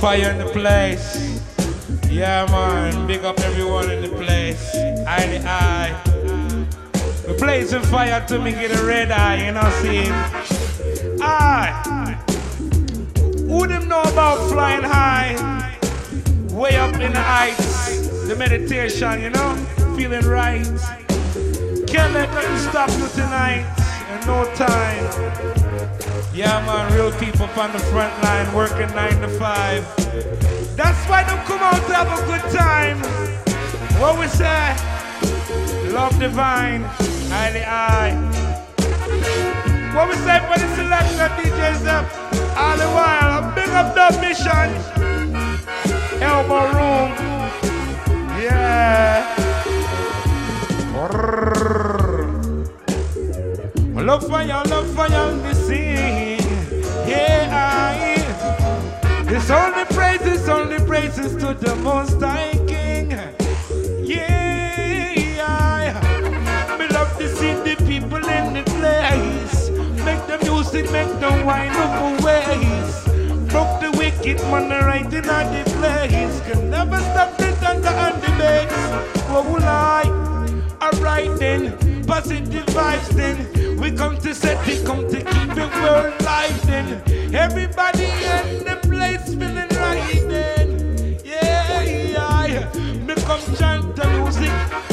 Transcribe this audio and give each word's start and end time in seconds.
fire 0.00 0.30
in 0.30 0.38
the 0.38 0.46
place. 0.52 1.42
Yeah 2.08 2.46
man, 2.50 3.06
big 3.06 3.24
up 3.24 3.40
everyone 3.40 3.90
in 3.90 4.02
the 4.02 4.08
place. 4.08 4.74
Eye 5.06 5.26
to 5.26 5.42
eye. 5.44 5.92
We 7.26 7.36
blazing 7.36 7.82
fire 7.82 8.24
to 8.28 8.38
me 8.38 8.52
get 8.52 8.78
a 8.78 8.84
red 8.84 9.10
eye, 9.10 9.46
you 9.46 9.52
know 9.52 9.68
see? 9.82 10.08
Aye. 11.20 12.16
Who 13.48 13.66
them 13.66 13.88
know 13.88 14.02
about 14.02 14.48
flying 14.48 14.84
high? 14.84 15.34
Way 16.50 16.76
up 16.76 16.94
in 17.00 17.12
the 17.12 17.20
heights. 17.20 18.28
The 18.28 18.36
meditation, 18.36 19.20
you 19.20 19.30
know? 19.30 19.56
Feeling 19.96 20.26
right. 20.26 20.64
Can't 21.88 22.14
let 22.14 22.30
nothing 22.30 22.58
stop 22.58 22.90
you 22.90 23.08
tonight. 23.08 23.66
In 24.12 24.26
no 24.26 24.44
time. 24.54 25.67
Yeah, 26.38 26.64
man, 26.64 26.92
real 26.94 27.10
people 27.18 27.46
on 27.58 27.72
the 27.72 27.80
front 27.90 28.14
line 28.22 28.54
working 28.54 28.86
nine 28.94 29.20
to 29.22 29.28
five. 29.40 29.82
That's 30.76 31.02
why 31.08 31.24
them 31.24 31.44
come 31.46 31.58
out 31.58 31.84
to 31.88 31.92
have 31.92 32.06
a 32.14 32.24
good 32.30 32.56
time. 32.56 32.98
What 33.98 34.20
we 34.20 34.28
say? 34.28 34.70
Love 35.92 36.16
divine, 36.20 36.84
eye 37.34 37.50
to 37.50 37.68
eye. 37.68 38.14
What 39.96 40.10
we 40.10 40.14
say 40.14 40.38
for 40.46 40.60
the 40.60 40.68
selection 40.76 41.18
of 41.18 41.32
DJs 41.42 41.86
up 41.88 42.06
all 42.56 42.76
the 42.76 42.86
while? 42.94 43.52
Big 43.56 43.70
up 43.70 43.96
the 43.96 44.20
mission. 44.20 44.70
Elbo 46.22 46.72
Room. 46.72 47.10
Yeah. 48.40 48.98
Luv 54.08 54.24
Fyah, 54.24 54.64
Luv 54.70 54.86
Fyah, 54.96 55.36
the 55.42 55.54
scene. 55.68 56.40
Yeah, 57.06 57.52
I. 57.52 58.16
It's 59.34 59.50
only 59.50 59.84
praises, 59.96 60.48
only 60.48 60.78
praises 60.86 61.32
to 61.42 61.52
the 61.52 61.76
Most 61.76 62.20
High 62.22 62.56
King. 62.72 63.10
Yeah, 64.02 65.44
I. 65.44 66.78
Me 66.78 66.86
love 66.88 67.12
to 67.18 67.28
see 67.36 67.52
the 67.66 67.76
people 67.84 68.24
in 68.38 68.46
the 68.56 68.64
place. 68.78 69.68
Make 70.06 70.22
the 70.30 70.38
music, 70.46 70.90
make 70.90 71.12
the 71.20 71.32
wine 71.48 71.76
of 71.84 72.24
ways. 72.24 72.94
Broke 73.52 73.74
the 73.84 73.90
wicked 74.00 74.40
man 74.50 74.70
right 74.88 75.04
in 75.04 75.22
the 75.56 75.64
place. 75.76 76.36
Can 76.46 76.70
never 76.70 76.98
stop 77.10 77.36
the 77.36 77.52
thunder 77.60 77.94
and 78.06 78.22
the 78.22 78.30
bass. 78.40 78.72
Oh, 79.28 79.58
lie. 79.60 80.37
Alright 80.94 81.38
then, 81.38 82.04
positive 82.06 82.64
vibes 82.66 83.08
then. 83.10 83.78
We 83.78 83.90
come 83.90 84.16
to 84.20 84.34
set 84.34 84.66
it, 84.66 84.86
come 84.86 85.06
to 85.10 85.16
keep 85.16 85.50
it 85.50 85.72
world 85.82 86.18
life 86.22 86.62
then. 86.62 87.02
Everybody 87.34 88.04
in 88.04 88.64
the 88.64 88.78
place 88.80 89.26
feeling 89.26 89.68
right 89.76 90.24
then. 90.28 91.18
Yeah, 91.22 91.82
yeah. 91.82 92.72
Me 93.04 93.14
come 93.16 93.42
chant 93.56 93.96
the 93.96 94.08
music 94.16 94.50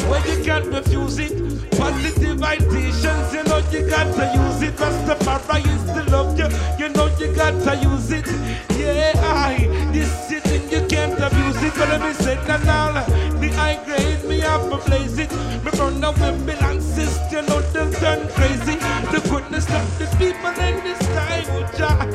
when 0.09 0.21
you 0.27 0.43
can't 0.43 0.65
refuse 0.65 1.17
it. 1.17 1.71
Positive 1.77 2.39
vibrations, 2.39 3.33
you 3.33 3.43
know 3.45 3.63
you 3.71 3.89
got 3.89 4.13
to 4.15 4.25
use 4.35 4.61
it. 4.63 4.75
Rastafari 4.75 5.65
is 5.65 5.83
to 5.93 6.11
love 6.11 6.37
you, 6.37 6.49
you 6.77 6.91
know 6.91 7.07
you 7.17 7.33
got 7.33 7.51
to 7.63 7.77
use 7.77 8.11
it. 8.11 8.27
Yeah, 8.77 9.13
I. 9.23 9.65
This 9.93 10.11
sitting 10.27 10.69
you 10.69 10.85
can't 10.87 11.17
abuse 11.17 11.63
it. 11.63 11.73
Gonna 11.75 12.05
be 12.05 12.13
said 12.15 12.49
and 12.49 12.69
all. 12.69 13.24
The 13.75 13.81
high 13.81 13.85
grade 13.85 14.23
me 14.25 14.39
have 14.39 14.69
to 14.69 14.77
blaze 14.89 15.17
it. 15.19 15.31
Me 15.31 15.71
run 15.77 16.03
away 16.03 16.31
Babylon 16.45 16.81
sister, 16.81 17.41
you 17.41 17.41
know 17.47 17.61
them 17.73 17.91
turn 17.93 18.27
crazy. 18.29 18.75
The 19.11 19.21
goodness 19.29 19.65
of 19.69 19.99
the 19.99 20.05
people 20.17 20.49
in 20.63 20.83
this 20.83 20.99
time, 20.99 21.45
oh 21.49 21.69
Jah. 21.75 22.07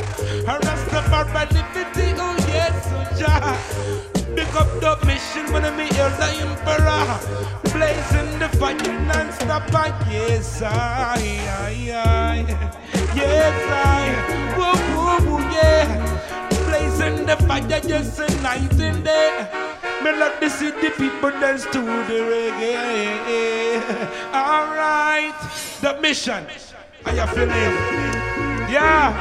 Rastafari 0.47 1.53
liberty, 1.53 2.15
oh 2.17 2.37
yes, 2.49 2.89
oh 2.93 3.19
Jah. 3.19 3.59
Big 4.35 4.49
up 4.57 4.69
the 4.81 5.07
mission 5.07 5.53
when 5.53 5.65
meet 5.77 5.93
you, 5.93 6.09
the 6.17 6.29
emperor. 6.41 7.05
Blazing 7.73 8.39
the 8.39 8.49
fire 8.57 8.75
non-stop, 9.07 9.71
yes, 10.11 10.63
I, 10.63 10.71
I, 10.71 11.93
I. 11.93 12.71
Yes, 13.15 13.57
I. 13.69 14.57
Woo, 14.57 15.27
woo, 15.27 15.37
woo, 15.37 15.43
yeah. 15.51 15.87
Blazing 16.67 17.27
the 17.27 17.37
fire 17.37 17.63
a 17.63 18.43
night 18.43 18.81
and 18.81 19.05
day. 19.05 19.80
Me 20.03 20.13
the 20.13 20.93
people 20.97 21.31
dance 21.31 21.65
to 21.67 21.81
the 21.81 22.21
reggae. 22.31 23.81
Alright, 24.33 25.35
the 25.83 26.01
mission. 26.01 26.47
How 27.05 27.13
you 27.13 27.27
feeling? 27.35 27.77
Yeah. 28.71 29.13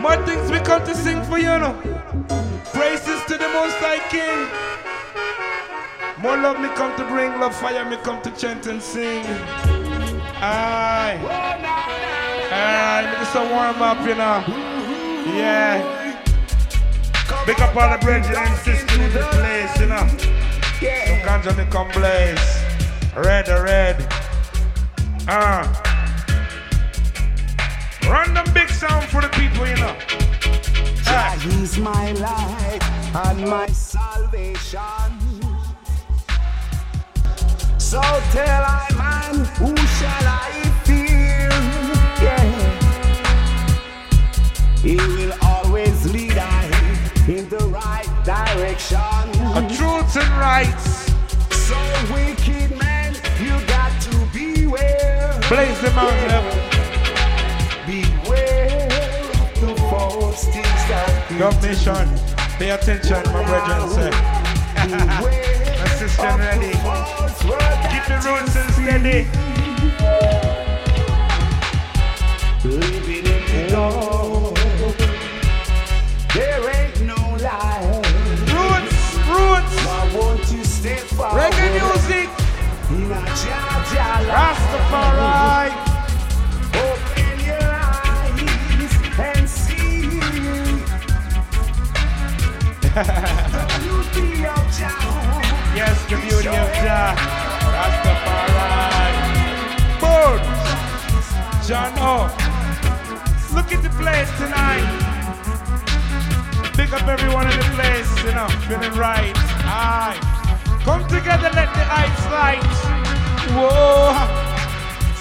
More 0.00 0.16
things 0.24 0.50
we 0.52 0.60
come 0.60 0.84
to 0.86 0.94
sing 0.94 1.22
for 1.24 1.38
you, 1.38 1.58
know. 1.58 1.74
Praises 2.72 3.22
to 3.24 3.36
the 3.36 3.48
Most 3.48 3.76
High 3.78 4.00
King. 4.08 4.48
More 6.22 6.36
love 6.36 6.60
me 6.60 6.68
come 6.76 6.94
to 6.96 7.04
bring, 7.04 7.40
Luv 7.40 7.54
Fyah 7.54 7.88
me 7.90 7.96
come 7.96 8.22
to 8.22 8.30
chant 8.32 8.66
and 8.66 8.80
sing. 8.80 9.24
Aye. 10.42 11.18
Aye, 12.52 13.02
me 13.10 13.16
just 13.18 13.34
a 13.34 13.40
warm 13.40 13.82
up, 13.82 14.06
you 14.06 14.14
know. 14.14 14.44
Yeah. 15.36 15.99
Big 17.46 17.60
up 17.60 17.74
all 17.74 17.90
the 17.90 17.98
brethren 18.04 18.34
and 18.36 18.56
sisters 18.58 18.98
in 18.98 19.12
the 19.12 19.20
place, 19.32 19.80
you 19.80 19.86
know. 19.86 20.06
Yeah. 20.80 21.06
So 21.06 21.26
ganja 21.26 21.56
me 21.56 21.64
come 21.70 21.88
blaze. 21.88 22.62
Red, 23.16 23.48
red. 23.48 24.06
Ah. 25.26 25.64
Random 28.02 28.46
big 28.52 28.68
sound 28.68 29.06
for 29.06 29.20
the 29.20 29.28
people, 29.28 29.66
you 29.66 29.76
know. 29.76 29.96
Jah 31.04 31.34
is 31.60 31.78
my 31.78 32.12
life 32.12 32.82
and 33.14 33.48
my 33.48 33.66
salvation. 33.68 35.10
So 37.78 38.00
tell 38.32 38.64
I 38.64 38.86
man, 38.96 39.44
who 39.56 39.76
shall 39.76 40.26
I 40.26 40.50
fear? 40.84 41.48
Yeah. 42.22 42.80
He 44.82 44.96
will 44.96 45.32
always 45.32 45.40
lead 45.40 45.40
I 45.42 45.49
in 47.30 47.48
the 47.48 47.64
right 47.68 48.08
direction. 48.24 48.98
A 49.54 49.62
truth 49.76 50.16
and 50.16 50.32
rights. 50.40 51.06
So 51.54 51.78
wicked 52.12 52.76
man, 52.76 53.14
you 53.40 53.54
got 53.66 53.92
to 54.02 54.14
beware. 54.34 55.38
Blaze 55.48 55.80
the 55.80 55.92
mountain. 55.94 56.28
yeah. 56.28 56.66
Beware 57.86 58.88
of 59.42 59.60
the 59.60 59.74
false 59.90 60.44
things 60.46 60.82
that 60.90 61.10
Love 61.38 61.62
nation, 61.62 62.08
pay 62.58 62.70
attention, 62.70 63.22
my 63.32 63.44
brethren, 63.46 63.88
sir. 63.90 64.10
my 66.18 66.36
ready. 66.36 66.72
Keep 67.92 68.04
the 68.10 68.18
roots 68.26 68.56
and 68.56 68.70
steady. 68.74 69.20
Living 72.64 73.26
in 73.26 73.40
the 73.46 73.68
dark. 73.70 74.29
Reggae 80.80 81.68
music. 81.76 82.28
Rastafari. 84.32 85.68
Open 86.72 87.36
your 87.44 87.68
eyes 87.68 88.92
and 89.18 89.44
see 89.46 90.08
the 92.94 93.62
beauty 93.78 94.46
of 94.46 94.64
Jah. 94.72 95.04
Yes, 95.76 95.96
the 96.08 96.16
beauty 96.16 96.48
of 96.48 96.72
Jah. 96.80 97.14
Rastafari. 97.76 99.12
Boom. 100.00 100.40
John 101.68 101.92
O. 101.98 102.32
Look 103.54 103.70
at 103.70 103.82
the 103.82 103.90
place 104.00 104.30
tonight. 104.38 104.88
Big 106.74 106.90
up 106.94 107.06
everyone 107.06 107.50
in 107.50 107.58
the 107.58 107.64
place, 107.76 108.24
you 108.24 108.32
know, 108.32 108.48
feeling 108.66 108.98
right. 108.98 109.34
Aye. 109.66 110.29
Come 110.84 111.06
together, 111.08 111.50
let 111.54 111.72
the 111.74 111.84
ice 111.92 112.24
light. 112.30 112.62
Whoa. 113.54 114.14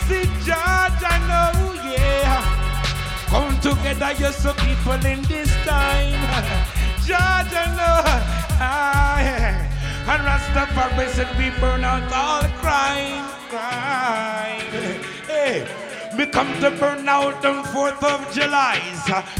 See 0.05 0.25
George, 0.45 1.01
I 1.03 1.17
know, 1.29 1.73
yeah. 1.91 2.41
Come 3.27 3.59
together, 3.59 4.11
you're 4.19 4.31
so 4.31 4.53
people 4.53 5.05
in 5.05 5.21
this 5.23 5.51
time. 5.65 6.19
George, 7.05 7.53
I 7.53 7.65
know. 7.77 8.01
Aye. 8.61 9.67
And 10.07 10.23
Rastafari 10.23 11.07
said 11.09 11.29
we 11.37 11.51
burn 11.59 11.83
out 11.83 12.11
all 12.11 12.43
crime, 12.61 13.29
crime. 13.49 15.01
Hey. 15.27 15.67
Me 16.17 16.25
come 16.25 16.51
to 16.59 16.71
burn 16.71 17.07
out 17.07 17.45
on 17.45 17.63
4th 17.65 18.03
of 18.03 18.33
July. 18.33 18.81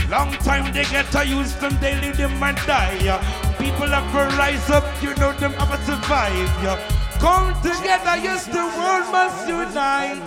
Long 0.09 0.31
time 0.33 0.71
they 0.71 0.85
get 0.85 1.11
to 1.11 1.25
use 1.25 1.53
them, 1.55 1.75
they 1.81 1.99
daily 1.99 2.11
them 2.11 2.41
and 2.43 2.57
die. 2.67 3.48
People 3.59 3.87
have 3.87 4.09
to 4.13 4.37
rise 4.37 4.69
up, 4.69 4.85
you 5.03 5.13
know 5.15 5.33
them 5.33 5.51
have 5.53 5.69
to 5.69 5.85
survive. 5.85 6.98
Come 7.19 7.53
together, 7.61 8.15
yes, 8.23 8.45
the 8.45 8.63
world 8.77 9.11
must 9.11 9.47
unite. 9.47 10.21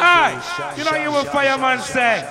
Aye, 0.00 0.74
you 0.76 0.84
know 0.84 0.94
you 0.96 1.10
what 1.12 1.28
fireman 1.28 1.80
say. 1.80 2.26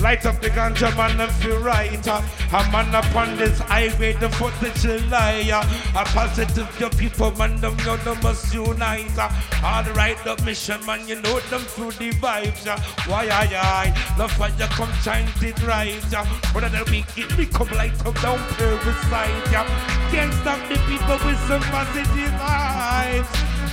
Light 0.00 0.26
up 0.26 0.40
the 0.42 0.50
ganja 0.50 0.94
man 0.96 1.18
and 1.20 1.32
feel 1.32 1.58
right. 1.62 2.06
A 2.06 2.70
man 2.70 2.94
upon 2.94 3.36
this 3.36 3.58
highway, 3.60 4.12
the 4.12 4.28
4th 4.28 4.62
of 4.62 4.74
July. 4.74 5.48
A 5.94 6.04
positive, 6.04 6.68
your 6.78 6.90
people, 6.90 7.30
man, 7.32 7.56
them 7.60 7.76
know 7.78 7.96
them 7.98 8.18
must 8.22 8.52
unite. 8.52 9.18
All 9.64 9.84
right, 9.94 10.16
the 10.24 10.36
mission, 10.44 10.84
man, 10.84 11.08
you 11.08 11.20
know 11.22 11.40
them 11.50 11.60
through 11.62 11.92
the 11.92 12.10
vibes. 12.12 12.66
Why, 13.08 13.24
aye, 13.28 13.56
aye. 13.56 14.14
The 14.18 14.28
fire 14.28 14.68
come 14.76 14.92
shine 15.02 15.28
it 15.40 15.62
right. 15.66 16.14
uh. 16.14 16.26
But 16.52 16.70
the 16.72 16.84
wicked 16.90 17.36
become 17.36 17.68
light 17.70 17.96
up 18.06 18.20
down 18.20 18.38
uh. 18.38 19.66
Can't 20.10 20.32
stop 20.34 20.60
the 20.68 20.76
people 20.88 21.18
with 21.26 21.40
some 21.48 21.62
positive 21.72 22.32
vibes. 22.36 23.25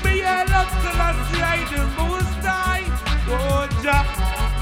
Me, 0.04 0.24
I 0.24 0.44
love 0.46 0.72
I 0.72 1.12
see 1.32 1.42
I 1.42 1.58
the 1.72 1.84
most 1.98 2.46
high. 2.46 2.86
Oh, 3.28 3.68
Jah. 3.82 4.04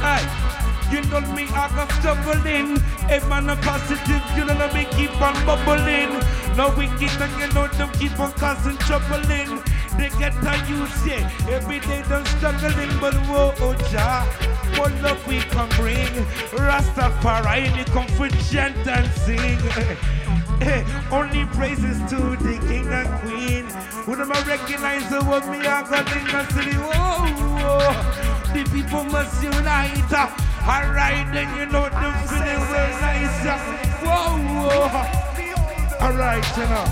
Hey. 0.01 0.51
You 0.91 1.01
know 1.03 1.21
me, 1.33 1.47
I 1.53 1.69
got 1.73 1.89
stumbling. 1.93 2.75
Hey 3.07 3.19
man, 3.29 3.49
I'm 3.49 3.57
positive, 3.59 4.21
you 4.35 4.43
know 4.43 4.73
me 4.73 4.83
keep 4.91 5.21
on 5.21 5.33
bubbling. 5.45 6.19
No 6.57 6.67
wicked, 6.75 7.15
and 7.21 7.31
you 7.39 7.47
know 7.53 7.67
them 7.67 7.89
keep 7.93 8.19
on 8.19 8.33
causing 8.33 8.75
trouble 8.79 9.23
in. 9.31 9.63
They 9.97 10.09
get 10.19 10.33
to 10.43 10.53
use 10.67 11.07
yeah. 11.07 11.31
Every 11.49 11.79
day 11.79 12.01
them 12.01 12.25
struggling, 12.25 12.91
but 12.99 13.13
whoa, 13.27 13.53
oh, 13.59 13.73
Jah, 13.89 14.25
what 14.77 14.93
love 15.01 15.25
we 15.27 15.39
can 15.39 15.69
bring. 15.79 16.11
Rastafari, 16.59 17.73
they 17.73 17.85
come 17.93 18.07
for 18.17 18.27
chant 18.51 18.85
and 18.85 19.09
sing. 19.13 19.59
Hey, 20.61 20.85
only 21.11 21.45
praises 21.57 21.97
to 22.11 22.37
the 22.37 22.53
king 22.69 22.87
and 22.87 23.09
queen. 23.21 23.65
Who 24.05 24.15
them 24.15 24.31
I 24.31 24.43
recognize 24.45 25.09
the 25.09 25.23
what 25.25 25.47
me 25.49 25.57
I 25.57 25.81
got 25.81 26.05
in 26.15 26.23
the 26.29 26.45
city. 26.53 26.77
Whoa, 26.77 26.91
oh, 26.93 27.25
oh. 27.25 27.81
whoa. 27.81 28.53
The 28.53 28.69
people 28.69 29.03
must 29.05 29.41
unite. 29.41 30.13
Alright, 30.61 31.33
then 31.33 31.49
you 31.57 31.65
know 31.65 31.89
them 31.89 32.13
feeling 32.29 32.61
real 32.69 32.93
nice. 33.01 33.41
Whoa, 34.05 34.37
whoa. 34.61 36.05
Alright, 36.05 36.45
you 36.55 36.67
know. 36.69 36.85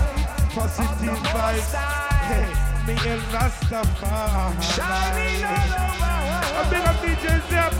Positive 0.50 1.22
vibes. 1.30 1.70
Hey, 2.26 2.50
me 2.86 2.98
and 3.06 3.22
Rastafari. 3.30 4.62
Shining 4.74 5.46
all 5.46 5.78
over. 5.78 6.10
A 6.58 6.70
big 6.70 6.84
up 6.90 6.98
DJ 7.06 7.38
Sep. 7.48 7.72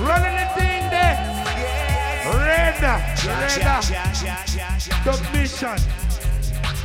Running 0.00 0.36
the 0.40 0.46
thing 0.56 0.88
there. 0.88 1.16
Red, 1.52 1.87
red, 2.36 2.74
the 5.04 5.14
mission. 5.32 5.78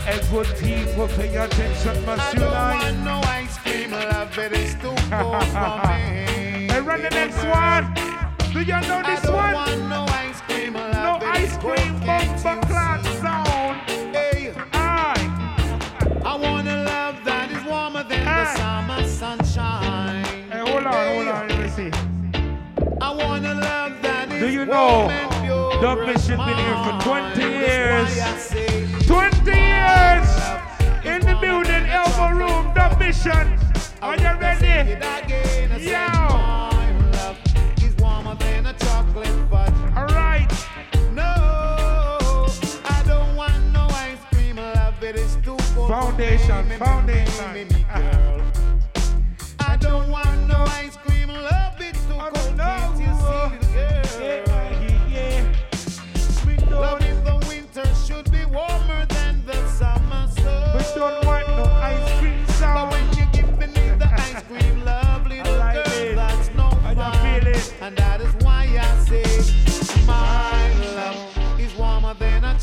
A 0.05 0.19
good 0.31 0.47
people 0.59 1.07
pay 1.09 1.35
attention, 1.35 2.05
must 2.05 2.21
I 2.21 2.33
don't 2.33 2.43
unite. 2.43 2.83
want 2.83 2.99
no 3.05 3.21
ice 3.29 3.57
cream, 3.59 3.91
love 3.91 4.37
it 4.37 4.51
is 4.51 4.73
too 4.75 4.93
cold 5.09 5.43
for 5.45 5.87
me. 5.87 6.67
Hey, 6.67 6.81
run 6.81 7.01
the 7.01 7.09
next 7.09 7.43
one. 7.45 7.93
Do 8.51 8.59
you 8.61 8.79
know 8.87 9.01
this 9.03 9.25
one? 9.29 9.89
no 9.89 10.05
ice 10.09 10.41
cream, 10.41 10.73
No 10.73 10.89
love 10.89 11.23
Dub 25.83 25.99
Mission 26.07 26.37
been 26.37 26.55
here 26.55 26.77
for 26.85 26.97
20 27.01 27.41
years? 27.41 28.15
That's 28.15 28.53
why 28.53 28.61
I 28.61 28.69
say 28.69 29.05
20 29.05 29.51
years 29.51 30.29
in 31.03 31.19
the 31.27 31.37
building, 31.41 31.83
Elbo 31.91 32.39
Room, 32.39 32.73
the 32.73 32.97
mission. 32.97 33.59
Are 34.01 34.15
you 34.15 34.39
ready? 34.39 34.91
it 34.91 34.97
again, 34.99 35.71
I 35.73 35.77
say 35.77 35.91
Yo. 35.91 35.97
my 35.97 37.09
love 37.11 37.37
is 37.83 37.97
warmer 37.97 38.35
than 38.35 38.63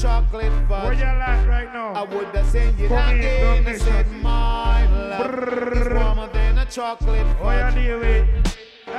warmer 0.04 0.28
than 0.32 0.48
a 0.48 0.66
chocolate 0.66 0.68
Where 0.68 0.94
fudge. 0.94 0.98
you 0.98 1.04
at 1.04 1.46
right 1.48 1.72
now? 1.72 1.92
I 1.92 2.02
would 2.14 2.26
have 2.34 2.46
it 2.80 2.88
Come 2.88 3.18
here, 3.18 3.52
again. 3.52 3.66
I 3.66 3.76
said 3.78 4.10
my 4.22 4.86
love 4.86 5.76
is 5.76 5.88
warmer 5.92 6.28
than 6.32 6.58
a 6.58 6.66
chocolate 6.66 7.26
What 7.38 7.52
you 7.56 7.60
fudge. 7.62 7.74
deal 7.74 7.98
with? 7.98 8.56
No, 8.86 8.92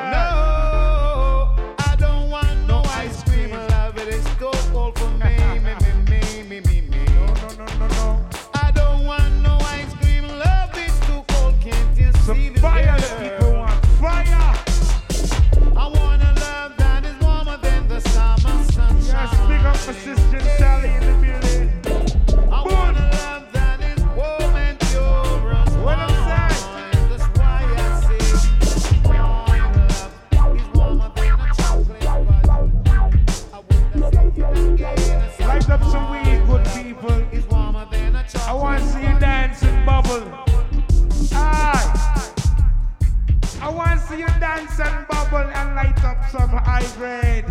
some 46.32 46.50
high 46.50 46.88
grade. 46.96 47.46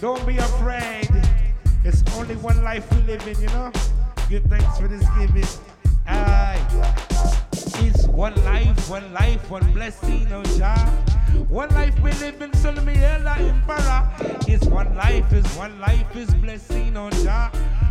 Don't 0.00 0.24
be 0.24 0.38
afraid. 0.38 1.10
It's 1.84 2.04
only 2.14 2.36
one 2.36 2.62
life 2.62 2.88
we 2.92 3.02
live 3.02 3.26
in, 3.26 3.40
you 3.40 3.48
know. 3.48 3.72
Give 4.28 4.44
thanks 4.44 4.78
for 4.78 4.86
this 4.86 5.04
giving. 5.18 5.44
Aye. 6.06 6.60
It's 7.84 8.06
one 8.06 8.36
life, 8.44 8.88
one 8.88 9.12
life, 9.12 9.50
one 9.50 9.72
blessing, 9.72 10.28
oh 10.32 10.44
Jah. 10.56 10.78
One 11.48 11.68
life 11.70 11.98
we 12.00 12.12
live 12.12 12.40
in, 12.40 12.54
so 12.54 12.70
me 12.70 12.94
Ella 13.02 13.34
Emperor. 13.40 14.08
It's 14.46 14.66
one 14.66 14.94
life, 14.94 15.32
is 15.32 15.46
one 15.56 15.80
life, 15.80 16.14
is 16.14 16.32
blessing, 16.34 16.96
oh 16.96 17.10
Jah. 17.24 17.50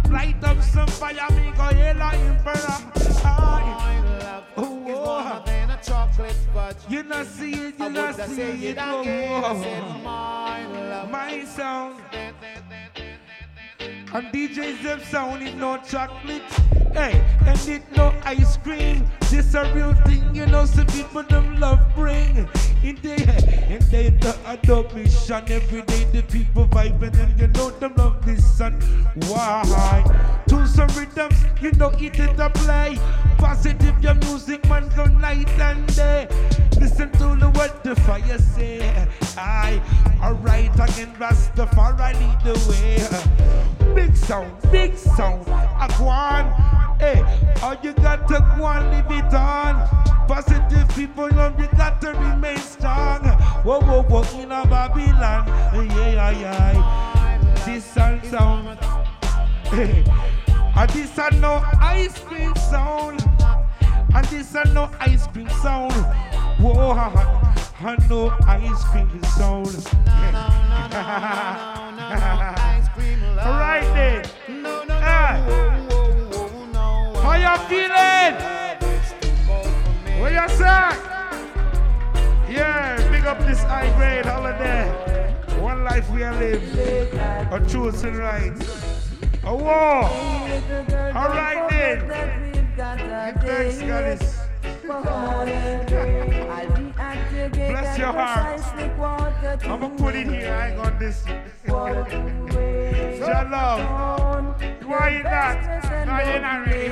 Light 0.10 0.42
up 0.46 0.62
some 0.62 0.88
fire, 0.88 1.30
me 1.32 1.52
go 1.58 1.68
Ella 1.68 2.12
Emperor. 2.16 2.78
Aye. 3.26 4.44
Oh, 4.56 4.71
chocolate 6.22 6.38
fudge. 6.54 6.76
You 6.90 7.04
not 7.04 7.26
see 7.26 7.54
it, 7.54 7.76
I 7.80 7.88
you 7.88 7.94
not 7.94 8.08
would 8.08 8.20
have 8.20 8.30
see 8.30 8.68
it, 8.68 8.78
it 8.78 9.02
again. 9.02 10.04
My 10.04 10.66
love. 10.68 11.12
My 11.12 11.46
sound. 11.46 12.02
And 14.14 14.28
DJ's 14.28 14.84
them 14.84 15.00
sound 15.06 15.42
it 15.42 15.56
no 15.56 15.78
chocolate. 15.78 16.42
Hey, 16.94 17.26
and 17.46 17.70
it 17.70 17.84
no 17.96 18.14
ice 18.26 18.58
cream. 18.58 19.08
This 19.30 19.54
a 19.54 19.74
real 19.74 19.94
thing, 20.04 20.36
you 20.36 20.46
know, 20.48 20.66
so 20.66 20.84
people 20.84 21.24
them 21.24 21.62
love 21.62 21.80
bring. 21.96 22.46
In 22.84 22.98
they 23.02 23.16
in 23.70 23.80
they 23.90 24.10
the 24.10 24.36
adoption 24.48 25.44
every 25.48 25.84
day 25.84 26.04
the 26.12 26.24
people 26.24 26.68
vibing 26.68 27.18
and 27.24 27.40
you 27.40 27.48
know 27.48 27.70
them 27.70 27.94
love 27.96 28.26
this 28.26 28.58
song. 28.58 28.82
Why? 29.28 30.04
To 30.50 30.68
some 30.68 30.90
rhythms, 30.90 31.38
you 31.62 31.72
know 31.74 31.92
it 31.92 32.20
is 32.20 32.38
a 32.38 32.50
play. 32.50 32.98
Positive 33.38 34.04
your 34.04 34.16
music 34.16 34.68
man 34.68 34.90
go 34.94 35.06
night 35.06 35.48
and 35.52 35.88
day. 35.96 36.28
Listen 36.78 37.12
to 37.14 37.36
the 37.40 37.50
what 37.56 37.82
the 37.86 37.96
fire 38.02 38.40
say. 38.40 39.08
I 39.38 39.82
alright 40.22 40.74
again 40.74 41.16
Rastafari 41.16 42.14
lead 42.20 42.42
the 42.44 42.56
way. 42.70 43.61
Big 43.96 44.16
sound, 44.16 44.72
big 44.72 44.98
sound. 44.98 45.48
I 45.50 45.88
go 45.98 46.08
on. 46.08 46.52
Hey, 47.00 47.24
all 47.62 47.76
you 47.84 47.94
got 47.94 48.28
to 48.28 48.40
go 48.58 48.66
and 48.68 48.90
live 48.92 49.12
it 49.12 49.34
on. 49.34 49.76
Positive 50.28 50.88
people, 50.96 51.28
you 51.28 51.68
got 51.78 52.00
to 52.02 52.12
remain 52.12 52.58
strong. 52.58 53.24
Whoa, 53.64 53.80
whoa, 53.82 54.04
whoa, 54.04 54.40
in 54.40 54.52
a 54.52 54.66
Babylon. 54.66 55.48
Yeah, 55.74 56.12
yeah, 56.12 56.32
yeah. 56.32 57.64
This 57.66 57.86
sound 57.86 58.26
sound. 58.26 58.80
Hey, 59.66 60.04
and 60.76 60.90
this 60.92 61.18
a 61.18 61.30
no 61.36 61.62
ice 61.82 62.20
cream 62.20 62.56
sound. 62.56 63.24
And 64.14 64.26
this 64.28 64.56
a 64.56 64.64
no 64.74 64.90
ice 65.00 65.28
cream 65.28 65.50
sound. 65.62 65.94
Whoa, 66.60 66.92
I 66.92 67.98
no 68.08 68.30
ice 68.48 68.84
cream 68.86 69.24
sound. 69.24 69.88
Right 73.50 73.84
then. 73.94 74.26
Ah. 74.90 75.38
How 77.22 77.36
you 77.36 77.58
feeling? 77.68 78.36
What 80.20 80.32
you 80.32 80.48
say? 80.50 80.90
Yeah, 82.52 82.98
big 83.12 83.26
up 83.26 83.40
this 83.40 83.62
high 83.64 83.90
grade 83.98 84.26
holiday. 84.26 84.90
One 85.60 85.84
life 85.84 86.10
we 86.12 86.24
are 86.24 86.34
live. 86.36 86.62
A 87.52 87.60
truth 87.68 88.04
and 88.04 88.18
right. 88.18 88.54
A 89.44 89.56
war. 89.56 90.04
All 91.16 91.30
right 91.30 91.68
then. 91.70 92.00
Thanks, 93.42 93.82
Goddess. 93.82 94.38
Bless 97.52 97.98
your 97.98 98.14
heart. 98.14 98.62
I'ma 99.66 99.90
put 99.98 100.16
it 100.16 100.28
here. 100.28 100.54
I 100.54 100.72
gonna 100.76 101.00
this. 101.00 101.24
Your 103.22 103.46
love. 103.50 104.58
Why 104.84 105.10
you 105.10 105.24
not? 105.24 105.62
No, 106.08 106.18
you're 106.26 106.42
not 106.42 106.66
ready. 106.66 106.90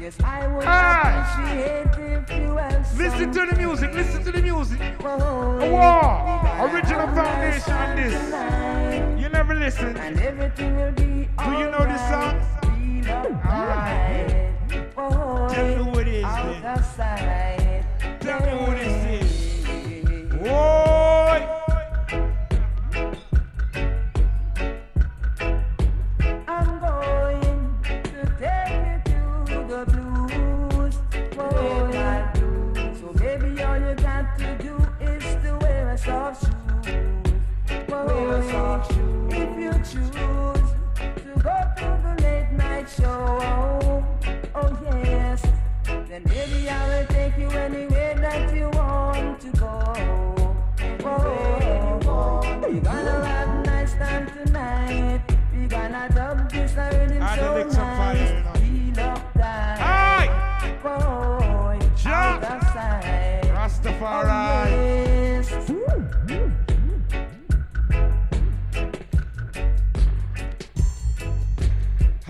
Yes, 0.00 0.16
I 0.24 0.46
would 0.46 0.64
Ah. 0.64 1.34
appreciate 1.34 1.86
if 1.86 2.30
you 2.30 2.48
Listen 2.96 3.32
to 3.32 3.46
the 3.46 3.56
music. 3.56 3.92
Listen 3.94 4.22
to 4.22 4.30
the 4.30 4.42
music. 4.42 4.80
A 5.04 5.68
war. 5.74 6.68
Original 6.68 7.08
foundation 7.14 7.72
on 7.72 7.96
this. 7.96 8.14
You 9.20 9.28
never 9.28 9.54
listen. 9.54 9.96
And 9.96 10.20
everything 10.20 10.76
will 10.76 10.92
be 10.92 11.28
Do 11.44 11.50
you 11.58 11.70
know 11.70 11.84
this 11.84 12.02
song? 12.10 12.38
Alright. 13.44 13.91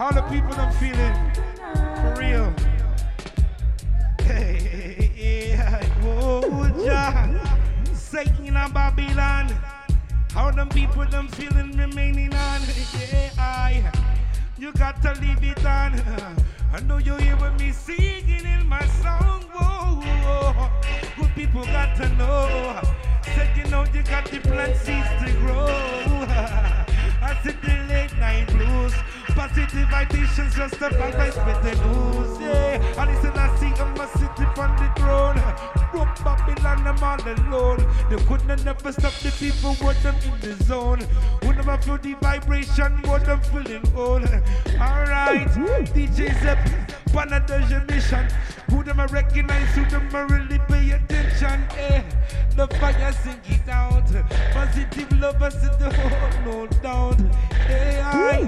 How 0.02 0.10
the 0.10 0.22
people 0.22 0.52
them 0.54 0.72
feeling? 0.82 1.14
For 2.02 2.16
real. 2.18 2.52
Hey, 4.26 5.12
yeah, 5.16 5.80
whoa, 6.02 6.42
Jah. 6.84 7.30
Satan 7.94 8.46
in 8.46 8.54
Babylon. 8.72 9.54
How 10.32 10.50
them 10.50 10.70
people 10.70 11.06
them 11.06 11.28
feeling 11.28 11.76
remaining 11.76 12.34
on? 12.34 12.60
Yeah, 12.98 13.30
I. 13.38 13.92
You 14.58 14.72
got 14.72 15.00
to 15.02 15.12
leave 15.20 15.44
it 15.44 15.64
on. 15.64 15.94
I 16.72 16.80
know 16.80 16.98
you 16.98 17.14
hear 17.18 17.36
with 17.36 17.60
me 17.60 17.70
singing 17.70 18.44
in 18.44 18.66
my 18.66 18.84
song. 19.04 19.44
Whoa, 19.54 20.02
whoa. 20.02 20.68
Good 21.16 21.32
people 21.36 21.64
got 21.66 21.94
to 21.98 22.08
know. 22.16 22.82
Said 23.36 23.56
you 23.56 23.70
know 23.70 23.84
you 23.94 24.02
got 24.02 24.24
the 24.28 24.40
plant 24.40 24.76
seeds 24.78 25.06
to 25.22 25.32
grow. 25.38 25.68
I 27.22 27.38
said 27.44 27.56
the 27.62 27.86
late 27.88 28.18
night 28.18 28.48
blues. 28.48 28.94
Positive 29.34 29.88
vibrations 29.88 30.54
just 30.54 30.74
a 30.74 30.90
back 30.90 31.14
by 31.14 31.30
spread 31.30 31.62
the 31.62 31.74
news. 31.86 32.40
Yeah, 32.40 32.94
I 32.98 33.10
listen, 33.10 33.30
I 33.30 33.56
see 33.56 33.72
them 33.72 33.94
a 33.98 34.06
city 34.18 34.44
on 34.60 34.76
the 34.76 34.92
throne. 35.00 35.36
Broke 35.90 36.24
Babylon, 36.24 36.86
I'm 36.86 37.02
all 37.02 37.20
alone. 37.28 37.86
They 38.10 38.22
couldn't 38.24 38.64
never 38.64 38.92
stop 38.92 39.12
the 39.14 39.30
people, 39.38 39.74
what 39.84 40.00
them 40.02 40.14
in 40.24 40.40
the 40.40 40.64
zone. 40.64 41.00
Who 41.42 41.52
never 41.52 41.78
feel 41.78 41.98
the 41.98 42.14
vibration, 42.20 43.00
what 43.02 43.24
them 43.24 43.40
feeling 43.42 43.82
old. 43.96 44.24
Alright, 44.78 45.48
DJ 45.94 46.32
Sep, 47.12 47.46
Panada's 47.46 47.90
mission. 47.90 48.28
Who 48.70 48.82
them 48.82 49.00
a 49.00 49.06
recognize, 49.08 49.74
who 49.74 49.84
them 49.86 50.14
a 50.14 50.26
really 50.26 50.58
pay 50.68 50.90
attention. 50.92 51.64
Eh, 51.76 52.02
the 52.56 52.66
fire 52.78 53.12
sing 53.12 53.40
it 53.46 53.68
out. 53.68 54.06
Positive 54.52 55.12
lovers 55.20 55.54
in 55.56 55.78
the 55.78 55.92
whole 55.92 56.44
no 56.44 56.66
doubt. 56.82 57.20
Hey, 57.66 58.00
I, 58.00 58.40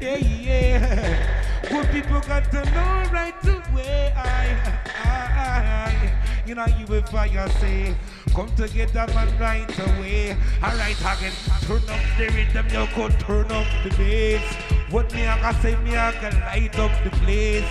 yeah, 0.00 0.16
yeah. 0.16 1.62
Good 1.68 1.88
people 1.90 2.20
got 2.20 2.50
to 2.50 2.64
know 2.64 3.10
right 3.12 3.44
away. 3.44 4.12
I, 4.16 4.74
I, 5.04 5.12
I, 5.44 6.12
you 6.46 6.54
know, 6.54 6.66
you 6.78 6.86
will 6.86 7.02
fire 7.02 7.48
say, 7.60 7.94
come 8.34 8.54
together 8.56 9.06
man 9.14 9.38
right 9.38 9.78
away. 9.78 10.36
Alright, 10.62 10.98
again, 11.00 11.32
turn 11.62 11.82
up 11.88 12.00
the 12.18 12.30
rhythm, 12.34 12.66
you 12.68 12.86
could 12.94 13.18
turn 13.20 13.50
up 13.52 13.66
the 13.84 13.90
bass. 13.96 14.81
What 14.92 15.10
me 15.14 15.26
I 15.26 15.38
can 15.38 15.54
say, 15.62 15.74
me 15.76 15.96
I 15.96 16.12
can 16.12 16.38
light 16.40 16.78
up 16.78 16.92
the 17.02 17.08
place. 17.24 17.64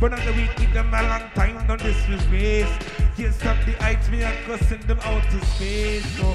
But 0.00 0.12
on 0.12 0.26
the 0.26 0.32
week, 0.32 0.56
give 0.56 0.72
them 0.74 0.92
a 0.92 1.02
long 1.04 1.30
time, 1.36 1.64
no 1.68 1.76
disrespect. 1.76 2.68
Can't 3.16 3.32
stop 3.32 3.64
the 3.64 3.72
heights, 3.78 4.08
me 4.08 4.24
I 4.24 4.34
can 4.44 4.58
send 4.58 4.82
them 4.82 4.98
out 5.04 5.22
to 5.30 5.44
space. 5.46 6.04
So, 6.18 6.34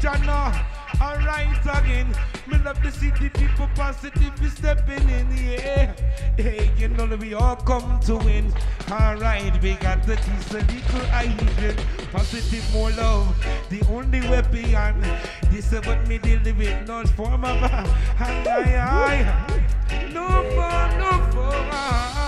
Jana, 0.00 0.64
Alright 1.02 1.66
again. 1.66 2.14
Me 2.46 2.58
love 2.58 2.80
the 2.80 2.92
city 2.92 3.28
people 3.30 3.68
positive 3.74 4.40
is 4.40 4.52
stepping 4.52 5.08
in, 5.08 5.26
yeah. 5.36 5.92
Hey, 6.36 6.70
you 6.78 6.86
know 6.88 7.08
that 7.08 7.18
we 7.18 7.34
all 7.34 7.56
come 7.56 7.98
to 8.06 8.18
win. 8.18 8.52
Alright, 8.88 9.60
we 9.60 9.74
got 9.74 10.06
the 10.06 10.14
teach 10.14 10.46
the 10.50 10.58
little 10.58 11.06
hiding. 11.10 11.76
Positive 12.12 12.72
more 12.72 12.92
love, 12.92 13.34
the 13.68 13.84
only 13.90 14.20
weapon. 14.28 15.04
This 15.50 15.72
is 15.72 15.84
what 15.84 16.06
me 16.06 16.18
deal 16.18 16.40
with, 16.56 16.86
not 16.86 17.08
form 17.08 17.44
of 17.44 17.62
a 17.62 17.84
aye, 18.20 18.44
aye, 18.46 19.24
aye. 19.28 20.08
No 20.12 20.28
fun, 20.54 20.98
no 21.00 21.10
fun. 21.32 22.21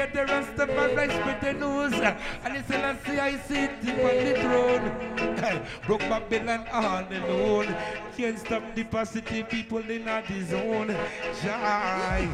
Come 0.00 0.12
the 0.12 0.32
and 0.32 0.46
step 0.46 0.70
and 0.70 0.96
rise 0.96 1.26
with 1.26 1.40
the 1.42 1.52
news. 1.52 1.92
And 1.92 2.54
listen 2.54 2.80
and 2.80 2.98
see 3.04 3.18
I 3.18 3.36
sit 3.36 3.70
on 3.70 4.24
the 4.24 4.34
throne. 4.40 5.62
Broke 5.86 6.00
Babylon 6.00 6.66
all 6.72 7.04
alone. 7.04 7.76
Can't 8.16 8.38
stop 8.38 8.62
the 8.74 8.84
positive 8.84 9.50
people 9.50 9.78
in 9.90 10.06
the 10.06 10.44
zone. 10.48 10.96
Jai. 11.42 12.28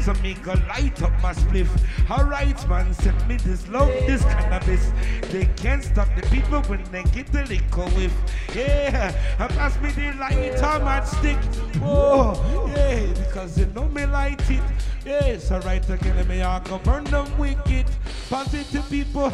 So 0.00 0.12
make 0.14 0.44
a 0.46 0.54
light 0.68 1.00
up 1.02 1.12
my 1.22 1.32
spliff. 1.32 1.68
Alright, 2.10 2.68
man, 2.68 2.92
send 2.94 3.28
me 3.28 3.36
this 3.36 3.68
love, 3.68 3.88
this 4.06 4.22
cannabis. 4.22 4.90
They 5.30 5.46
can't 5.56 5.84
stop 5.84 6.08
the 6.16 6.26
people 6.28 6.62
when 6.62 6.82
they 6.90 7.04
get 7.04 7.28
the 7.28 7.44
liquor 7.44 7.88
whiff. 7.90 8.12
Yeah, 8.56 9.14
and 9.38 9.50
pass 9.50 9.80
me 9.80 9.90
the 9.92 10.16
light 10.18 10.60
on 10.62 10.82
my 10.82 11.04
stick. 11.04 11.38
Oh, 11.80 12.70
yeah, 12.74 13.06
because 13.12 13.56
you 13.56 13.66
know 13.66 13.88
me 13.88 14.04
light 14.06 14.50
it. 14.50 14.62
Yes, 15.04 15.50
alright 15.50 15.88
again, 15.90 16.28
me 16.28 16.42
I 16.42 16.60
go 16.60 16.71
burn 16.78 17.04
them 17.04 17.26
wicked. 17.38 17.86
Positive 18.28 18.88
people. 18.88 19.32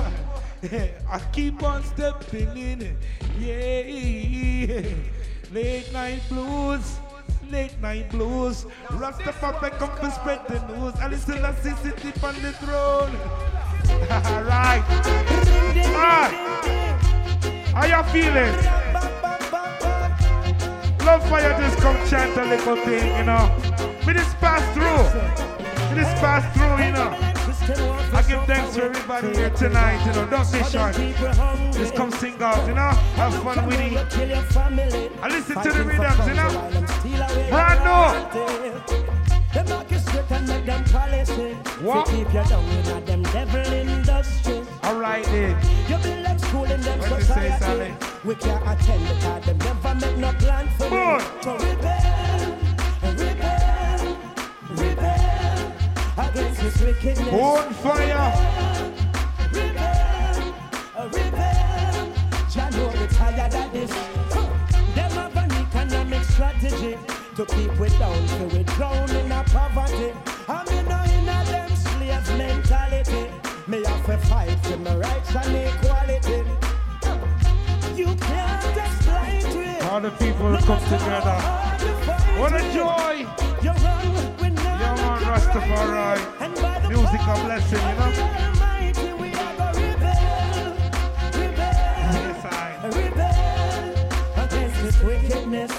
I 1.10 1.20
keep 1.32 1.62
on 1.62 1.84
stepping 1.84 2.56
in. 2.56 2.96
Yeah, 3.38 4.82
late 5.52 5.92
night 5.92 6.22
blues. 6.28 6.98
Late 7.50 7.80
night 7.80 8.10
blues. 8.10 8.66
Rastafari 8.88 9.70
come 9.78 9.96
to 9.98 10.10
spread 10.10 10.46
the 10.48 10.58
news. 10.68 10.94
I 10.96 11.14
see 11.14 11.70
sit 11.82 12.24
on 12.24 12.34
the 12.42 12.52
throne. 12.52 13.14
Alright. 14.10 14.84
Alright. 15.94 16.48
How 17.72 17.86
you 17.86 18.02
feeling? 18.12 18.54
Luv 21.06 21.22
Fyah 21.30 21.58
just 21.58 21.78
come 21.78 21.96
chant 22.08 22.36
a 22.36 22.44
little 22.44 22.76
thing, 22.84 23.16
you 23.16 23.24
know. 23.24 23.50
We 24.06 24.12
just 24.12 24.36
pass 24.38 24.62
through. 24.74 25.57
We 25.88 25.94
just 25.96 26.16
pass 26.16 26.44
through, 26.54 26.84
you 26.84 26.92
know. 26.92 27.28
I 28.16 28.22
give 28.26 28.44
thanks 28.44 28.74
to 28.74 28.84
everybody 28.84 29.34
here 29.34 29.50
tonight, 29.50 30.04
you 30.06 30.12
know. 30.12 30.26
Don't 30.28 30.52
be 30.52 30.62
shy. 30.64 30.92
Just 31.72 31.94
come 31.94 32.10
sing 32.12 32.40
out, 32.42 32.66
you 32.66 32.74
know. 32.74 32.90
Have 33.16 33.34
fun 33.42 33.66
with 33.66 33.80
it. 33.80 35.12
I 35.22 35.28
listen 35.28 35.62
to 35.62 35.72
the 35.72 35.84
rhythms, 35.84 36.26
you 36.26 36.34
know. 36.34 36.50
Brand 37.50 37.80
new. 37.84 38.68
Them 39.54 39.66
knock 39.66 39.90
you 39.90 39.98
and 40.30 40.48
make 40.48 40.66
them 40.66 40.84
policy. 40.84 41.54
What? 41.82 42.06
To 42.06 42.12
keep 42.12 42.26
you 42.28 42.42
down 42.48 42.64
in 42.64 42.86
a 42.86 43.00
them 43.00 43.22
devil 43.22 43.72
industry. 43.72 44.62
Alright 44.84 45.24
then. 45.24 45.56
You 45.88 45.96
build 45.98 46.24
them 46.26 46.38
school 46.38 46.64
in 46.64 46.80
them 46.80 46.98
What 47.00 47.18
you 47.18 47.24
say. 47.24 47.56
Sally? 47.58 47.94
We 48.24 48.34
can't 48.34 48.62
attend 48.68 49.08
because 49.08 49.46
them 49.46 49.58
never 49.58 49.94
make 49.94 50.16
no 50.18 50.32
plan 50.32 50.68
for 50.76 50.90
me. 50.90 52.57
On 56.38 57.72
fire. 57.74 58.32
Jah 62.48 62.70
know 62.70 62.90
this. 63.72 63.90
Have 64.94 65.36
an 65.36 65.52
economic 65.52 66.22
strategy 66.22 66.96
to 67.34 67.44
keep 67.44 67.76
we 67.80 67.88
down 67.98 68.26
till 68.28 68.48
we 68.50 68.62
drown 68.62 69.10
in 69.10 69.32
a 69.32 69.42
poverty. 69.48 70.12
And 70.46 70.70
me 70.70 70.82
know 70.88 71.02
in 71.16 71.28
a 71.28 71.44
them 71.50 71.70
slaves 71.74 72.30
mentality. 72.30 73.32
Me 73.66 73.84
have 73.84 74.06
to 74.06 74.18
fight 74.28 74.58
for 74.60 74.76
my 74.76 74.94
rights 74.94 75.34
and 75.34 75.56
equality. 75.56 76.44
You 77.96 78.14
can't 78.14 78.74
just 78.76 79.08
it. 79.08 79.82
All 79.90 80.00
the 80.00 80.10
people 80.10 80.56
come 80.58 80.82
together. 80.84 81.38
What 82.38 82.52
a 82.54 82.72
joy. 82.72 83.47
Rastafari. 85.38 86.18
Music 86.88 87.20
a 87.20 87.34
blessing, 87.44 87.78
you 87.78 87.94
know. 87.94 88.10
Yes, 92.12 92.44
I. 92.44 92.54
Wickedness. 95.04 95.72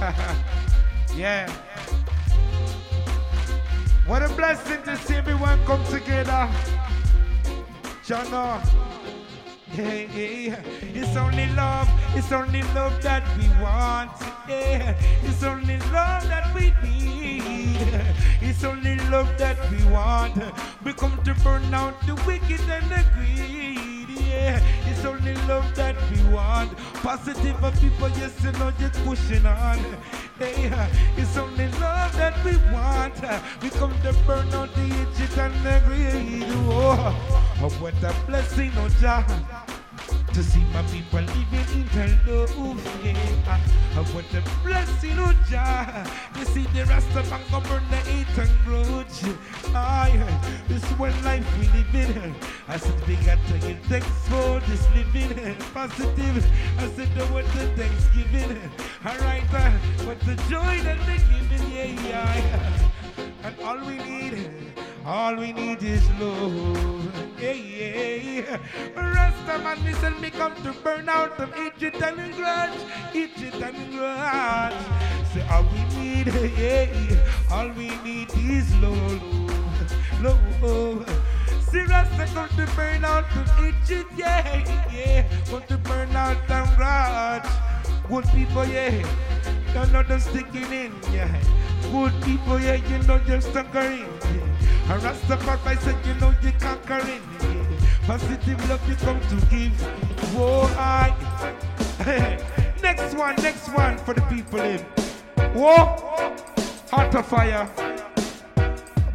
Yeah. 1.16 1.46
What 4.06 4.22
a 4.22 4.28
blessing 4.30 4.82
to 4.84 4.96
see 4.96 5.16
everyone 5.16 5.62
come 5.66 5.84
together. 5.84 6.48
Jana. 8.06 8.89
It's 9.82 11.16
only 11.16 11.46
love, 11.54 11.88
it's 12.14 12.32
only 12.32 12.62
love 12.74 13.02
that 13.02 13.24
we 13.38 13.48
want. 13.62 14.10
Yeah, 14.48 14.94
it's 15.22 15.42
only 15.42 15.78
love 15.90 16.28
that 16.28 16.54
we 16.54 16.72
need. 16.82 17.78
It's 18.42 18.62
only 18.64 18.96
love 19.08 19.38
that 19.38 19.58
we 19.70 19.82
want. 19.90 20.36
We 20.84 20.92
come 20.92 21.18
to 21.24 21.34
burn 21.42 21.72
out 21.72 21.94
the 22.06 22.14
wicked 22.26 22.60
and 22.68 22.90
the 22.90 23.04
greedy. 23.14 23.69
Yeah, 24.30 24.62
it's 24.86 25.04
only 25.04 25.34
love 25.48 25.74
that 25.74 25.96
we 26.10 26.22
want. 26.32 26.76
Positive 27.02 27.56
people, 27.80 28.08
yes, 28.10 28.32
you 28.44 28.52
know, 28.52 28.70
just 28.78 28.94
pushing 29.04 29.44
on. 29.44 29.78
Hey, 30.38 30.70
it's 31.16 31.36
only 31.36 31.66
love 31.82 32.16
that 32.16 32.36
we 32.44 32.56
want. 32.72 33.20
We 33.60 33.70
come 33.70 33.92
to 34.02 34.12
burn 34.26 34.48
out 34.54 34.72
the 34.74 34.82
hatred 34.82 35.38
and 35.38 35.54
the 35.64 35.82
greed. 35.84 36.44
Oh, 36.72 37.76
what 37.80 37.94
a 38.04 38.14
blessing, 38.26 38.70
oh 38.76 38.88
Jah. 39.00 39.79
To 40.34 40.44
see 40.44 40.64
my 40.72 40.82
people 40.84 41.20
living 41.20 41.68
in 41.74 41.86
love, 42.26 43.04
yeah. 43.04 43.60
Oh, 43.96 44.04
what 44.14 44.24
blessing, 44.62 45.18
oh 45.18 45.34
Jah. 45.50 46.06
To 46.34 46.44
see 46.46 46.64
the 46.72 46.84
Rasta 46.86 47.22
man 47.28 47.40
go 47.50 47.60
burn 47.60 47.82
the 47.90 47.96
hate 47.96 48.38
and 48.38 48.50
grudge. 48.64 49.24
Aye, 49.74 50.40
this 50.68 50.84
one 50.92 51.24
life 51.24 51.44
we 51.58 51.66
live 51.68 51.94
in. 51.94 52.34
I 52.68 52.76
said 52.76 53.06
we 53.08 53.16
got 53.16 53.38
to 53.48 53.58
give 53.58 53.80
thanks 53.90 54.06
for 54.28 54.60
this 54.70 54.86
living. 54.94 55.56
Positive. 55.74 56.46
I 56.78 56.88
said 56.90 57.12
the 57.16 57.26
word 57.34 57.46
the 57.46 57.66
Thanksgiving. 57.76 58.70
Alright, 59.04 59.52
uh, 59.52 59.70
what 60.06 60.20
the 60.20 60.36
joy 60.48 60.80
that 60.84 60.98
they 61.06 61.18
giving, 61.18 61.72
yeah, 61.74 62.08
yeah. 62.08 62.88
And 63.42 63.60
all 63.62 63.78
we 63.78 63.98
need, 63.98 64.48
all 65.04 65.34
we 65.34 65.52
need 65.52 65.82
is 65.82 66.08
love. 66.20 67.40
Yeah, 67.40 67.52
yeah. 67.52 69.09
Man, 69.58 69.84
me 69.84 69.92
said 69.94 70.18
me 70.20 70.30
come 70.30 70.54
to 70.62 70.72
burn 70.84 71.08
out 71.08 71.36
them 71.36 71.50
hatred 71.52 71.96
and 71.96 72.34
grudge, 72.34 72.80
hatred 73.12 73.54
and 73.54 73.92
grudge. 73.92 74.74
Say 75.34 75.44
all 75.50 75.64
we 75.64 75.82
need, 75.98 76.26
yeah, 76.58 77.50
all 77.50 77.68
we 77.70 77.88
need 78.04 78.30
is 78.36 78.72
love, 78.76 79.20
love. 80.62 81.08
See 81.68 81.82
Rasta 81.82 82.26
come 82.32 82.48
to 82.50 82.76
burn 82.76 83.04
out 83.04 83.28
them 83.34 83.46
hatred, 83.58 84.06
yeah, 84.16 84.86
yeah. 84.94 85.28
Come 85.50 85.62
to 85.66 85.78
burn 85.78 86.14
out 86.14 86.46
them 86.46 86.68
grudge. 86.76 87.50
Good 88.08 88.26
people, 88.32 88.66
yeah. 88.66 89.02
Don't 89.74 89.92
know 89.92 90.04
them 90.04 90.20
sticking 90.20 90.72
in, 90.72 90.92
yeah. 91.12 91.42
Good 91.90 92.12
people, 92.22 92.60
yeah, 92.60 92.74
you 92.74 92.98
know 93.02 93.20
you're 93.26 93.40
conquering. 93.40 94.06
Yeah. 94.22 94.94
And 94.94 95.02
Rastafari 95.02 95.78
said, 95.80 96.06
you 96.06 96.14
know 96.14 96.34
you're 96.40 96.52
conquering. 96.52 97.22
Yeah. 97.40 97.69
Positive 98.06 98.68
love 98.68 98.88
you 98.88 98.96
come 98.96 99.20
to 99.20 99.46
give. 99.46 99.72
Whoa, 100.34 100.62
I. 100.76 101.14
next 102.82 103.14
one, 103.14 103.36
next 103.36 103.68
one 103.68 103.98
for 103.98 104.14
the 104.14 104.22
people 104.22 104.60
in. 104.60 104.80
Whoa, 105.54 105.96
hot 106.90 107.14
of 107.14 107.26
fire. 107.26 107.68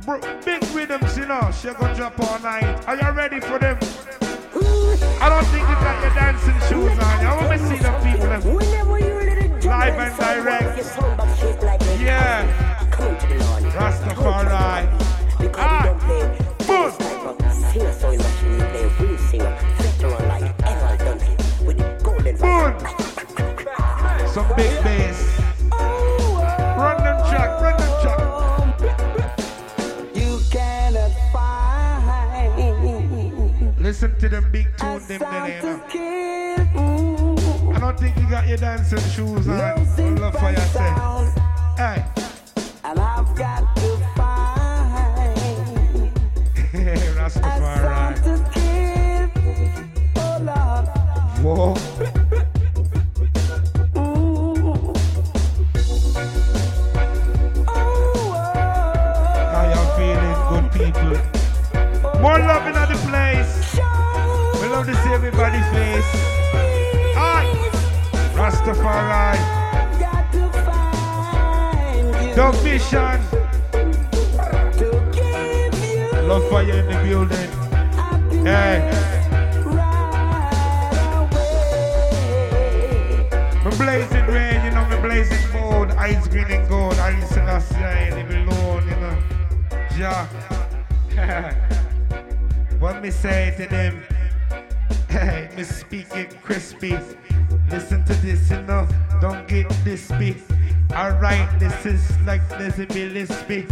Bro, 0.05 0.21
big 0.45 0.63
rhythms, 0.73 1.17
you 1.17 1.25
know. 1.25 1.51
She 1.51 1.73
gonna 1.73 1.95
drop 1.95 2.19
all 2.19 2.39
night. 2.39 2.87
Are 2.87 2.95
you 2.95 3.09
ready 3.11 3.39
for 3.39 3.57
them? 3.57 3.77
I 5.19 5.29
don't 5.29 5.45
think 5.45 5.67
you 5.67 5.75
got 5.75 6.01
your 6.03 6.13
dancing 6.13 6.59
shoes 6.69 6.99
on. 6.99 7.25
I 7.25 7.35
want 7.35 7.59
to 7.59 7.67
see 7.67 7.79
the 7.79 7.91
people. 8.03 8.29
Live 9.69 9.97
and 9.99 10.15
direct. 10.17 10.77
Yeah. 11.99 12.45
Rastafari. 13.73 14.87
Ah. 15.57 15.89
Boom. 16.67 18.44
Some 24.35 24.47
big 24.57 24.83
bass. 24.83 25.39
Run 25.71 26.97
them 27.03 27.17
track, 27.29 27.61
run 27.61 27.77
them 27.79 27.93
track. 28.01 28.19
You 30.13 30.39
cannot 30.51 31.11
find. 31.31 32.55
Listen 33.79 34.17
to 34.19 34.29
them 34.29 34.51
big 34.51 34.67
tune, 34.77 35.01
them 35.07 35.23
I 37.73 37.79
don't 37.79 37.97
think 37.99 38.17
you 38.17 38.29
got 38.29 38.47
your 38.47 38.57
dancing 38.57 38.99
shoes 39.11 39.47
on. 39.47 39.57
No 39.57 39.75
love 40.21 40.35
for 40.37 40.51
yourself. 40.51 41.33
Hey. 41.77 42.03
And 42.83 42.99
I've 42.99 43.35
got 43.35 43.75
to 43.75 43.97
find. 44.15 44.55
Rastafari. 47.15 48.64
Whoa. 51.45 51.75
How 59.53 59.63
y'all 59.69 59.91
feeling, 59.95 60.39
good 60.49 60.67
people? 60.71 61.13
More 62.19 62.39
love 62.39 62.65
in 62.65 62.73
the 62.73 62.97
place. 63.05 63.53
We 64.59 64.67
love 64.69 64.87
to 64.87 64.95
see 65.03 65.11
everybody 65.13 65.61
face. 65.69 66.11
Aye. 67.15 67.45
Rastafari. 68.33 69.37
You 72.35 72.63
Mission. 72.63 73.21
Love 76.27 76.51
you 76.67 76.73
in 76.73 76.85
the 76.87 76.97
building. 77.03 78.43
Hey. 78.43 79.14
Blazing 83.85 84.25
red, 84.25 84.65
you 84.65 84.71
know, 84.71 84.83
me 84.89 84.99
blazing 84.99 85.51
gold. 85.51 85.91
Eyes 85.91 86.27
green 86.27 86.49
and 86.49 86.67
gold. 86.67 86.95
I 86.95 87.19
listen 87.19 87.45
to 87.45 87.61
say, 87.61 88.11
leave 88.15 88.27
me 88.27 88.41
alone, 88.41 88.83
you 88.89 88.95
know. 88.95 89.15
Ja. 89.95 90.25
what 92.79 93.03
me 93.03 93.11
say 93.11 93.53
to 93.57 93.67
them? 93.67 94.01
Hey, 95.07 95.51
me 95.55 95.61
speaking 95.61 96.29
crispy. 96.41 96.97
Listen 97.69 98.03
to 98.05 98.15
this, 98.15 98.49
you 98.49 98.59
know. 98.63 98.87
Don't 99.21 99.47
get 99.47 99.69
this 99.83 100.09
big. 100.17 100.41
Alright, 100.91 101.47
this 101.59 101.85
is 101.85 102.01
like 102.25 102.41
Dizzy 102.57 102.87
Gillespie. 102.87 103.67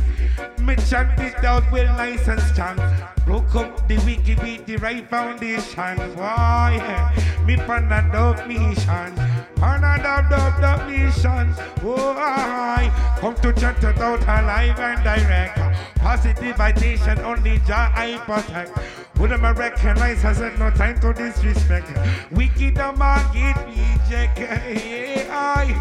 Me 0.62 0.76
chant 0.88 1.20
it 1.20 1.44
out 1.44 1.64
with 1.72 1.90
license 1.98 2.56
chant. 2.56 2.80
Broke 3.26 3.56
up 3.56 3.88
the 3.88 3.98
wiki 4.06 4.36
with 4.36 4.68
the 4.68 4.78
right 4.78 5.10
foundation. 5.10 5.98
Why? 6.16 7.12
Me 7.48 7.56
pan 7.56 7.92
a 7.92 8.12
dub 8.12 8.48
mission. 8.48 9.33
Pan 9.64 9.82
a 9.82 9.96
dub 10.04 10.30
dub 10.30 10.60
dub 10.60 10.90
mission. 10.90 11.56
Oh, 11.84 12.16
I 12.18 12.92
come 13.22 13.34
to 13.36 13.54
chant 13.54 13.82
it 13.82 13.98
out 13.98 14.22
alive 14.24 14.78
and 14.78 15.02
direct. 15.06 15.58
Positive 16.00 16.58
vibration, 16.58 17.20
only 17.20 17.60
Jah 17.60 17.90
I 17.96 18.18
protect. 18.26 18.78
Would 19.20 19.32
them 19.32 19.46
a 19.46 19.54
recognize 19.54 20.26
I 20.26 20.34
said 20.34 20.60
no 20.60 20.70
time 20.70 21.00
to 21.00 21.14
disrespect. 21.14 21.88
Wicked 22.32 22.78
a 22.78 22.92
market 22.92 23.56
reject. 23.68 24.38
Hey, 24.38 25.30
I 25.32 25.72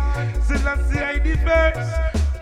still 0.44 0.68
I 0.68 0.76
see 0.86 1.00
I 1.00 1.18
the 1.18 1.34
first. 1.42 1.90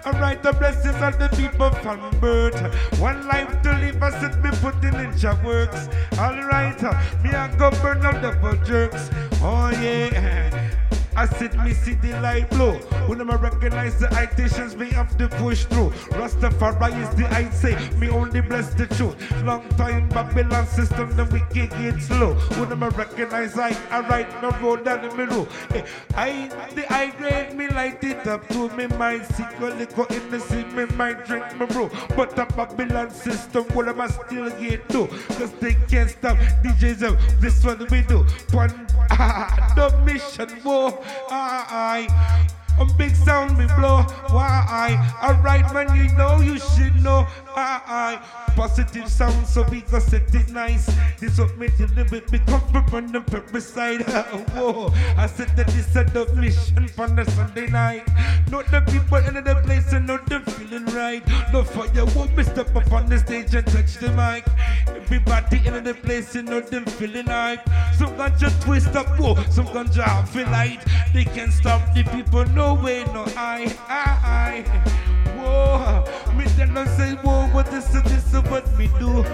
I 0.04 0.20
write 0.20 0.42
the 0.42 0.52
blessings 0.52 1.00
of 1.00 1.18
the 1.18 1.30
people 1.34 1.70
from 1.80 2.00
birth. 2.20 2.60
One 3.00 3.26
life 3.26 3.62
to 3.62 3.72
live, 3.78 4.02
I 4.02 4.10
said 4.20 4.44
me 4.44 4.50
putting 4.60 4.92
in 4.92 5.16
your 5.16 5.42
works. 5.42 5.88
Alright, 6.18 6.82
me 7.24 7.30
I 7.30 7.48
go 7.56 7.70
burn 7.80 8.04
up 8.04 8.20
double 8.20 8.62
jerks. 8.62 9.08
Oh 9.40 9.70
yeah. 9.70 10.89
I 11.20 11.26
said 11.26 11.54
me 11.62 11.74
see 11.74 11.92
the 11.96 12.18
light 12.22 12.48
blow. 12.48 12.78
When 13.06 13.20
I 13.20 13.34
recognize 13.34 13.98
the 14.00 14.06
iterations, 14.06 14.74
me 14.74 14.86
have 14.92 15.18
to 15.18 15.28
push 15.28 15.64
through. 15.66 15.90
Rastafari 16.16 16.96
is 17.02 17.14
the 17.14 17.26
I 17.30 17.50
say, 17.50 17.76
me 17.98 18.08
only 18.08 18.40
bless 18.40 18.72
the 18.72 18.86
truth. 18.86 19.16
Long 19.44 19.68
time 19.76 20.08
Babylon 20.08 20.66
system, 20.66 21.14
the 21.16 21.26
wicked 21.26 21.68
get 21.76 22.00
slow. 22.00 22.32
When 22.56 22.82
I 22.82 22.88
recognize 22.88 23.58
I, 23.58 23.76
I 23.90 24.00
write 24.08 24.30
no 24.40 24.48
road 24.62 24.86
down 24.86 25.06
the 25.06 25.14
middle. 25.14 25.46
Eh, 25.74 25.84
I, 26.14 26.48
the 26.74 26.90
I 26.90 27.10
grade 27.10 27.54
me 27.54 27.68
light 27.68 28.02
it 28.02 28.26
up 28.26 28.48
to 28.48 28.70
me 28.70 28.86
mind. 28.86 29.26
Secret 29.26 29.76
liquor 29.76 30.06
in 30.08 30.30
the 30.30 30.40
sea, 30.40 30.64
me 30.64 30.86
might 30.96 31.26
drink 31.26 31.44
my 31.58 31.66
bro. 31.66 31.90
But 32.16 32.34
the 32.34 32.46
Babylon 32.46 33.10
system, 33.10 33.64
what 33.74 33.88
am 33.88 34.00
I 34.00 34.06
still 34.06 34.48
get 34.58 34.88
do? 34.88 35.06
Cause 35.36 35.52
they 35.60 35.74
can't 35.90 36.08
stop 36.08 36.38
DJs 36.64 37.02
up. 37.02 37.18
This 37.40 37.62
one 37.62 37.86
we 37.90 38.00
do. 38.00 38.24
One, 38.52 38.86
ah, 39.10 39.74
the 39.76 39.94
mission, 39.98 40.48
whoa, 40.62 41.04
ah, 41.30 41.66
I. 41.70 42.59
A 42.80 42.84
big 42.96 43.14
sound 43.14 43.58
me 43.58 43.66
blow, 43.76 44.02
why 44.30 44.64
I? 44.66 45.28
Alright 45.28 45.70
man, 45.74 45.94
you 45.94 46.10
know 46.16 46.40
you 46.40 46.58
should 46.58 46.96
know, 47.02 47.26
I, 47.54 47.82
I. 47.86 48.54
Positive 48.56 49.06
sound, 49.06 49.46
so 49.46 49.62
we 49.70 49.82
go 49.82 49.98
set 49.98 50.34
it 50.34 50.48
nice. 50.48 50.86
This 51.18 51.38
what 51.38 51.56
me 51.58 51.68
did 51.76 51.96
a 51.98 52.04
bit, 52.06 52.32
me 52.32 52.40
come 52.46 52.84
from 52.88 53.12
the 53.12 53.20
purpose 53.20 53.68
side. 53.68 54.00
Whoa, 54.54 54.92
I 55.16 55.26
said 55.26 55.54
that 55.56 55.66
this 55.68 55.94
a 55.94 56.04
the 56.04 56.32
mission 56.34 56.88
from 56.88 57.16
the 57.16 57.30
Sunday 57.30 57.68
night. 57.68 58.08
Not 58.50 58.70
the 58.70 58.80
people 58.80 59.18
in 59.18 59.44
the 59.44 59.54
place 59.62 59.92
and 59.92 60.06
not 60.06 60.26
them 60.26 60.44
feeling 60.44 60.86
right. 60.86 61.22
No 61.52 61.62
fire 61.64 62.06
won't 62.16 62.34
me 62.36 62.44
step 62.44 62.74
up 62.74 62.90
on 62.92 63.08
the 63.10 63.18
stage 63.18 63.54
and 63.54 63.66
touch 63.66 63.98
the 63.98 64.10
mic. 64.12 64.44
Everybody 64.88 65.60
in 65.66 65.84
the 65.84 65.94
place 65.94 66.34
and 66.34 66.48
not 66.48 66.68
them 66.68 66.84
feeling 66.84 67.26
hype. 67.26 67.68
Some 67.94 68.16
ganja 68.16 68.50
twist 68.62 68.94
up, 68.96 69.06
whoa, 69.18 69.34
some 69.50 69.66
ganja 69.66 70.04
half 70.04 70.30
feel 70.30 70.46
light. 70.50 70.80
They 71.12 71.24
can't 71.24 71.52
stop 71.52 71.82
the 71.94 72.04
people, 72.04 72.44
no 72.46 72.69
way, 72.74 73.04
no 73.12 73.24
I, 73.36 73.74
I, 73.88 74.64
I. 74.64 74.90
Whoa, 75.36 76.34
me 76.34 76.44
tell 76.56 76.68
them 76.68 76.86
say, 76.96 77.14
whoa, 77.22 77.48
what 77.48 77.66
this 77.70 77.94
is 77.94 78.02
this 78.04 78.32
is 78.32 78.42
what 78.50 78.66
me 78.78 78.88
do. 78.98 79.24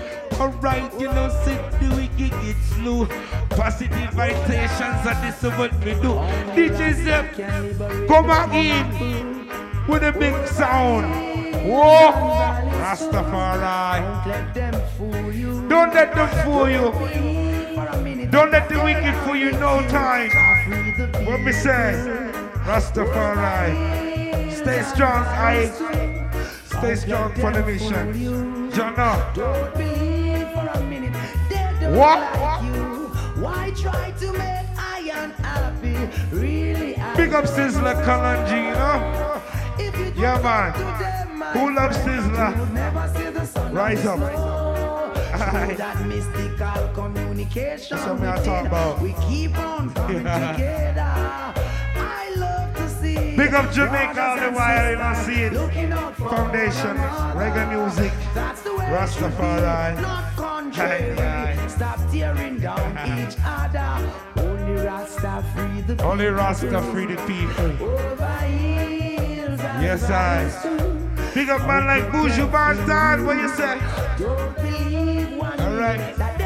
Alright, 0.40 0.92
you 1.00 1.06
know, 1.06 1.28
sit 1.44 1.58
the 1.80 1.88
wicked 1.96 2.30
get 2.42 2.56
slow. 2.74 3.06
Positive 3.50 4.10
vibrations, 4.12 5.06
and 5.06 5.24
this 5.24 5.42
is 5.42 5.52
what 5.58 5.72
me 5.80 5.94
do. 5.94 6.12
DJ 6.54 6.94
Sep, 7.04 7.34
come 8.08 8.30
again 8.30 9.48
with 9.88 10.02
a 10.02 10.12
big 10.12 10.46
sound. 10.48 11.06
Whoa, 11.66 12.12
Rastafari. 12.80 14.02
Don't 15.68 15.94
let 15.94 16.14
them 16.14 16.28
fool 16.44 16.68
you. 16.68 16.92
Don't 18.30 18.50
let 18.50 18.68
the 18.68 18.80
wicked 18.82 19.14
fool 19.24 19.36
you 19.36 19.52
no 19.52 19.80
time. 19.88 20.30
What 21.26 21.40
me 21.40 21.52
say? 21.52 22.25
Rastafari. 22.66 24.52
Stay 24.52 24.82
strong, 24.82 25.24
I. 25.24 25.66
Stay 26.64 26.94
strong 26.96 27.32
for 27.34 27.52
the 27.52 27.62
mission. 27.64 28.70
Jonah. 28.72 29.30
Don't 29.34 29.72
believe 29.74 30.48
for 30.50 30.66
a 30.74 30.82
minute. 30.82 31.14
What? 31.96 32.18
like 32.40 32.64
you. 32.64 32.82
Why 33.42 33.70
try 33.76 34.10
to 34.18 34.32
make 34.32 34.66
I 34.76 35.10
unhappy? 35.14 36.36
Really, 36.36 36.94
Big 37.16 37.32
up 37.32 37.44
Sizzla 37.44 38.02
Kalonji, 38.04 38.58
you 38.68 38.74
know? 38.74 39.42
If 39.78 39.96
you 40.16 40.20
Yeah, 40.20 40.40
man. 40.42 40.72
them, 40.98 41.42
Who 41.52 41.74
loves 41.74 41.96
Sizzla? 41.98 42.72
never 42.72 43.12
see 43.16 43.30
the 43.30 43.44
sun 43.46 43.72
Rise 43.72 44.04
up. 44.06 44.18
the 44.18 44.34
sun. 44.34 45.16
Aye. 45.40 45.66
Through 45.66 45.76
that 45.84 46.06
mystical 46.06 46.88
communication 46.94 47.96
That's 47.96 48.08
what 48.20 48.28
I 48.28 48.44
talk 48.44 48.66
about. 48.66 49.00
we 49.00 49.14
keep 49.28 49.56
on 49.58 49.90
coming 49.94 50.18
together. 50.24 51.52
Big 53.36 53.52
up 53.52 53.70
Jamaica 53.70 54.22
all 54.22 54.36
the 54.40 54.50
while, 54.50 54.92
and 54.92 54.98
know, 54.98 55.14
see 55.24 55.42
it. 55.42 55.52
Foundation, 56.16 56.96
reggae 57.36 57.68
music, 57.68 58.12
Rastafari. 58.88 59.96
Stop 61.68 61.98
tearing 62.10 62.58
down 62.58 62.92
each 63.20 63.36
other. 63.44 64.10
Only 64.38 64.72
Rasta 64.82 65.44
free 65.54 65.80
the 65.82 65.94
people. 65.96 66.10
Only 66.10 66.26
Rasta 66.26 66.82
free 66.90 67.06
the 67.06 67.16
people. 67.26 67.70
Yes, 69.82 70.10
I. 70.10 70.48
Big 71.34 71.50
up 71.50 71.60
man 71.66 71.84
like 71.84 72.04
Buju 72.10 72.50
Banton, 72.50 73.26
what 73.26 73.36
you 73.36 73.48
say? 73.50 73.78
Don't 74.18 74.54
believe 74.56 75.36
one 75.36 75.60
All 75.60 75.76
right. 75.76 76.45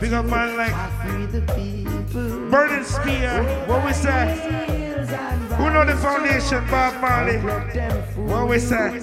Big 0.00 0.12
up 0.12 0.26
man 0.26 0.56
like 0.56 0.72
I 0.74 0.90
free 1.04 1.26
the 1.26 1.40
people. 1.52 2.50
Burning 2.50 2.84
Spear, 2.84 3.42
what 3.66 3.84
we 3.84 3.92
say? 3.92 4.36
Who 5.56 5.70
know 5.70 5.84
the 5.86 5.96
foundation, 5.96 6.64
Bob 6.70 7.00
Marley? 7.00 7.40
too. 7.40 7.46
Let 7.46 7.72
them 7.74 8.02
fool 8.12 8.24
What 8.26 8.48
we 8.48 8.58
say? 8.58 9.00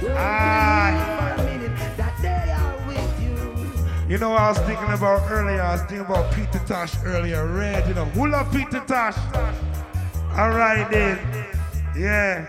Don't 0.00 0.10
Aye. 0.16 1.34
believe 1.36 1.36
for 1.36 1.42
a 1.42 1.44
minute 1.46 1.96
that 1.96 2.14
they 2.20 2.50
are 2.50 2.76
with 2.88 3.22
you. 3.22 4.12
You 4.12 4.18
know 4.18 4.30
what 4.30 4.40
I 4.40 4.48
was 4.48 4.58
thinking 4.58 4.92
about 4.92 5.30
earlier? 5.30 5.62
I 5.62 5.72
was 5.72 5.80
thinking 5.82 6.00
about 6.00 6.32
Peter 6.32 6.58
Tosh 6.66 6.94
earlier. 7.04 7.46
Red, 7.46 7.86
you 7.86 7.94
know. 7.94 8.04
Who 8.06 8.28
love 8.28 8.50
Peter 8.52 8.80
Tosh? 8.80 9.16
All 10.36 10.50
right 10.50 10.86
then. 10.90 11.18
Yeah. 11.96 12.46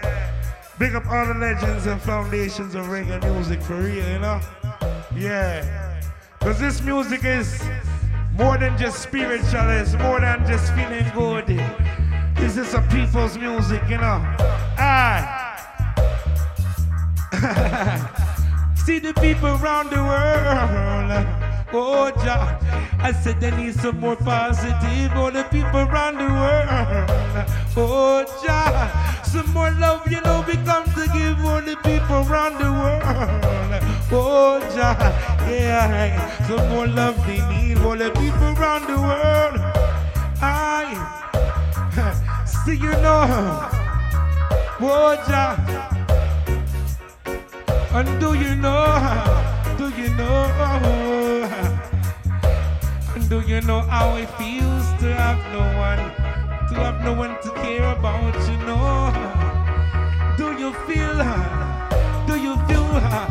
Big 0.80 0.96
up 0.96 1.08
all 1.08 1.26
the 1.28 1.34
legends 1.36 1.86
and 1.86 2.02
foundations 2.02 2.76
of 2.76 2.86
reggae 2.88 3.22
music 3.34 3.62
for 3.62 3.76
real, 3.76 4.08
you 4.10 4.20
know? 4.20 4.40
Yeah. 5.16 5.87
Because 6.47 6.62
this 6.62 6.81
music 6.81 7.25
is 7.25 7.62
more 8.38 8.57
than 8.57 8.77
just 8.77 9.03
spiritual, 9.03 9.69
it's 9.69 9.95
more 9.95 10.21
than 10.21 10.47
just 10.47 10.73
feeling 10.75 11.03
good. 11.13 11.45
This 12.38 12.55
is 12.55 12.73
a 12.73 12.81
people's 12.83 13.38
music, 13.38 13.81
you 13.89 13.97
know? 13.97 14.23
Aye. 14.79 15.27
See 18.86 18.99
the 18.99 19.13
people 19.15 19.62
around 19.62 19.89
the 19.89 19.97
world 19.97 21.27
Oh, 21.73 22.12
Jah. 22.23 22.57
I 22.97 23.12
said 23.12 23.41
they 23.41 23.51
need 23.51 23.75
some 23.75 23.99
more 23.99 24.15
positive. 24.15 25.12
All 25.17 25.31
the 25.31 25.43
people 25.51 25.81
around 25.81 26.15
the 26.15 26.29
world. 26.31 27.49
Oh, 27.75 28.23
Jah. 28.45 29.16
Some 29.32 29.52
more 29.54 29.72
love, 29.72 30.10
you 30.12 30.22
know, 30.22 30.44
we 30.48 30.54
come 30.63 30.86
to 30.96 31.08
give 31.13 31.44
all 31.46 31.62
the 31.62 31.76
people 31.84 32.18
around 32.28 32.58
the 32.58 32.72
world. 32.72 33.04
Oh, 34.10 34.60
Jah. 34.74 34.96
Yeah. 35.50 36.48
Some 36.48 36.70
more 36.70 36.88
love 36.88 37.18
they 37.28 37.42
need. 37.50 37.78
All 37.80 37.98
the 37.98 38.10
people 38.12 38.48
around 38.56 38.88
the 38.88 38.96
world. 38.96 39.60
I. 40.42 40.86
See, 42.46 42.76
you 42.76 42.92
know. 43.04 43.68
Oh, 44.80 45.16
Jah. 45.28 45.58
And 47.94 48.20
do 48.20 48.34
you 48.34 48.56
know, 48.56 48.86
do 49.78 49.90
you 49.90 50.10
know, 50.16 51.50
and 53.16 53.30
do 53.30 53.42
you 53.42 53.60
know 53.62 53.82
how 53.82 54.16
it 54.18 54.30
feels 54.38 54.86
to 55.02 55.13
have 55.16 55.40
no 55.52 55.63
one, 55.80 56.12
to 56.78 56.84
have 56.84 57.04
no 57.04 57.13
one 57.13 57.36
to 57.42 57.50
care 57.63 57.92
about, 57.92 58.36
you 58.48 58.58
know? 58.68 59.12
Do 60.38 60.54
you 60.62 60.72
feel, 60.86 61.16
her? 61.28 61.44
do 62.28 62.36
you 62.40 62.56
feel, 62.68 62.86
her? 62.86 63.28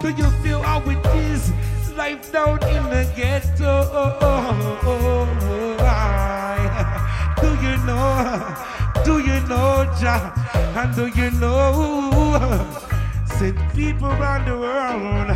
do 0.00 0.08
you 0.08 0.30
feel 0.42 0.62
how 0.62 0.80
it 0.88 1.04
is, 1.28 1.52
life 1.96 2.32
down 2.32 2.62
in 2.74 2.82
the 2.88 3.04
ghetto? 3.14 3.82
Do 7.42 7.48
you 7.66 7.76
know, 7.84 8.54
do 9.04 9.18
you 9.18 9.40
know, 9.48 9.84
Jah, 10.00 10.32
and 10.76 10.94
do 10.94 11.08
you 11.08 11.30
know? 11.32 12.40
Said 13.26 13.56
people 13.74 14.06
around 14.06 14.46
the 14.46 14.56
world 14.56 15.28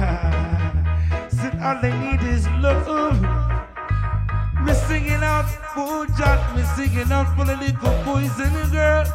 said 1.31 1.59
all 1.61 1.81
they 1.83 1.92
need 1.99 2.22
is 2.22 2.46
love. 2.62 3.45
Singing 4.88 5.25
out 5.25 5.46
oh, 5.77 6.07
for 6.07 6.16
Jack, 6.16 6.55
me 6.55 6.62
singing 6.77 7.11
out 7.11 7.35
for 7.37 7.44
the 7.44 7.57
little 7.57 8.05
boys 8.05 8.38
and 8.38 8.70
girls. 8.70 9.09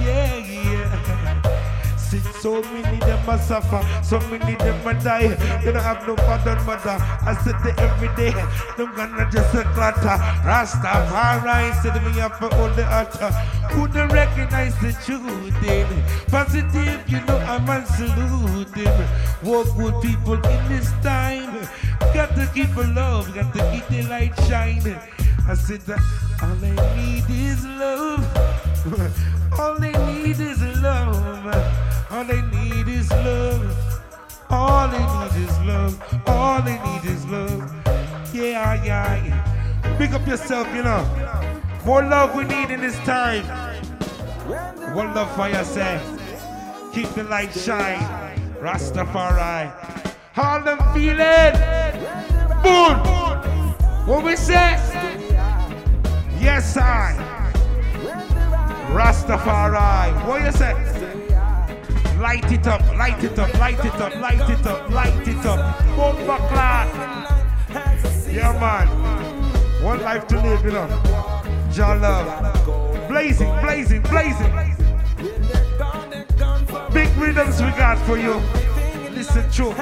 Yeah, 0.00 0.36
yeah. 0.36 1.96
Said 1.96 2.24
so 2.40 2.62
many 2.62 2.98
them 3.00 3.28
a 3.28 3.38
suffer, 3.38 3.84
so 4.02 4.18
many 4.30 4.56
them 4.56 4.86
a 4.86 4.94
die. 5.04 5.28
They 5.62 5.70
don't 5.70 5.82
have 5.82 6.06
no 6.06 6.16
father 6.16 6.56
mother. 6.64 6.96
I 7.28 7.36
said 7.44 7.56
they 7.62 7.72
every 7.82 8.08
day, 8.16 8.32
them 8.78 8.94
gonna 8.96 9.28
just 9.30 9.54
a 9.54 9.64
clatter. 9.74 10.16
Rastafari 10.48 11.74
said 11.82 12.02
me 12.02 12.18
up 12.22 12.36
for 12.36 12.48
all 12.54 12.70
the 12.70 12.86
utter. 12.86 13.30
Couldn't 13.74 14.08
recognize 14.08 14.74
the 14.80 14.92
truth 15.04 15.62
in 15.62 16.04
Positive, 16.30 17.02
you 17.06 17.20
know 17.26 17.36
I'm 17.36 17.84
saluting. 17.84 19.08
Walk 19.44 19.76
good 19.76 20.00
people 20.00 20.34
in 20.34 20.68
this 20.68 20.90
time. 21.02 21.68
Got 22.14 22.34
to 22.36 22.50
keep 22.54 22.74
a 22.76 22.82
love, 22.94 23.34
got 23.34 23.52
to 23.54 23.70
keep 23.70 23.86
the 23.88 24.02
light 24.08 24.34
shining. 24.48 24.98
I 25.48 25.54
said 25.54 25.80
that 25.82 26.00
all 26.42 26.56
I 26.62 26.96
need 26.96 27.24
is 27.28 27.64
love. 27.64 28.22
all 29.58 29.78
they 29.78 29.92
need 29.92 30.40
is 30.40 30.60
love. 30.82 31.16
All 32.10 32.24
they 32.24 32.42
need 32.42 32.88
is 32.88 33.10
love. 33.10 34.04
All 34.50 34.88
they 34.88 34.98
need 34.98 35.46
is 35.46 35.58
love. 35.60 36.22
All 36.26 36.62
they 36.62 36.78
need 36.78 37.04
is 37.04 37.24
love. 37.26 37.72
Yeah, 38.34 38.82
yeah, 38.84 39.24
yeah. 39.24 39.96
Pick 39.98 40.12
up 40.12 40.26
yourself, 40.26 40.66
you 40.74 40.82
know. 40.82 41.04
More 41.84 42.02
love 42.02 42.34
we 42.34 42.44
need 42.44 42.70
in 42.70 42.80
this 42.80 42.96
time. 42.98 43.44
One 44.94 45.14
love 45.14 45.34
for 45.34 45.48
yourself. 45.48 46.02
Keep 46.94 47.10
the 47.10 47.24
light 47.24 47.52
shine. 47.52 48.00
Rastafari. 48.60 50.07
All 50.40 50.62
them 50.62 50.78
feeling. 50.94 51.52
Boom. 52.62 52.96
What 54.06 54.24
we 54.24 54.36
say? 54.36 54.78
Yes, 56.38 56.76
I. 56.76 57.16
Rastafari. 58.92 60.28
What 60.28 60.44
you 60.44 60.52
say? 60.52 60.74
Light 62.20 62.52
it 62.52 62.68
up, 62.68 62.82
light 62.96 63.24
it 63.24 63.36
up, 63.36 63.52
light 63.58 63.84
it 63.84 64.00
up, 64.00 64.14
light 64.20 64.48
it 64.48 64.64
up, 64.64 64.90
light 64.90 65.26
it 65.26 65.44
up. 65.44 65.96
Bomba 65.96 66.36
class. 66.46 68.28
Yeah, 68.30 68.52
man. 68.60 68.86
One 69.82 70.00
life 70.02 70.28
to 70.28 70.40
live, 70.40 70.64
you 70.64 70.70
know. 70.70 70.86
Jah 71.72 71.94
love. 71.96 73.08
Blazing, 73.08 73.50
blazing, 73.60 74.02
blazing. 74.02 74.52
Big 76.92 77.08
rhythms 77.16 77.60
we 77.60 77.70
got 77.72 77.98
for 78.06 78.16
you. 78.16 78.40
Listen 79.10 79.50
true. 79.50 79.74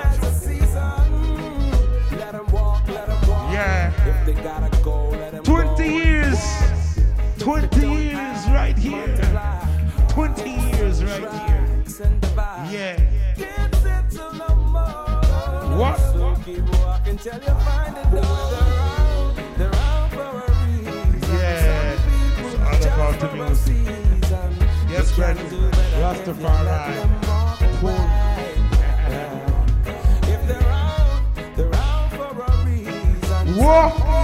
20 4.26 5.84
years. 5.84 6.40
20 7.38 7.86
years 7.86 8.48
right 8.50 8.76
here. 8.76 9.16
20 10.08 10.50
years 10.50 11.04
right 11.04 11.32
here. 11.46 11.66
Yeah. 12.68 12.98
What? 15.78 16.00
Yeah. 21.30 21.94
Yes, 24.90 25.12
friend. 25.12 25.38
Rastafari. 26.00 27.26
Whoa! 33.56 34.15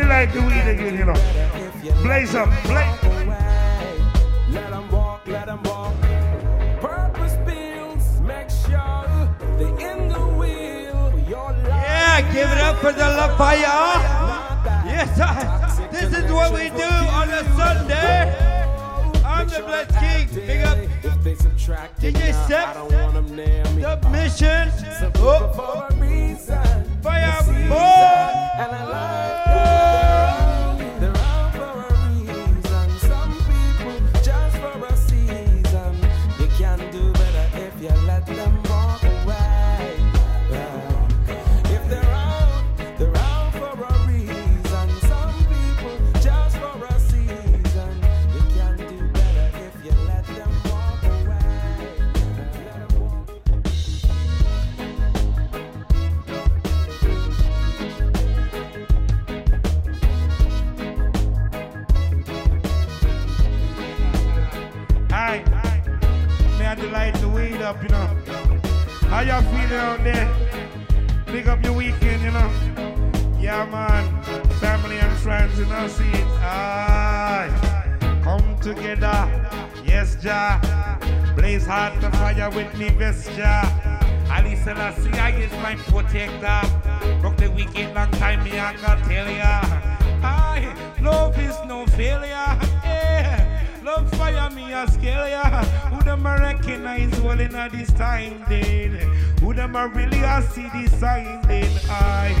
I 0.00 0.06
like 0.06 0.32
the 0.32 0.40
weed 0.42 0.68
again, 0.74 0.96
you 0.96 1.04
know. 1.04 2.02
Blaze 2.02 2.34
up, 2.34 2.48
blaze. 2.64 3.02
Let 4.50 4.72
'em 4.72 4.90
walk, 4.90 5.22
let 5.26 5.48
'em 5.48 5.62
walk. 5.64 5.94
Purpose 6.80 7.36
builds, 7.46 8.20
make 8.20 8.48
sure 8.48 9.04
they 9.58 9.70
in 9.90 10.08
the 10.08 10.20
wheel. 10.38 11.12
Your 11.28 11.50
life. 11.50 11.84
Yeah, 11.84 12.20
give 12.32 12.50
it 12.50 12.58
up 12.58 12.76
for 12.78 12.92
the 12.92 13.08
Luv 13.18 13.36
Fyah. 13.38 13.98
Yes, 14.86 15.20
I, 15.20 15.88
this 15.90 16.10
is 16.16 16.30
what 16.32 16.52
we 16.52 16.70
do 16.70 16.90
on 17.18 17.28
a 17.30 17.42
Sunday. 17.56 18.34
I'm 19.24 19.48
the 19.48 19.62
Blitz 19.66 19.96
King. 19.98 20.46
Big 20.46 20.62
up 20.62 20.78
If 21.02 21.22
they 21.24 21.34
subtract 21.34 22.00
DJ 22.00 22.28
it 22.28 22.32
now, 22.32 22.44
Step. 22.46 22.68
I 22.68 22.74
don't 22.74 22.92
want 22.92 23.16
'em 23.16 23.28
Big 71.32 71.46
up 71.46 71.62
your 71.62 71.74
weekend, 71.74 72.22
you 72.22 72.30
know. 72.30 72.50
Yeah, 73.38 73.66
man. 73.66 74.22
Family 74.60 74.98
and 74.98 75.14
friends, 75.18 75.58
you 75.58 75.66
know, 75.66 75.86
see 75.86 76.08
it. 76.08 76.26
Aye. 76.40 77.50
Come 78.24 78.58
together. 78.60 79.28
Yes, 79.84 80.16
Jah. 80.16 80.58
Blaze 81.36 81.66
hard 81.66 82.00
the 82.00 82.10
fire 82.16 82.50
with 82.50 82.74
me, 82.78 82.90
best 82.90 83.30
Jah. 83.36 83.62
Haile 84.26 84.56
Selassie, 84.56 85.10
I 85.12 85.30
is 85.32 85.52
my 85.62 85.74
protector. 85.76 86.60
Rock 87.22 87.36
the 87.36 87.50
wicked 87.50 87.94
long 87.94 88.10
time, 88.12 88.42
me 88.44 88.58
I 88.58 88.74
can 88.74 88.98
tell 89.06 89.30
ya. 89.30 89.60
Aye, 90.22 90.74
love 91.02 91.38
is 91.38 91.56
no 91.66 91.86
failure. 91.86 92.58
Yeah. 92.84 93.64
Luv 93.84 94.10
Fyah 94.12 94.54
me 94.54 94.72
a 94.72 94.86
scale 94.86 95.28
ya. 95.28 95.64
Who 95.90 96.02
them 96.04 96.26
recognize 96.26 97.18
well 97.20 97.40
in 97.40 97.54
a 97.54 97.68
this 97.70 97.90
time 97.92 98.44
then? 98.48 98.98
Who 99.40 99.54
them 99.54 99.76
a 99.76 99.88
really 99.88 100.20
a 100.20 100.42
see 100.42 100.68
the 100.68 100.88
sign 100.98 101.42
then? 101.42 101.70
Aye. 101.88 102.34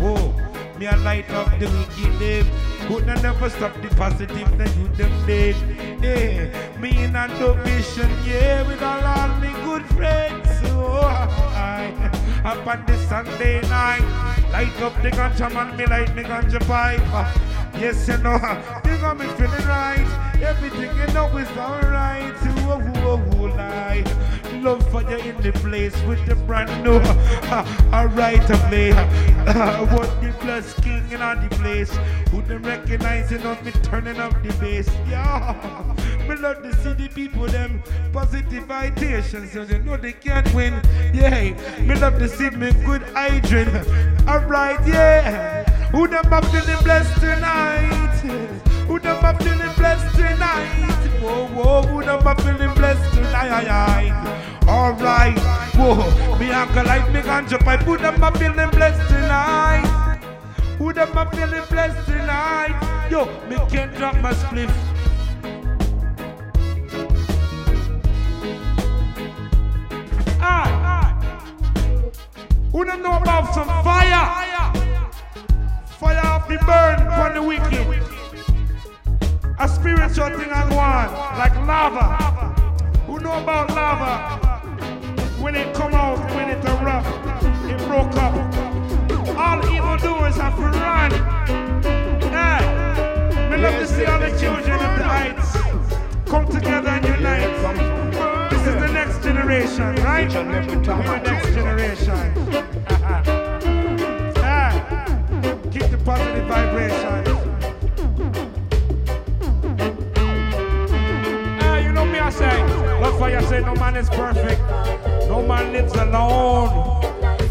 Oh, 0.00 0.34
me 0.78 0.86
a 0.86 0.96
light 0.98 1.30
up 1.30 1.48
the 1.58 1.66
wicked 1.66 2.18
them. 2.18 2.46
Could 2.88 3.06
not 3.06 3.22
never 3.22 3.48
stop 3.48 3.74
the 3.80 3.88
positive 3.94 4.58
that 4.58 4.76
you 4.76 4.88
them 4.88 5.26
dead. 5.26 5.56
Yeah, 6.02 6.78
me 6.78 7.04
in 7.04 7.14
a 7.14 7.28
dope 7.38 7.64
mission, 7.64 8.10
yeah, 8.26 8.66
with 8.66 8.82
all, 8.82 9.04
all 9.04 9.38
me 9.38 9.52
good 9.64 9.86
friends. 9.94 10.48
Oh, 10.64 11.00
I, 11.04 11.94
Up 12.44 12.66
on 12.66 12.84
the 12.86 12.96
Sunday 13.06 13.60
night, 13.68 14.02
light 14.50 14.82
up 14.82 15.00
the 15.00 15.10
ganja 15.10 15.52
man, 15.54 15.76
me 15.76 15.86
light 15.86 16.14
me 16.16 16.24
ganja 16.24 16.58
pipe. 16.66 17.00
Yes, 17.78 18.08
you 18.08 18.18
know, 18.18 18.34
you 18.84 18.98
got 18.98 19.16
me 19.16 19.26
feeling 19.38 19.66
right. 19.66 20.38
Everything 20.42 20.90
you 20.96 21.06
know 21.14 21.36
is 21.36 21.48
alright. 21.56 22.34
Whoa, 22.34 22.80
whoa, 22.80 23.16
whoa, 23.16 23.54
lie. 23.54 24.04
Love 24.62 24.88
for 24.92 25.02
you 25.02 25.16
in 25.16 25.36
the 25.42 25.50
place 25.54 26.00
with 26.02 26.24
the 26.24 26.36
brand 26.36 26.70
new. 26.84 27.00
Uh, 27.52 27.66
alright, 27.92 28.40
I 28.48 28.56
play. 28.68 28.92
What 29.92 30.08
the 30.22 30.32
plus 30.38 30.72
king 30.80 31.02
in 31.10 31.20
all 31.20 31.36
the 31.36 31.48
place. 31.56 31.90
Who 32.30 32.40
them 32.42 32.62
recognizing 32.62 33.44
on 33.44 33.62
me 33.64 33.72
turning 33.82 34.18
up 34.18 34.40
the 34.42 34.54
bass. 34.60 34.88
Yeah. 35.10 35.94
Me 36.28 36.36
love 36.36 36.62
to 36.62 36.72
see 36.76 36.92
the 36.92 37.08
people 37.08 37.46
them 37.46 37.82
positive 38.12 38.70
ideation 38.70 39.48
so 39.48 39.64
they 39.64 39.80
know 39.80 39.96
they 39.96 40.12
can't 40.12 40.48
win. 40.54 40.80
Yeah. 41.12 41.50
Me 41.80 41.94
love 41.96 42.18
to 42.20 42.28
see 42.28 42.50
me 42.50 42.72
good 42.86 43.02
hydrant. 43.14 43.74
Alright, 44.28 44.86
yeah. 44.86 45.64
Who 45.90 46.06
them 46.06 46.32
are 46.32 46.42
feeling 46.44 46.82
blessed 46.84 47.20
tonight? 47.20 48.71
Who 48.86 48.98
them 48.98 49.24
are 49.24 49.34
feeling 49.40 49.72
blessed 49.76 50.14
tonight? 50.16 50.68
Whoa, 51.20 51.46
whoa, 51.48 51.82
who 51.82 52.02
them 52.04 52.26
are 52.26 52.36
feeling 52.42 52.74
blessed 52.74 53.14
tonight? 53.14 54.12
Alright, 54.66 55.38
whoa, 55.74 56.38
me 56.38 56.50
uncle 56.50 56.84
like 56.84 57.10
me 57.12 57.20
ganja 57.20 57.58
pipe. 57.58 57.82
Who 57.82 57.96
them 57.98 58.22
are 58.22 58.32
feeling 58.36 58.70
blessed 58.70 59.08
tonight? 59.08 60.18
Who 60.78 60.92
them 60.92 61.16
are 61.16 61.30
feeling 61.30 61.62
blessed 61.70 62.06
tonight? 62.06 63.08
Yo, 63.10 63.26
me 63.48 63.56
can't 63.70 63.94
drop 63.96 64.16
my 64.16 64.32
spliff. 64.32 64.70
Who 72.72 72.84
don't 72.86 73.02
know 73.02 73.16
about 73.18 73.52
some 73.52 73.68
fire? 73.84 74.26
Fire 76.00 76.24
off 76.24 76.48
the 76.48 76.56
burn 76.56 76.98
from 77.10 77.34
the 77.34 77.42
wicked. 77.42 78.21
A 79.62 79.68
spiritual 79.68 80.28
thing 80.30 80.50
I 80.50 80.68
go 80.68 80.76
on, 80.76 81.12
like 81.38 81.54
lava. 81.68 82.16
Who 83.06 83.20
know 83.20 83.40
about 83.40 83.70
lava? 83.70 84.36
When 85.40 85.54
it 85.54 85.72
come 85.72 85.94
out, 85.94 86.18
when 86.34 86.50
it 86.50 86.64
erupt, 86.64 87.06
it 87.70 87.78
broke 87.86 88.12
up. 88.16 88.34
All 89.38 89.64
evil 89.72 89.96
doers 89.98 90.34
have 90.34 90.56
to 90.56 90.62
run. 90.62 91.12
Hey, 92.34 92.64
me 93.50 93.56
love 93.62 93.78
to 93.78 93.86
see 93.86 94.04
all 94.04 94.18
the 94.18 94.36
children 94.36 94.72
of 94.72 94.98
the 94.98 95.04
heights 95.04 95.52
come 96.26 96.44
together 96.48 96.88
and 96.88 97.04
unite. 97.04 97.54
This 98.50 98.66
is 98.66 98.74
the 98.74 98.88
next 98.92 99.22
generation, 99.22 99.94
right? 100.02 100.28
We're 100.28 100.66
the 100.74 101.18
next 101.18 101.54
generation. 101.54 102.34
Hey, 104.42 104.74
keep 105.70 105.88
the 105.88 105.98
positive 106.04 106.48
vibration. 106.48 107.21
Love 113.22 113.30
for 113.30 113.40
you, 113.40 113.48
say 113.48 113.60
no 113.60 113.74
man 113.74 113.96
is 113.96 114.08
perfect. 114.10 114.60
No 115.28 115.42
man 115.46 115.72
lives 115.72 115.92
alone. 115.94 117.00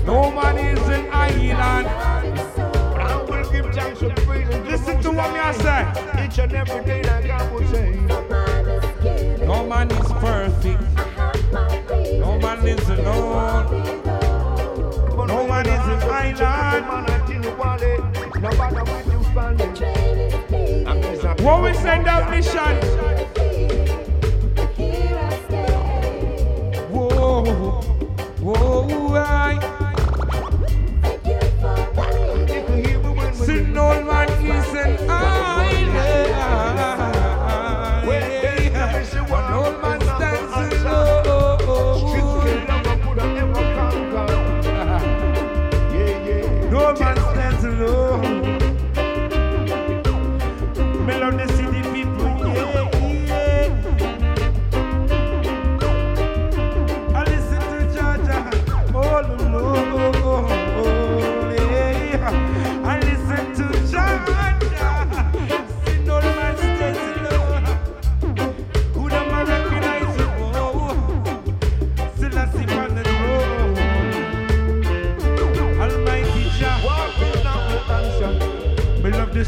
No 0.05 0.31
man 0.31 0.57
is 0.57 0.87
an 0.87 1.07
island. 1.11 1.87
But 2.57 3.01
I 3.01 3.15
will 3.23 3.51
give 3.51 3.73
thanks 3.73 4.01
and 4.01 4.15
praise 4.17 4.49
and 4.49 4.67
Listen 4.67 5.01
to 5.01 5.11
what 5.11 5.33
me 5.33 5.39
I 5.39 5.51
say. 5.53 6.25
each 6.25 6.39
and 6.39 6.53
every 6.53 6.83
day 6.83 7.01
that 7.03 7.25
God 7.25 7.51
will 7.53 7.67
say. 7.67 7.91
No 9.45 9.65
man 9.65 9.91
is 9.91 10.11
perfect. 10.13 10.81
No 12.19 12.37
man 12.39 12.63
lives 12.63 12.89
alone. 12.89 14.03
No 15.27 15.47
man 15.47 15.65
is 15.67 15.87
an 15.87 16.01
island. 16.09 17.07
What 21.41 21.63
we 21.63 21.73
send 21.73 22.07
out 22.07 22.29
mission? 22.29 23.40
Whoa, 28.93 29.70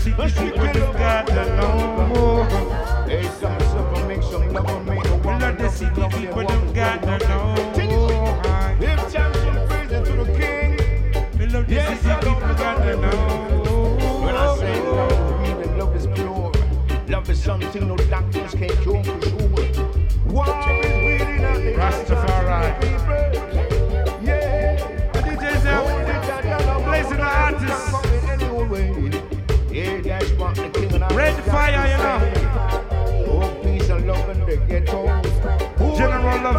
Me 0.05 0.11
love 0.11 0.17
the 0.17 0.29
city 0.29 0.51
people, 0.51 0.65
them 0.73 0.93
got 0.93 1.27
to 1.27 1.45
know. 1.45 2.43
Me 3.07 3.15
love 5.39 5.57
the 5.57 5.69
city 5.69 6.07
people, 6.09 6.45
them 6.45 6.73
got 6.73 7.01
to 7.03 7.17
know. 7.29 7.55
Me 11.37 11.45
love 11.47 11.67
the 11.67 11.79
people, 12.19 12.53
got 12.53 12.77
to 12.83 12.97
When 14.25 14.35
I 14.35 14.57
say 14.57 14.81
love, 14.81 15.41
really 15.41 15.67
love 15.79 15.95
is 15.95 16.07
pure. 16.07 16.51
Love 17.07 17.29
is 17.29 17.41
something 17.41 17.87
no 17.87 17.95
doctors 17.95 18.53
can't 18.55 18.77
cure 18.81 19.03
for 19.05 19.21
sure. 19.21 19.39
War 20.27 20.45
is 20.47 20.65
waiting 21.05 21.43
at 21.45 21.61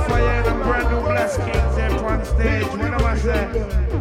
fire 0.01 0.23
and 0.23 0.47
I'm 0.49 0.63
brand 0.63 0.91
new 0.91 1.01
blessed 1.01 1.41
kings 1.41 1.57
up 1.57 2.03
on 2.03 2.25
stage. 2.25 2.67
What 2.67 2.81
am 2.81 3.05
I 3.05 3.17
saying? 3.17 3.94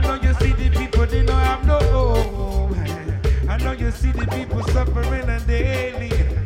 I 0.00 0.02
know 0.02 0.14
you 0.14 0.32
see 0.32 0.52
the 0.52 0.70
people, 0.78 1.04
they 1.04 1.22
know 1.22 1.34
I'm 1.34 1.66
no 1.66 1.78
home. 1.78 2.72
I 3.50 3.58
know 3.58 3.72
you 3.72 3.90
see 3.90 4.10
the 4.12 4.26
people 4.28 4.62
suffering 4.62 5.28
and 5.28 5.46
daily. 5.46 6.39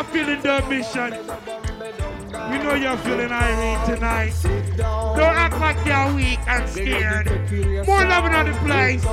How 0.00 0.06
you 0.06 0.12
feeling, 0.12 0.40
the 0.40 0.64
mission? 0.66 1.10
We 2.50 2.58
know 2.64 2.72
you're 2.72 2.96
feeling 2.96 3.30
irate 3.30 3.84
tonight. 3.84 4.32
Don't 4.78 5.36
act 5.36 5.60
like 5.60 5.76
you're 5.84 6.14
weak 6.14 6.38
and 6.46 6.66
scared. 6.66 7.26
More 7.86 8.04
loving 8.06 8.34
on 8.34 8.46
the 8.46 8.56
place. 8.64 9.04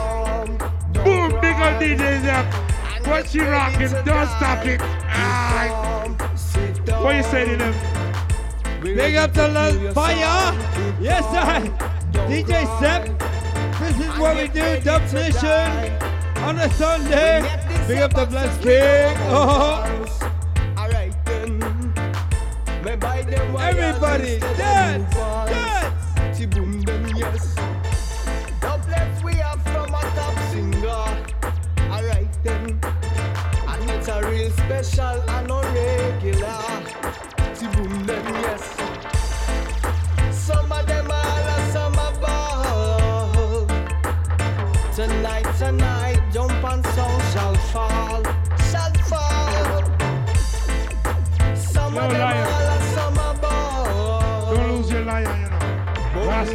Boom, 1.04 1.32
big 1.42 1.58
old 1.60 1.82
DJs 1.82 2.30
up. 2.30 3.06
What 3.06 3.36
you 3.36 3.44
rocking? 3.44 3.92
Don't 4.06 4.30
stop 4.30 4.66
it. 4.66 4.80
Alright. 4.80 5.74
What 7.04 7.16
you 7.18 7.24
say 7.24 7.44
to 7.50 7.58
them? 7.58 8.82
Big 8.82 9.16
up 9.16 9.34
to 9.34 9.46
Luv 9.46 9.94
Fyah. 9.94 11.02
Yes, 11.02 11.26
I. 11.26 11.68
DJ 12.30 12.66
Sep. 12.80 13.10
This 13.82 14.08
is 14.08 14.18
what 14.18 14.38
we 14.38 14.48
do. 14.48 14.80
Dub 14.80 15.02
Mission 15.12 15.92
on 16.44 16.58
a 16.60 16.70
Sunday. 16.72 17.42
Big 17.90 17.98
up 18.00 18.14
the 18.14 18.26
Blessed 18.26 18.62
King. 18.62 19.16
Oh, 19.30 19.97
everybody 23.34 24.40
dance, 24.40 25.16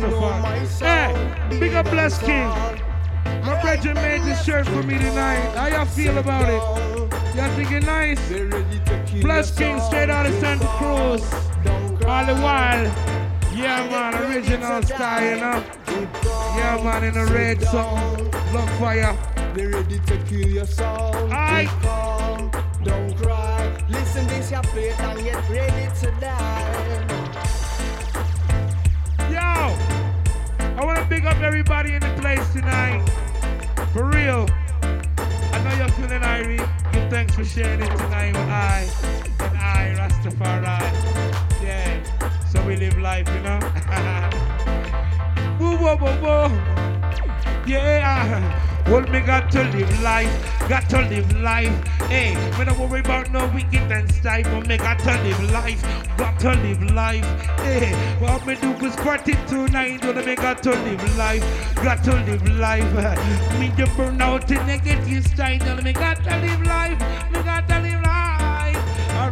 Rastafari. 0.03 0.80
Hey, 0.80 1.59
big 1.59 1.74
up 1.74 1.88
Bless 1.90 2.18
King. 2.18 2.48
My 3.44 3.61
brother 3.62 3.94
made 3.94 4.22
this 4.22 4.44
shirt 4.44 4.66
for 4.66 4.82
me 4.82 4.98
tonight. 4.98 5.40
How 5.57 5.66
y'all 5.68 5.86
feel 5.86 6.18
about 6.18 6.48
it? 6.48 6.62
Y'all 7.36 7.50
think 7.57 7.70
it 7.72 7.84
nice? 7.84 8.20
Bless 9.22 9.57
King 9.57 9.80
straight 9.80 10.11
out 10.11 10.26
of 10.26 10.34
Santa 10.34 10.66
Cruz. 10.78 11.22
All 12.05 12.26
the 12.26 12.34
while. 12.34 12.84
Yeah, 13.55 13.86
man, 13.90 14.14
original 14.30 14.82
style, 14.82 15.34
you 15.34 15.40
know. 15.40 15.64
Yeah, 16.57 16.80
man, 16.82 17.05
in 17.05 17.14
the 17.14 17.32
red 17.32 17.62
song. 17.62 18.30
Blood 18.50 18.70
fire. 18.78 19.16
Be 19.55 19.66
ready 19.66 19.98
to 20.00 20.18
kill 20.24 20.48
your 20.48 20.66
soul. 20.66 21.14
Aye. 21.32 21.68
Calm, 21.82 22.50
don't 22.82 23.16
cry. 23.18 23.84
Listen 23.88 24.26
this 24.26 24.50
your 24.50 24.62
plate 24.62 24.98
and 24.98 25.22
get 25.22 25.48
ready 25.48 26.00
to 26.00 26.11
die. 26.20 27.12
I 30.83 30.85
want 30.85 30.99
to 30.99 31.05
big 31.05 31.24
up 31.26 31.37
everybody 31.37 31.95
in 31.95 32.01
the 32.01 32.12
place 32.20 32.53
tonight. 32.53 33.09
For 33.93 34.05
real. 34.05 34.49
I 34.83 35.62
know 35.62 35.76
you're 35.76 35.89
feeling 35.91 36.22
Irie. 36.22 36.93
Give 36.93 37.09
thanks 37.09 37.37
for 37.37 37.45
sharing 37.45 37.80
it 37.80 37.87
tonight 37.87 38.33
with 38.33 38.49
I 38.49 38.89
and 39.39 39.59
I, 39.59 39.95
Rastafari. 39.97 40.64
Yeah. 41.62 42.03
So 42.51 42.66
we 42.66 42.74
live 42.74 42.99
life, 42.99 43.28
you 43.28 43.43
know? 43.43 43.61
woo, 45.61 45.76
woo, 45.76 45.95
woo, 45.95 46.20
woo. 46.20 46.51
Yeah. 47.64 48.59
Uh, 48.59 48.72
Well, 48.87 49.03
me 49.03 49.20
got 49.20 49.51
to 49.53 49.62
live 49.62 50.03
life, 50.03 50.68
got 50.68 50.89
to 50.91 51.01
live 51.03 51.41
life. 51.41 51.89
Hey, 52.09 52.35
me 52.59 52.64
don't 52.64 52.78
worry 52.78 53.01
about 53.01 53.30
no 53.30 53.47
wicked 53.55 53.91
and 53.91 54.11
stiff, 54.12 54.45
but 54.45 54.66
me 54.66 54.76
got 54.76 54.99
to 55.01 55.22
live 55.22 55.51
life, 55.51 55.83
got 56.16 56.39
to 56.41 56.51
live 56.51 56.83
life. 56.93 57.24
Hey, 57.61 57.93
what 58.18 58.47
me 58.47 58.55
do 58.57 58.72
is 58.87 58.97
party 58.97 59.35
tonight, 59.47 60.01
but 60.03 60.24
me 60.26 60.35
got 60.35 60.62
to 60.64 60.70
live 60.70 61.16
life, 61.16 61.74
got 61.76 62.05
to 62.05 62.12
live 62.12 62.49
life. 62.59 62.93
Me 63.59 63.72
just 63.76 63.97
burn 63.97 64.20
out 64.20 64.51
in 64.51 64.66
negative 64.66 65.26
style, 65.26 65.83
me 65.83 65.93
got 65.93 66.16
to 66.24 66.37
live 66.39 66.62
life, 66.66 67.01
me 67.33 67.43
got 67.43 67.68
to 67.68 67.80
live. 67.80 68.01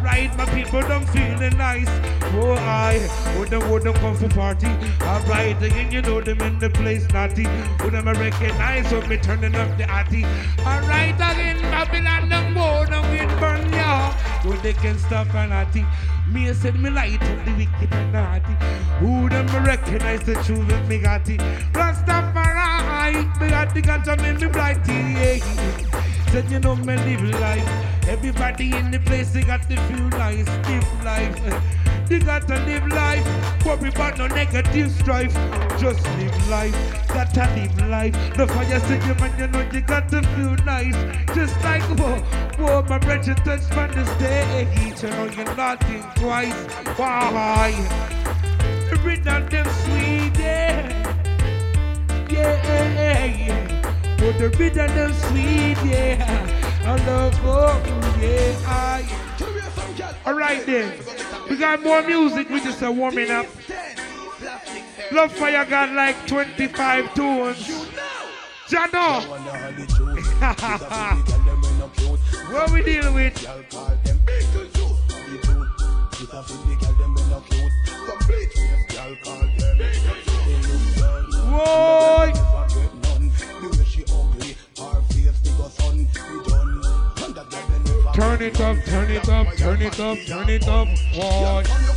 Alright, 0.01 0.35
my 0.35 0.47
people 0.47 0.81
don't 0.81 1.07
feeling 1.11 1.59
nice. 1.59 1.87
Oh, 2.33 2.55
I 2.55 3.07
would 3.39 3.51
them 3.51 3.71
would 3.71 3.83
them 3.83 3.93
come 3.97 4.17
for 4.17 4.31
party. 4.31 4.69
Alright, 5.03 5.63
again, 5.63 5.93
you 5.93 6.01
know 6.01 6.23
them 6.23 6.41
in 6.41 6.59
the 6.59 6.71
place 6.71 7.07
naughty. 7.13 7.47
Wouldn't 7.85 8.07
them 8.07 8.19
recognize 8.19 8.91
of 8.93 9.07
me 9.11 9.19
turning 9.19 9.55
up 9.55 9.77
the 9.77 9.91
atty. 9.91 10.25
Alright, 10.61 11.17
again, 11.17 11.61
Babylon, 11.61 12.31
them 12.31 12.55
more 12.55 12.87
than 12.87 13.03
we 13.11 13.19
burn 13.39 13.71
ya. 13.75 14.15
Well, 14.43 14.59
they 14.63 14.73
can 14.73 14.99
stop 14.99 15.35
and 15.35 15.53
atty. 15.53 15.85
Me 16.33 16.49
I 16.49 16.55
said 16.55 16.81
me 16.81 16.89
light 16.89 17.23
up 17.23 17.45
the 17.45 17.53
wicked 17.53 17.93
and 17.93 18.13
naughty. 18.15 18.55
Who 19.01 19.29
them 19.29 19.47
recognize 19.67 20.23
the 20.23 20.33
truth 20.45 20.67
with 20.67 20.89
me 20.89 20.99
got 21.01 21.29
it. 21.29 21.41
Rastafari, 21.75 23.39
me 23.39 23.49
got 23.51 23.75
the 23.75 24.13
on 24.13 24.23
me, 24.23 24.33
me 24.33 24.51
blighty. 24.51 24.93
Yeah. 24.93 26.10
Said 26.33 26.49
you 26.49 26.61
know 26.61 26.77
me 26.77 26.97
live 26.97 27.41
life. 27.41 27.69
Everybody 28.09 28.73
in 28.77 28.93
the 28.93 29.01
place 29.01 29.31
they 29.31 29.43
got 29.43 29.63
to 29.69 29.77
feel 29.77 30.09
nice, 30.11 30.47
live 30.47 31.05
life. 31.05 31.65
They 32.09 32.21
got 32.21 32.47
to 32.49 32.55
live 32.67 32.87
life. 32.87 33.27
Worry 33.65 33.89
about 33.89 34.19
no 34.19 34.29
negative 34.29 34.93
strife. 34.93 35.35
Just 35.79 36.05
live 36.19 36.49
life. 36.49 37.09
Got 37.09 37.35
to 37.35 37.41
live 37.57 37.89
life. 37.89 38.15
The 38.37 38.47
fire 38.47 38.81
said 38.81 39.03
you 39.05 39.15
man, 39.15 39.39
you 39.39 39.47
know 39.49 39.69
you 39.73 39.81
got 39.81 40.09
to 40.11 40.23
feel 40.23 40.55
nice. 40.65 40.95
Just 41.35 41.57
like 41.65 41.83
whoa, 41.99 42.19
whoa, 42.59 42.83
my 42.83 42.99
brother 42.99 43.35
touched 43.35 43.77
on 43.77 43.91
the 43.91 44.05
stage. 44.15 45.03
You 45.03 45.11
know 45.11 45.25
you're 45.25 45.57
not 45.57 45.83
think 45.85 46.05
twice. 46.15 46.55
Why? 46.97 47.75
Read 49.05 49.27
on 49.27 49.49
them 49.49 49.67
sweet, 49.83 50.39
yeah. 50.39 50.89
Yeah, 52.29 53.29
yeah. 53.29 53.70
For 54.21 54.33
the 54.33 54.51
rhythm 54.51 54.95
them 54.95 55.15
sweet, 55.15 55.79
yeah. 55.83 56.47
I 56.85 57.07
love 57.07 57.41
oh, 57.43 57.83
yeah. 58.21 58.55
I. 58.67 59.09
All 60.27 60.35
right 60.35 60.67
then. 60.67 60.93
We 61.49 61.57
got 61.57 61.83
more 61.83 62.03
music. 62.03 62.51
We 62.51 62.61
just 62.61 62.83
are 62.83 62.93
warming 62.93 63.31
up. 63.31 63.47
Luv 65.11 65.33
Fyah 65.33 65.67
got 65.71 65.93
like 65.93 66.27
25 66.27 67.15
tunes. 67.15 67.67
Jano. 68.69 69.23
what 72.53 72.71
we 72.73 72.83
dealing 72.83 73.15
with? 73.15 74.20
It 88.51 88.61
up, 88.61 88.85
turn 88.85 89.11
it 89.11 89.29
up, 89.29 89.57
turn 89.57 89.83
it 89.83 90.01
up, 90.01 90.19
turn 90.27 90.49
it 90.49 90.69
up. 90.69 90.89
Whoa. 91.15 91.90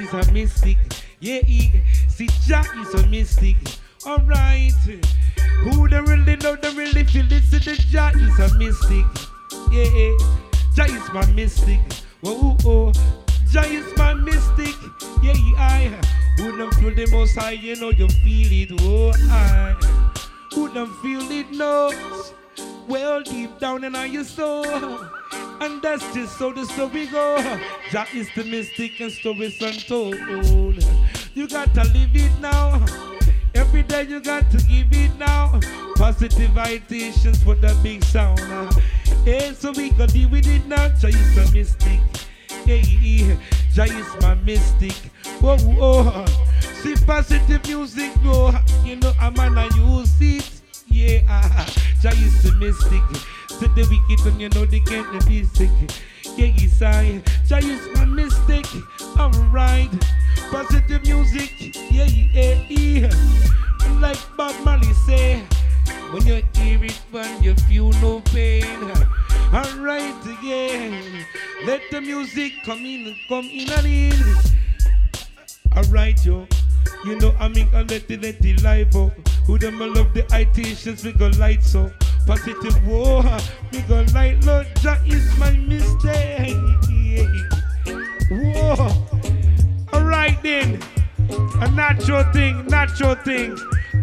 Is 0.00 0.12
a 0.12 0.32
mystic. 0.32 0.78
Yeah, 1.20 1.40
he, 1.40 1.82
see, 2.08 2.28
Jah 2.46 2.64
is 2.80 2.94
a 2.94 3.06
mystic. 3.08 3.56
Alright. 4.06 4.72
Who 5.60 5.88
they 5.88 6.00
really 6.00 6.36
know, 6.36 6.56
they 6.56 6.72
really 6.74 7.04
feel 7.04 7.30
it. 7.30 7.42
See, 7.44 7.58
the 7.58 7.76
Jah 7.90 8.12
is 8.14 8.38
a 8.38 8.56
mystic. 8.58 9.04
Yeah, 9.72 10.16
Jah 10.74 10.86
is 10.86 11.12
my 11.12 11.26
mystic. 11.32 11.80
Whoa, 12.20 12.56
oh, 12.64 12.92
Jah 13.50 13.64
is 13.64 13.96
my 13.96 14.14
mystic. 14.14 14.74
Yeah, 15.22 15.34
I. 15.56 16.00
Who 16.36 16.56
them 16.56 16.70
feel 16.72 16.94
the 16.94 17.06
most 17.10 17.34
high, 17.36 17.52
you 17.52 17.76
know 17.76 17.90
you 17.90 18.08
feel 18.08 18.52
it. 18.52 18.80
Oh, 18.82 19.12
I. 19.30 19.74
Who 20.54 20.68
them 20.72 20.94
feel 21.02 21.30
it 21.30 21.50
knows. 21.50 22.32
Well, 22.88 23.22
deep 23.22 23.58
down 23.58 23.82
in 23.84 24.12
your 24.12 24.24
soul. 24.24 24.64
And 25.60 25.82
that's 25.82 26.04
just 26.14 26.38
so 26.38 26.52
the 26.52 26.64
story 26.66 27.06
go. 27.06 27.36
Jah 27.90 28.06
is 28.14 28.28
the 28.34 28.44
mystic 28.44 29.00
and 29.00 29.10
stories 29.10 29.60
untold. 29.60 30.14
You 31.34 31.48
got 31.48 31.74
to 31.74 31.82
live 31.82 32.14
it 32.14 32.40
now. 32.40 32.84
Every 33.54 33.82
day 33.82 34.04
you 34.04 34.20
got 34.20 34.50
to 34.50 34.58
give 34.58 34.86
it 34.92 35.16
now. 35.18 35.58
Positive 35.96 36.50
vibrations 36.50 37.42
for 37.42 37.54
the 37.54 37.76
big 37.82 38.04
sound. 38.04 38.38
Hey, 39.24 39.52
so 39.54 39.72
we 39.72 39.90
can 39.90 40.08
deal 40.10 40.28
with 40.28 40.46
it 40.46 40.66
now. 40.66 40.88
Jah 40.90 41.08
is 41.08 41.34
the 41.34 41.50
mystic. 41.52 42.00
Hey, 42.64 43.36
Jah 43.72 43.84
is 43.84 44.22
my 44.22 44.34
mystic. 44.34 44.94
Whoa, 45.40 45.56
whoa. 45.58 46.24
See 46.82 46.94
positive 47.04 47.66
music, 47.66 48.12
go. 48.22 48.52
You 48.84 48.96
know 48.96 49.12
I'm 49.20 49.34
gonna 49.34 49.68
use 49.76 50.14
it. 50.20 50.55
Yeah, 50.96 51.20
Jah 52.00 52.08
is 52.08 52.42
the 52.42 52.52
mystic. 52.52 53.04
To 53.60 53.68
the 53.68 53.84
wicked 53.84 54.26
and 54.26 54.40
you 54.40 54.48
know 54.48 54.64
they 54.64 54.80
can't 54.80 55.12
be 55.28 55.44
sick. 55.44 55.68
Yeah, 56.38 56.56
yes, 56.56 56.80
I. 56.80 57.22
Jah 57.46 57.58
is 57.58 57.86
my 57.94 58.06
mystic. 58.06 58.64
Alright. 59.18 59.92
Positive 60.50 61.02
music. 61.04 61.76
Yeah, 61.92 62.06
yeah, 62.06 62.64
yeah. 62.70 64.00
Like 64.00 64.16
Bob 64.38 64.56
Marley 64.64 64.90
say. 65.04 65.42
When 66.12 66.26
you 66.26 66.42
hear 66.54 66.82
it, 66.82 66.98
when 67.10 67.42
you 67.42 67.54
feel 67.68 67.92
no 68.00 68.22
pain. 68.32 68.90
Alright, 69.52 70.16
again. 70.24 71.26
Let 71.66 71.82
the 71.90 72.00
music 72.00 72.54
come 72.64 72.86
in, 72.86 73.14
come 73.28 73.44
in 73.44 73.70
and 73.70 73.86
in. 73.86 74.34
Alright, 75.76 76.24
yo. 76.24 76.46
You 77.04 77.18
know 77.18 77.34
I 77.38 77.48
mean 77.48 77.68
I 77.74 77.82
let 77.82 78.10
it 78.10 78.22
let 78.22 78.44
it 78.44 78.62
live 78.62 78.96
up. 78.96 79.12
Who 79.46 79.58
them 79.58 79.80
I 79.80 79.86
love 79.86 80.12
the 80.14 80.24
iterations 80.34 81.04
we 81.04 81.12
go 81.12 81.28
light 81.38 81.62
so 81.62 81.90
positive 82.26 82.76
whoa. 82.86 83.22
We 83.72 83.80
go 83.82 84.04
light 84.14 84.44
Lord 84.44 84.66
that 84.82 85.06
is 85.06 85.26
my 85.38 85.52
mistake. 85.52 86.56
Whoa. 88.30 88.90
Alright 89.92 90.42
then. 90.42 90.82
A 91.60 91.70
natural 91.70 92.24
thing, 92.32 92.66
natural 92.66 93.14
thing. 93.14 93.56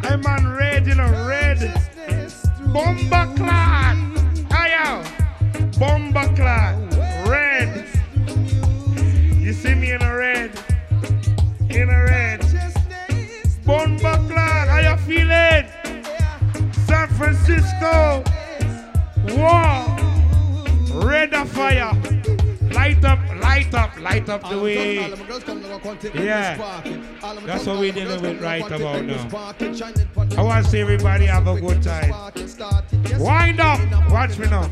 I'm 0.04 0.26
on 0.26 0.54
red, 0.56 0.88
you 0.88 0.96
know, 0.96 1.10
red. 1.28 1.60
Bomba 2.74 3.34
clad. 3.38 3.98
Ayo. 4.50 5.80
Bomba 5.80 6.34
clad. 6.36 6.94
Red. 7.28 7.86
You 9.40 9.54
see 9.54 9.76
me 9.76 9.92
in 9.92 10.02
a 10.02 10.16
red. 10.16 10.52
In 11.70 11.90
a 11.90 12.04
red. 12.04 12.43
Bomba 13.66 14.18
clad. 14.28 14.68
How 14.68 14.80
you 14.80 14.98
feeling? 14.98 15.66
San 16.86 17.08
Francisco. 17.10 18.24
Whoa. 19.30 21.02
Red 21.06 21.34
of 21.34 21.50
fire. 21.50 21.94
Light 22.74 23.04
up, 23.06 23.20
light 23.42 23.74
up, 23.74 24.00
light 24.02 24.30
up 24.30 24.50
the 24.50 24.60
way. 24.60 24.96
Yeah. 26.14 26.82
That's 27.46 27.66
what 27.66 27.80
we're 27.80 27.94
dealing 27.94 28.22
with 28.22 28.42
right 28.42 28.66
about 28.70 29.06
now. 29.06 29.54
I 30.38 30.42
want 30.42 30.66
to 30.66 30.72
see 30.72 30.82
everybody 30.82 31.26
have 31.28 31.48
a 31.48 31.60
good 31.60 31.82
time. 31.82 32.12
Wind 33.20 33.62
up. 33.62 33.80
Watch 34.12 34.38
me 34.38 34.48
now. 34.48 34.70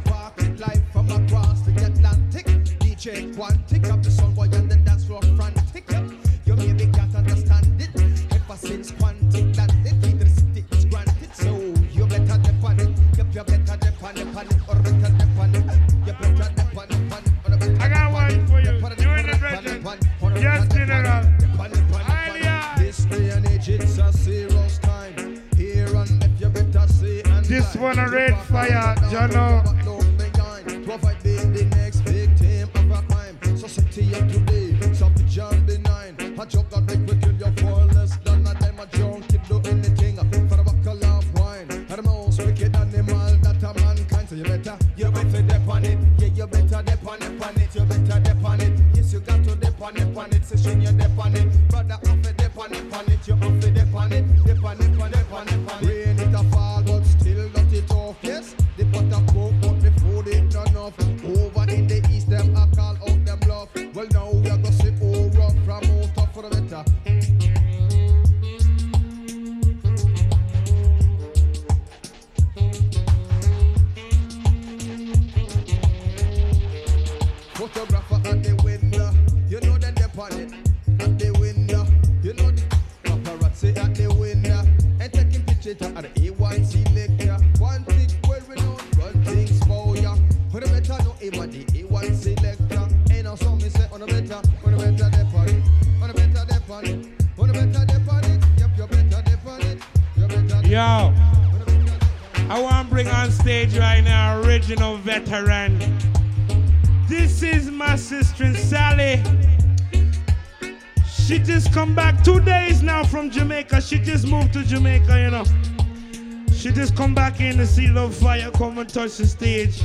Come 117.01 117.15
back 117.15 117.41
in 117.41 117.57
to 117.57 117.65
see 117.65 117.87
Luv 117.87 118.13
Fyah 118.13 118.53
come 118.53 118.77
and 118.77 118.87
touch 118.87 119.17
the 119.17 119.25
stage. 119.25 119.81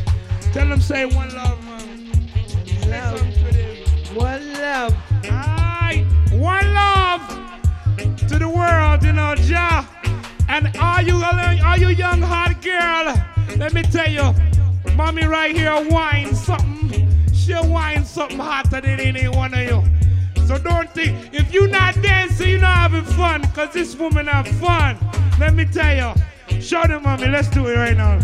Tell 0.53 0.69
them 0.69 0.83
say 0.83 1.07
one 1.07 1.35
love, 1.35 1.65
man. 1.65 2.11
Love. 2.91 3.21
One 4.15 4.53
love. 4.53 4.95
Aye. 5.25 6.05
One 6.33 6.75
love 6.75 7.23
to 8.19 8.39
the 8.39 8.47
world, 8.47 9.03
you 9.03 9.15
know, 9.15 9.35
Jah. 9.35 9.89
And 10.51 10.77
are 10.77 11.01
you 11.01 11.15
are 11.17 11.79
you 11.79 11.89
young 11.89 12.21
hot 12.21 12.61
girl? 12.61 13.15
Let 13.57 13.73
me 13.73 13.83
tell 13.85 14.11
you, 14.11 14.35
mommy 14.93 15.25
right 15.25 15.57
here 15.57 15.89
wine 15.89 16.35
something. 16.35 17.09
She'll 17.33 17.67
wine 17.67 18.05
something 18.05 18.39
hotter 18.39 18.83
than 18.83 19.01
any 19.01 19.27
one 19.27 19.55
of 19.55 19.61
you. 19.61 19.83
So 20.47 20.59
don't 20.59 20.91
think 20.91 21.33
if 21.33 21.55
you 21.55 21.67
not 21.69 21.95
dancing, 22.03 22.51
you're 22.51 22.61
not 22.61 22.77
having 22.77 23.05
fun, 23.15 23.43
cause 23.53 23.73
this 23.73 23.97
woman 23.97 24.27
have 24.27 24.49
fun. 24.61 24.99
Let 25.41 25.55
me 25.55 25.65
tell 25.65 25.97
you. 25.97 26.26
Show 26.61 26.87
them 26.87 27.03
mommy, 27.03 27.29
let's 27.29 27.49
do 27.49 27.67
it 27.67 27.77
right 27.77 27.97
now. 27.97 28.19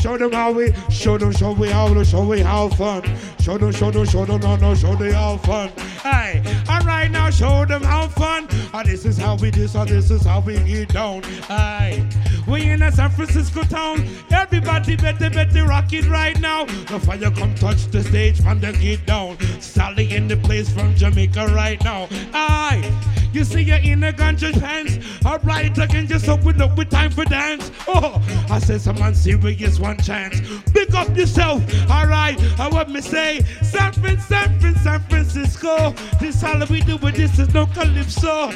Show 0.00 0.16
them 0.18 0.32
how 0.32 0.52
we, 0.52 0.72
show 0.90 1.18
them, 1.18 1.32
show 1.32 1.52
we 1.52 1.68
how, 1.68 1.92
we 1.92 2.04
show 2.04 2.24
we 2.24 2.40
how 2.40 2.68
fun. 2.68 3.02
Show 3.40 3.58
them, 3.58 3.72
show 3.72 3.90
them, 3.90 4.06
show 4.06 4.24
them, 4.24 4.40
no, 4.40 4.56
no, 4.56 4.74
show 4.74 4.94
them 4.94 5.12
how 5.12 5.36
fun. 5.38 5.70
Hey, 6.02 6.42
all 6.68 6.80
right 6.80 7.10
now, 7.10 7.30
show 7.30 7.64
them 7.64 7.82
how 7.82 8.08
fun. 8.08 8.46
Oh, 8.72 8.82
this 8.84 9.04
is 9.04 9.16
how 9.16 9.36
we 9.36 9.50
do, 9.50 9.66
so 9.66 9.84
this 9.84 10.10
is 10.10 10.24
how 10.24 10.40
we 10.40 10.58
get 10.60 10.92
down. 10.92 11.22
Hey, 11.48 12.06
we 12.46 12.70
in 12.70 12.82
a 12.82 12.92
San 12.92 13.10
Francisco 13.10 13.62
town. 13.62 14.06
Everybody 14.30 14.96
better, 14.96 15.30
better 15.30 15.64
rock 15.64 15.92
it 15.92 16.06
right 16.08 16.38
now. 16.40 16.64
The 16.64 17.00
fire 17.00 17.30
come 17.30 17.54
touch 17.54 17.86
the 17.86 18.02
stage 18.02 18.40
from 18.40 18.60
the 18.60 18.72
get 18.72 19.06
down. 19.06 19.38
Sally 19.60 20.14
in 20.14 20.28
the 20.28 20.36
place 20.36 20.72
from 20.72 20.94
Jamaica 20.94 21.46
right 21.48 21.82
now. 21.82 22.08
Aye. 22.32 23.15
You 23.36 23.44
see 23.44 23.60
you 23.60 23.74
in 23.74 24.02
a 24.02 24.14
ganja 24.14 24.50
pants. 24.58 24.98
Alright, 25.22 25.76
again, 25.76 26.06
just 26.06 26.26
open 26.26 26.58
up 26.62 26.74
with 26.78 26.88
time 26.88 27.10
for 27.10 27.26
dance. 27.26 27.70
Oh, 27.86 28.18
I 28.50 28.58
said 28.58 28.80
someone 28.80 29.14
serious 29.14 29.78
one 29.78 29.98
chance. 29.98 30.40
Pick 30.72 30.94
up 30.94 31.14
yourself. 31.14 31.62
Alright, 31.90 32.40
I 32.58 32.68
what 32.68 32.88
me 32.88 33.02
say. 33.02 33.44
San 33.60 33.92
Fran, 33.92 34.18
San 34.20 34.58
Fran, 34.58 34.74
San 34.76 35.00
Francisco. 35.00 35.94
This 36.18 36.42
all 36.42 36.64
we 36.70 36.80
do, 36.80 36.96
but 36.96 37.14
this 37.14 37.38
is 37.38 37.52
no 37.52 37.66
calypso. 37.66 38.52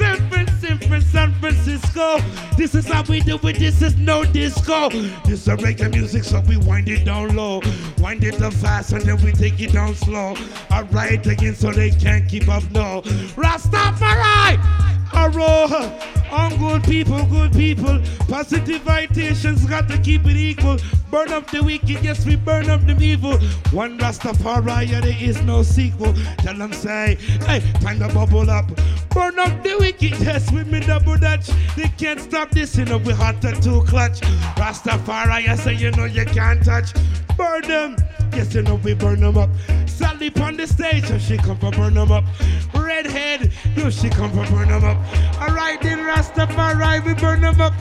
San 0.00 0.30
Fran, 0.30 1.02
San 1.02 1.32
Francisco. 1.34 2.18
This 2.56 2.74
is 2.74 2.86
how 2.86 3.02
we 3.04 3.20
do 3.20 3.38
it, 3.42 3.58
this 3.58 3.82
is 3.82 3.96
no 3.96 4.24
disco. 4.24 4.88
This 4.88 5.46
is 5.46 5.48
reggae 5.48 5.92
music, 5.92 6.24
so 6.24 6.40
we 6.48 6.56
wind 6.56 6.88
it 6.88 7.04
down 7.04 7.36
low. 7.36 7.60
Wind 7.98 8.24
it 8.24 8.40
up 8.40 8.54
fast 8.54 8.92
and 8.92 9.02
then 9.02 9.22
we 9.22 9.32
take 9.32 9.60
it 9.60 9.72
down 9.72 9.94
slow. 9.94 10.34
Alright 10.70 11.26
again, 11.26 11.54
so 11.54 11.70
they 11.70 11.90
can't 11.90 12.26
keep 12.26 12.48
up, 12.48 12.62
no. 12.70 13.02
Rastafari! 13.36 14.99
Aroha! 15.12 16.10
On 16.30 16.56
good 16.58 16.84
people, 16.84 17.24
good 17.26 17.52
people. 17.52 18.00
Positive 18.28 18.80
vibrations 18.82 19.64
got 19.66 19.88
to 19.88 19.98
keep 19.98 20.24
it 20.26 20.36
equal. 20.36 20.78
Burn 21.10 21.32
up 21.32 21.50
the 21.50 21.60
wicked, 21.60 22.04
yes, 22.04 22.24
we 22.24 22.36
burn 22.36 22.70
up 22.70 22.86
the 22.86 22.96
evil. 23.00 23.36
One 23.72 23.98
Rastafari, 23.98 24.88
yeah, 24.88 25.00
there 25.00 25.16
is 25.20 25.42
no 25.42 25.64
sequel. 25.64 26.14
Tell 26.38 26.54
them, 26.54 26.72
say, 26.72 27.16
hey, 27.46 27.60
time 27.80 27.98
to 27.98 28.08
bubble 28.14 28.48
up. 28.48 28.66
Burn 29.10 29.36
up 29.40 29.64
the 29.64 29.76
wicked, 29.80 30.20
yes, 30.20 30.52
with 30.52 30.68
me 30.68 30.78
double 30.78 31.16
dutch. 31.16 31.48
They 31.76 31.88
can't 31.98 32.20
stop 32.20 32.50
this, 32.52 32.76
you 32.76 32.84
know, 32.84 32.98
we 32.98 33.12
hot 33.12 33.42
to 33.42 33.60
two 33.60 33.82
clutch. 33.82 34.20
Rastafari, 34.54 35.48
I 35.48 35.56
say, 35.56 35.74
you 35.74 35.90
know, 35.90 36.04
you 36.04 36.24
can't 36.26 36.64
touch. 36.64 36.92
Burn 37.36 37.62
them, 37.62 37.96
yes, 38.32 38.54
you 38.54 38.62
know, 38.62 38.76
we 38.76 38.94
burn 38.94 39.20
them 39.20 39.36
up. 39.36 39.50
Sally 39.86 40.32
on 40.40 40.56
the 40.56 40.66
stage, 40.66 41.06
so 41.06 41.18
she 41.18 41.36
come 41.36 41.58
for 41.58 41.72
burn 41.72 41.94
them 41.94 42.12
up. 42.12 42.24
Redhead, 42.72 43.52
yo, 43.76 43.90
she 43.90 44.08
come 44.10 44.30
for 44.30 44.48
burn 44.54 44.68
them 44.68 44.84
up. 44.84 44.96
Alright, 45.40 45.80
then 45.82 45.98
Rastafari, 45.98 47.04
we 47.04 47.14
burn 47.14 47.40
them 47.40 47.60
up. 47.60 47.74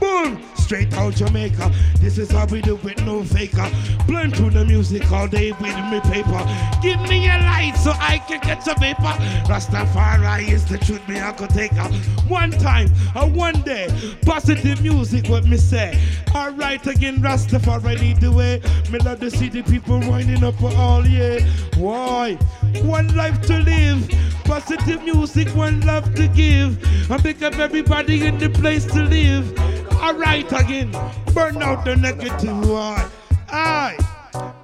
Boom! 0.00 0.42
Straight 0.54 0.92
out 0.94 1.14
Jamaica. 1.14 1.72
This 1.98 2.16
is 2.16 2.30
how 2.30 2.46
we 2.46 2.62
do 2.62 2.78
it, 2.84 3.04
no 3.04 3.24
faker. 3.24 3.68
Blend 4.06 4.34
to 4.36 4.50
the 4.50 4.64
music 4.64 5.10
all 5.10 5.26
day 5.26 5.50
with 5.52 5.76
me 5.90 6.00
paper. 6.02 6.46
Give 6.80 7.00
me 7.02 7.26
a 7.26 7.38
light 7.38 7.74
so 7.76 7.92
I 7.98 8.18
can 8.18 8.40
catch 8.40 8.68
a 8.68 8.78
vapor. 8.78 9.16
Rastafari 9.50 10.48
is 10.48 10.64
the 10.64 10.78
truth, 10.78 11.06
me 11.08 11.20
I 11.20 11.32
could 11.32 11.50
take 11.50 11.72
her. 11.72 11.88
One 12.28 12.52
time, 12.52 12.88
or 13.16 13.28
one 13.28 13.60
day, 13.62 13.88
positive 14.24 14.80
music, 14.80 15.28
what 15.28 15.44
me 15.44 15.56
say. 15.56 16.00
Alright 16.34 16.86
again, 16.86 17.16
Rastafari 17.16 17.98
lead 17.98 18.20
the 18.20 18.30
way. 18.30 18.62
Me 18.90 19.00
love 19.00 19.18
to 19.20 19.30
see 19.30 19.48
the 19.48 19.62
people 19.62 19.98
winding 19.98 20.44
up 20.44 20.54
for 20.54 20.72
all 20.76 21.04
year. 21.04 21.40
Why? 21.76 22.34
One 22.82 23.14
life 23.16 23.42
to 23.48 23.58
live. 23.58 24.08
Positive 24.50 25.04
music, 25.04 25.46
one 25.54 25.80
love 25.82 26.12
to 26.16 26.26
give. 26.26 26.76
I 27.08 27.18
pick 27.18 27.40
up 27.40 27.56
everybody 27.60 28.26
in 28.26 28.36
the 28.36 28.50
place 28.50 28.84
to 28.86 29.04
live. 29.04 29.56
Alright 29.92 30.50
again. 30.50 30.90
Burn 31.32 31.62
out 31.62 31.84
the 31.84 31.94
negative 31.94 32.68
one. 32.68 33.00
Aye. 33.48 33.96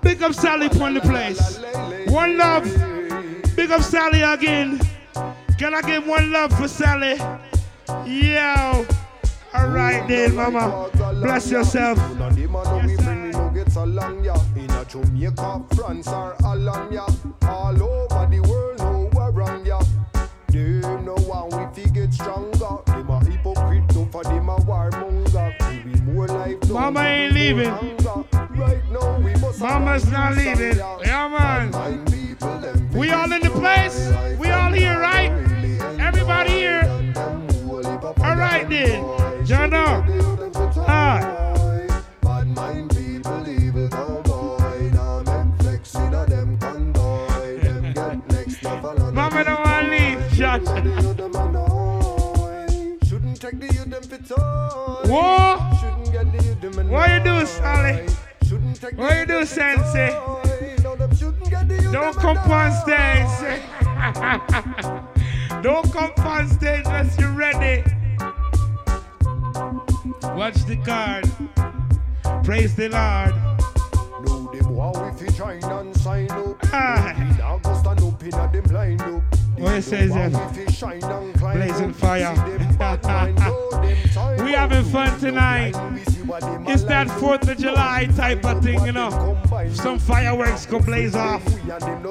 Big 0.03 0.25
up 0.25 0.35
Sally 0.35 0.69
from 0.71 0.95
the 0.95 1.01
place. 1.03 1.61
One 2.13 2.37
love. 2.37 2.65
Big 3.55 3.71
up 3.71 3.83
Sally 3.83 4.23
again. 4.23 4.81
Can 5.57 5.73
I 5.73 5.83
give 5.83 6.05
one 6.05 6.33
love 6.33 6.53
for 6.59 6.67
Sally? 6.67 7.15
Yo. 8.07 8.85
Alright 9.55 10.09
then, 10.09 10.35
mama. 10.35 10.91
Bless 11.23 11.49
yourself. 11.53 11.97
nuggets 13.57 13.77
along 13.77 14.25
ya 14.25 14.37
In 14.57 14.71
a 14.71 14.85
Jamaica, 14.85 15.63
France 15.75 16.09
or 16.09 16.37
Holland 16.41 16.93
ya 16.93 17.07
All 17.43 17.83
over 17.83 18.27
the 18.31 18.41
world, 18.41 18.56
Mama 26.77 27.01
ain't 27.01 27.33
leaving. 27.33 27.71
Right 28.51 29.59
Mama's 29.59 30.11
not 30.11 30.37
leaving. 30.37 30.77
Yeah, 30.77 31.27
man. 31.27 31.71
We 32.93 33.11
all 33.13 33.33
in 33.33 33.41
the 33.41 33.49
place? 33.49 34.13
We 34.39 34.51
all 34.51 34.71
here, 34.73 35.01
right? 35.01 35.31
Everybody 35.99 36.51
here? 36.51 36.83
Alright 38.21 38.69
then. 38.69 39.47
John 39.47 39.73
up. 39.73 40.05
Ah. 40.87 41.55
Bad 42.21 42.47
mind 42.49 42.91
people, 42.95 43.49
evil 43.49 43.89
cowboy 43.89 44.91
Now 44.93 45.23
make 45.23 45.57
flex 45.63 45.95
in 45.95 46.13
a 46.13 46.27
them 46.27 46.59
convoy 46.59 47.59
Them 47.61 47.93
get 47.95 48.29
next 48.29 48.63
level 48.63 49.03
on 49.03 49.15
Mama 49.15 49.45
don't 49.45 49.65
want 49.65 49.87
to 49.87 49.91
leave, 49.91 50.21
John. 50.33 50.67
Shouldn't 55.81 55.96
take 56.33 56.41
the 56.41 56.49
youth 56.49 56.61
them 56.61 56.73
for 56.73 56.83
toy. 56.83 56.91
What? 56.91 57.09
Shouldn't 58.47 58.81
get 58.81 58.93
the 58.93 58.97
youth 58.97 58.97
them 58.97 58.97
What 58.97 58.97
you 58.97 58.97
do, 58.97 58.97
Sally? 58.97 58.97
What 58.97 59.19
you 59.19 59.27
do, 59.27 59.45
Sensei? 59.47 60.11
toy. 60.11 60.77
No, 60.83 60.97
them 60.97 61.17
shouldn't 61.17 61.51
get 61.51 61.69
the 61.69 61.83
youth 61.83 61.93
Don't 61.93 62.17
come 62.17 62.39
on 62.39 62.73
stage. 62.73 63.29
Don't 65.63 65.93
come 65.93 66.13
on 66.19 66.49
stage 66.49 66.85
unless 66.87 67.19
you're 67.19 67.33
ready. 67.33 67.83
Watch 70.37 70.65
the 70.67 70.77
card. 70.85 71.25
Praise 72.45 72.75
the 72.77 72.89
Lord. 72.89 73.35
No, 74.27 74.51
them 74.53 74.75
want 74.75 75.21
we 75.21 75.27
fi 75.27 75.33
join 75.37 75.65
and 75.65 75.97
sign 75.97 76.31
up. 76.31 76.57
Ah. 76.73 77.15
We 77.19 77.25
now 77.39 77.59
go 77.59 77.75
stand 77.77 78.01
up 78.03 78.23
in 78.23 78.35
a 78.35 78.53
them 78.53 78.65
blind 78.65 79.03
up. 79.03 79.36
What 79.59 79.75
it 79.75 79.83
says 79.83 80.13
climb 80.79 81.33
Blazing 81.33 81.93
fire. 81.93 82.35
We 84.43 84.53
having 84.53 84.85
fun 84.85 85.19
tonight. 85.19 85.75
It's 86.69 86.83
that 86.85 87.09
4th 87.09 87.49
of 87.51 87.59
July 87.59 88.07
type 88.17 88.45
of 88.45 88.63
thing, 88.63 88.85
you 88.85 88.93
know. 88.93 89.39
Some 89.73 89.99
fireworks 89.99 90.67
go 90.67 90.81
blaze 90.81 91.15
off. 91.17 91.43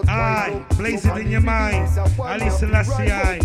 Aye, 0.07 0.65
blaze 0.77 1.05
it 1.05 1.17
in 1.17 1.31
your 1.31 1.41
mind. 1.41 1.87
Haile 2.17 2.49
Selassie, 2.49 3.11
aye. 3.11 3.41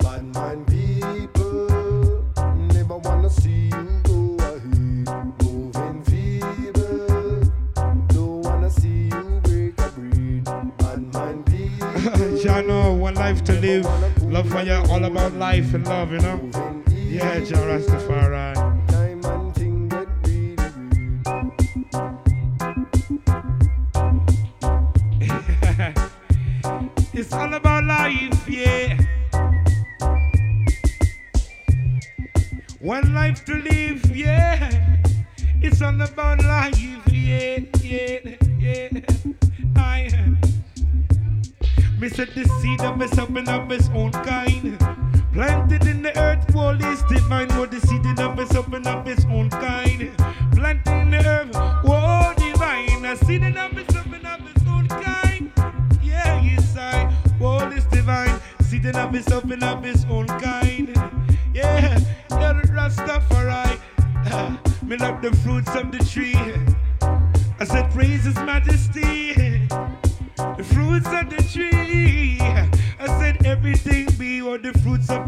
Bad 0.00 0.66
people 0.66 2.24
never 2.72 2.98
wanna 2.98 3.30
see 3.30 3.68
you 3.68 3.89
One 12.50 13.14
life 13.14 13.44
to 13.44 13.52
live. 13.60 13.84
Love 14.22 14.48
for 14.50 14.62
you, 14.62 14.74
all 14.90 15.04
about 15.04 15.32
life 15.34 15.72
and 15.72 15.86
love, 15.86 16.10
you 16.12 16.18
know. 16.18 16.50
Yeah, 16.96 17.40
Jah 17.40 17.56
Rastafari. 17.56 18.56
It's 27.14 27.32
all 27.32 27.54
about 27.54 27.84
life, 27.84 28.48
yeah. 28.48 28.98
One 32.80 33.14
life 33.14 33.44
to 33.44 33.54
live, 33.54 34.16
yeah. 34.16 34.70
It's 35.62 35.82
all 35.82 36.00
about 36.00 36.42
life, 36.42 37.08
yeah. 37.12 37.69
Me 42.00 42.08
said 42.08 42.28
the 42.34 42.44
seed 42.60 42.80
of 42.80 42.98
his 42.98 43.18
up 43.18 43.28
and 43.28 43.48
of 43.48 43.68
his 43.68 43.90
own 43.90 44.10
kind. 44.10 44.78
Planted 45.34 45.86
in 45.86 46.02
the 46.02 46.18
earth, 46.18 46.54
wall 46.54 46.82
is 46.82 47.02
divine. 47.02 47.48
What 47.58 47.70
the 47.70 47.80
seed 47.80 48.06
of 48.18 48.38
his 48.38 48.56
up 48.56 48.72
and 48.72 48.86
of 48.86 49.04
his 49.04 49.26
own 49.26 49.50
kind. 49.50 50.10
Planted 50.52 50.90
in 50.90 51.10
the 51.10 51.26
earth, 51.26 51.54
wall 51.84 52.32
divine. 52.36 53.04
A 53.04 53.16
seed 53.16 53.42
of 53.42 53.72
his 53.72 53.94
up 53.94 54.06
and 54.06 54.26
of 54.26 54.40
his 54.40 54.66
own 54.66 54.88
kind. 54.88 55.52
Yeah, 56.02 56.40
yes, 56.40 56.74
I. 56.74 57.12
Wall 57.38 57.70
is 57.70 57.84
divine. 57.86 58.40
Seed 58.62 58.86
of 58.86 59.12
his 59.12 59.28
up 59.28 59.44
and 59.44 59.62
of 59.62 59.84
his 59.84 60.06
own 60.06 60.26
kind. 60.26 60.94
Yeah, 61.52 61.98
El 62.30 62.54
Rastafari. 62.72 63.78
Me 64.82 64.96
love 64.96 65.20
the 65.20 65.36
fruits 65.44 65.74
of 65.74 65.92
the 65.92 65.98
tree. 65.98 66.34
I 67.60 67.64
said, 67.64 67.90
praise 67.90 68.24
His 68.24 68.36
Majesty. 68.36 69.68
The 70.56 70.64
fruits 70.64 71.06
of 71.06 71.28
the 71.28 71.42
tree. 71.52 71.89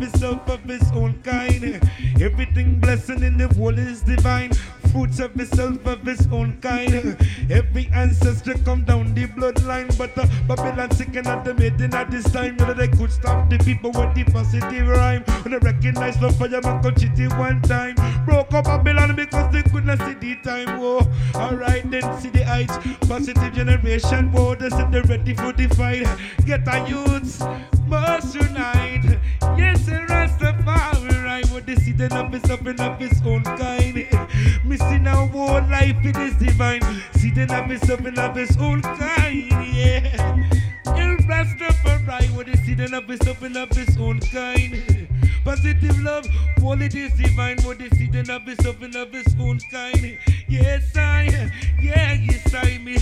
Himself 0.02 0.48
of 0.48 0.64
His 0.64 0.90
own 0.92 1.22
kind. 1.22 1.80
Everything 2.20 2.80
blessing 2.80 3.22
in 3.22 3.36
the 3.36 3.48
world 3.56 3.78
is 3.78 4.02
divine. 4.02 4.50
Fruits 4.92 5.20
of 5.20 5.32
Himself 5.32 5.86
of 5.86 6.02
His 6.02 6.28
own 6.30 6.58
kind. 6.60 7.16
Every 7.50 7.88
ancestor 7.94 8.54
come 8.64 8.84
down 8.84 9.14
the 9.14 9.26
bloodline, 9.26 9.96
but 9.96 10.16
uh, 10.18 10.26
the 10.26 10.54
Babylon 10.54 10.90
and 11.00 11.26
at 11.26 11.44
the 11.44 11.54
meeting 11.54 11.94
at 11.94 12.10
this 12.10 12.30
time. 12.30 12.58
Whether 12.58 12.74
they 12.74 12.88
could 12.88 13.10
stop 13.10 13.48
the 13.48 13.56
people 13.58 13.90
with 13.90 14.14
the 14.14 14.24
positive 14.24 14.88
rhyme. 14.88 15.22
When 15.42 15.52
they 15.52 15.58
recognize 15.58 16.20
the 16.20 16.30
fireman 16.32 16.82
cheat 16.96 17.32
one 17.38 17.62
time. 17.62 17.94
Broke 18.26 18.52
up 18.52 18.66
Babylon 18.66 19.16
because 19.16 19.50
they 19.52 19.62
could 19.62 19.86
not 19.86 19.98
see 20.00 20.14
the 20.14 20.36
time. 20.42 20.78
Whoa. 20.78 21.06
Alright 21.34 21.90
then, 21.90 22.20
see 22.20 22.28
the 22.28 22.44
heights. 22.44 22.76
Positive 23.08 23.52
generation. 23.54 24.30
Whoa, 24.30 24.54
they 24.54 24.68
said 24.68 24.92
they're 24.92 25.02
ready 25.04 25.34
for 25.34 25.52
the 25.52 25.68
fight. 25.68 26.06
Get 26.44 26.68
our 26.68 26.86
youths, 26.86 27.42
must 27.86 28.34
unite. 28.34 29.18
Yes, 29.56 29.86
Rastafari. 29.88 31.01
What 31.50 31.66
they 31.66 31.76
see, 31.76 31.92
then 31.92 32.12
up 32.12 32.34
is 32.34 32.48
up 32.50 32.66
and 32.66 32.80
up 32.80 33.00
his 33.00 33.20
own 33.24 33.42
kind. 33.42 34.06
Missing 34.64 35.06
our 35.06 35.26
whole 35.26 35.62
life, 35.68 36.04
it 36.04 36.16
is 36.16 36.34
divine. 36.34 36.82
Then 37.34 37.50
up 37.50 37.70
is 37.70 37.88
up 37.90 38.00
and 38.00 38.18
up 38.18 38.36
his 38.36 38.56
own 38.58 38.82
kind. 38.82 39.50
Yeah. 39.74 40.46
El 40.84 41.16
Rastafari. 41.26 42.30
What 42.36 42.46
they 42.46 42.54
see, 42.56 42.74
then 42.74 42.92
up 42.92 43.08
is 43.08 43.20
and 43.42 43.56
up 43.56 43.74
his 43.74 43.96
own 43.96 44.20
kind. 44.20 45.08
Positive 45.44 45.98
love, 46.02 46.26
it 46.82 46.94
is 46.94 47.12
divine. 47.14 47.58
What 47.62 47.78
see, 47.96 48.06
then 48.06 48.30
up 48.30 48.46
is 48.46 48.64
up 48.66 48.80
and 48.82 48.94
up 48.94 49.12
his 49.12 49.34
own 49.40 49.58
kind. 49.70 50.18
Yes, 50.46 50.94
I, 50.94 51.50
yeah, 51.80 52.12
yes, 52.12 52.54
I, 52.54 52.78
me. 52.78 52.98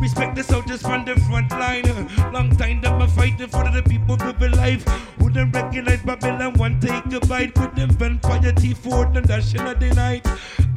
Respect 0.00 0.36
the 0.36 0.42
soldiers 0.42 0.82
from 0.82 1.04
the 1.04 1.14
front 1.20 1.50
line. 1.50 1.84
Long 2.32 2.54
time 2.56 2.80
them 2.80 3.00
a 3.00 3.08
fighting 3.08 3.48
for 3.48 3.64
the 3.64 3.82
people 3.82 4.14
of 4.22 4.38
the 4.38 4.48
life. 4.50 4.84
Wouldn't 5.18 5.54
recognize 5.54 6.02
Babylon 6.02 6.54
one 6.54 6.80
take 6.80 7.06
a 7.12 7.20
bite 7.26 7.58
with 7.58 7.74
them 7.74 7.90
vampire 7.90 8.52
teeth 8.52 8.78
for 8.78 9.06
the 9.06 9.20
dashing 9.20 9.60
of 9.60 9.80
the 9.80 9.94
night. 9.94 10.26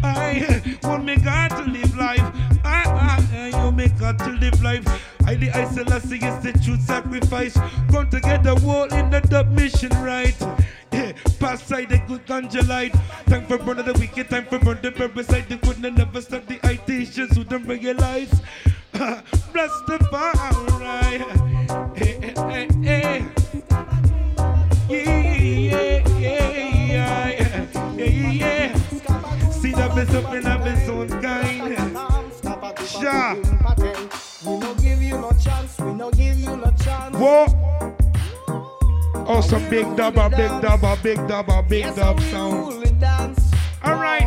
I 0.03 0.77
want 0.83 1.05
me 1.05 1.17
God 1.17 1.49
to 1.49 1.63
live 1.63 1.97
life. 1.97 2.21
I, 2.63 2.83
I, 2.85 3.37
I, 3.37 3.65
you 3.65 3.71
me 3.71 3.87
God 3.99 4.19
to 4.19 4.29
live 4.31 4.61
life. 4.61 4.85
I 5.25 5.35
the 5.35 5.51
I 5.51 5.65
Selassie 5.65 6.17
is 6.17 6.43
the 6.43 6.53
true 6.63 6.77
sacrifice. 6.77 7.57
Come 7.91 8.09
together, 8.09 8.55
war 8.55 8.87
in 8.91 9.09
the 9.09 9.19
dub 9.21 9.49
mission 9.51 9.89
right. 10.01 10.35
Yeah, 10.93 11.11
pass 11.39 11.63
side 11.63 11.89
the 11.89 11.97
good 12.07 12.25
ganja 12.25 12.65
light. 12.67 12.93
Time 13.25 13.45
for 13.45 13.57
burn 13.57 13.77
the 13.77 13.93
wicked, 13.99 14.29
time 14.29 14.45
for 14.45 14.59
burn 14.59 14.79
the 14.81 14.91
parasite. 14.91 15.49
They 15.49 15.57
couldn't 15.57 15.95
never 15.95 16.21
stop 16.21 16.45
the 16.45 16.55
iterations 16.65 17.35
who 17.35 17.43
don't 17.43 17.65
realize. 17.67 18.41
Rastafari. 19.53 20.87
Hey, 21.95 22.33
hey, 22.33 22.67
hey. 22.81 23.25
Yeah, 24.89 25.37
yeah, 25.37 26.07
yeah, 26.17 26.49
yeah, 26.95 27.67
yeah, 27.95 28.31
yeah. 28.31 29.49
See 29.51 29.71
that 29.73 29.93
best 29.93 30.15
up 30.15 30.33
in 30.33 30.43
best 30.43 30.89
own 30.89 31.09
kind. 31.21 31.77
Sha. 32.87 33.35
We 34.45 34.57
no 34.57 34.73
give 34.75 35.01
you 35.03 35.17
no 35.19 35.31
chance, 35.43 35.77
we 35.79 35.93
no 35.93 36.09
give 36.11 36.39
you 36.39 36.57
no 36.57 36.71
chance. 36.83 37.15
Whoa. 37.17 37.45
Oh, 39.29 39.41
some 39.41 39.69
big 39.69 39.95
dub, 39.95 40.17
a 40.17 40.29
big 40.29 40.61
dub, 40.61 40.83
a 40.83 40.97
big 41.03 41.27
dub, 41.27 41.49
a 41.49 41.61
big 41.61 41.93
dub 41.95 42.19
sound. 42.31 42.81
The. 42.81 43.57
All 43.83 43.95
right. 43.95 44.25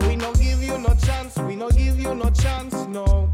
We 0.00 0.16
no 0.16 0.32
give 0.34 0.62
you 0.62 0.78
no 0.78 0.94
chance, 0.94 1.36
we 1.38 1.56
no 1.56 1.68
give 1.70 2.00
you 2.00 2.14
no 2.14 2.30
chance, 2.30 2.72
no. 2.86 3.28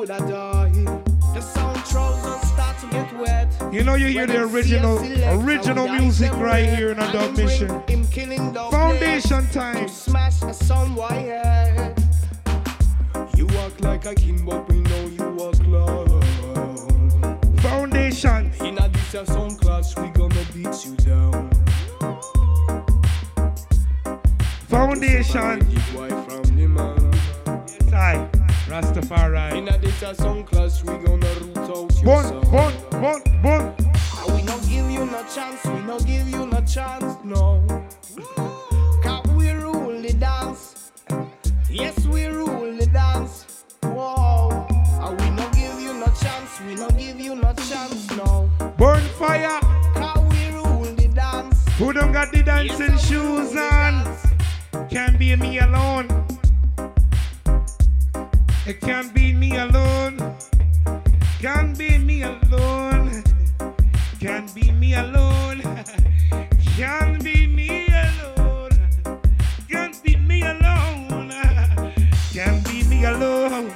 Would 0.00 0.08
have 0.08 0.30
died. 0.30 0.72
The 1.34 1.42
sound 1.42 1.76
trousers 1.84 2.48
start 2.48 2.78
to 2.78 2.86
get 2.86 3.12
wet. 3.18 3.54
You 3.70 3.84
know 3.84 3.96
you 3.96 4.06
hear 4.06 4.26
the 4.26 4.44
original, 4.44 4.98
original 5.44 5.88
music 5.88 6.32
right 6.36 6.66
here 6.66 6.92
in 6.92 6.98
a 6.98 7.12
dub 7.12 7.36
mission. 7.36 7.68
Foundation 8.70 9.46
time. 9.48 9.86
Smash 9.88 10.40
a 10.40 10.54
some 10.54 10.96
head. 10.96 12.02
You 13.36 13.46
walk 13.48 13.78
like 13.82 14.06
a 14.06 14.14
king, 14.14 14.42
but 14.42 14.66
we 14.70 14.80
know 14.80 15.04
you 15.08 15.28
walk 15.32 15.58
low. 15.66 16.06
Foundation. 17.58 18.50
In 18.64 18.78
a 18.78 18.88
this 18.88 19.12
your 19.12 19.26
sound 19.26 19.60
class, 19.60 19.94
we 19.98 20.08
gonna 20.08 20.46
beat 20.54 20.86
you 20.86 20.96
down. 21.04 21.50
Foundation. 24.66 25.58
Give 25.58 25.94
wife 25.94 26.20
from 28.70 28.94
the 28.94 29.00
man. 29.00 29.08
Tie. 29.08 29.50
Rastafari. 29.50 29.56
In 29.58 29.68
a 29.68 29.78
your 29.78 30.14
sound 30.14 30.46
class, 30.46 30.82
we 30.84 30.96
gonna 30.98 31.34
root 31.40 31.56
out 31.58 32.02
your 32.02 32.04
Bun, 32.04 32.24
sound. 32.24 32.52
bun, 32.52 32.74
bun, 32.90 33.42
bun. 33.42 33.74
And 33.78 33.96
ah, 34.14 34.34
we 34.34 34.42
no 34.42 34.58
give 34.60 34.90
you 34.90 35.06
no 35.06 35.24
chance, 35.34 35.64
we 35.64 35.80
no 35.82 35.98
give 36.00 36.28
you 36.28 36.46
no 36.46 36.60
chance, 36.62 37.16
no. 37.24 37.84
Can 39.02 39.36
we 39.36 39.50
rule 39.50 40.00
the 40.00 40.12
dance? 40.12 40.92
Yes, 41.70 42.06
we 42.06 42.26
rule 42.26 42.76
the 42.76 42.86
dance. 42.86 43.64
Whoa. 43.82 44.66
And 45.02 45.20
we 45.20 45.30
no 45.30 45.48
give 45.50 45.80
you 45.80 45.94
no 45.94 46.06
chance, 46.20 46.60
we 46.66 46.74
no 46.74 46.88
give 46.90 47.20
you 47.20 47.34
no 47.36 47.52
chance, 47.54 48.10
no. 48.12 48.50
Burn 48.76 49.02
fire. 49.18 49.60
Can 49.94 50.28
we 50.28 50.50
rule 50.54 50.94
the 50.94 51.08
dance? 51.08 51.68
Who 51.78 51.92
don't 51.92 52.12
got 52.12 52.32
the 52.32 52.42
dancing 52.42 52.98
shoes 52.98 53.56
on? 53.56 54.16
Can't 54.88 55.18
be 55.18 55.34
me 55.36 55.58
alone. 55.58 56.08
It 58.70 58.80
can't 58.80 59.12
be 59.12 59.32
me 59.32 59.56
alone. 59.56 60.16
Can't 61.40 61.76
be 61.76 61.98
me 61.98 62.22
alone. 62.22 63.24
Can't 64.20 64.54
be 64.54 64.70
me 64.70 64.94
alone. 64.94 65.60
Can't 66.76 67.24
be 67.24 67.48
me 67.48 67.88
alone. 67.88 68.70
Can't 69.68 70.04
be 70.04 70.14
me 70.18 70.42
alone. 70.42 71.32
Can't 72.32 72.64
be 72.64 72.84
me 72.84 73.04
alone. 73.06 73.72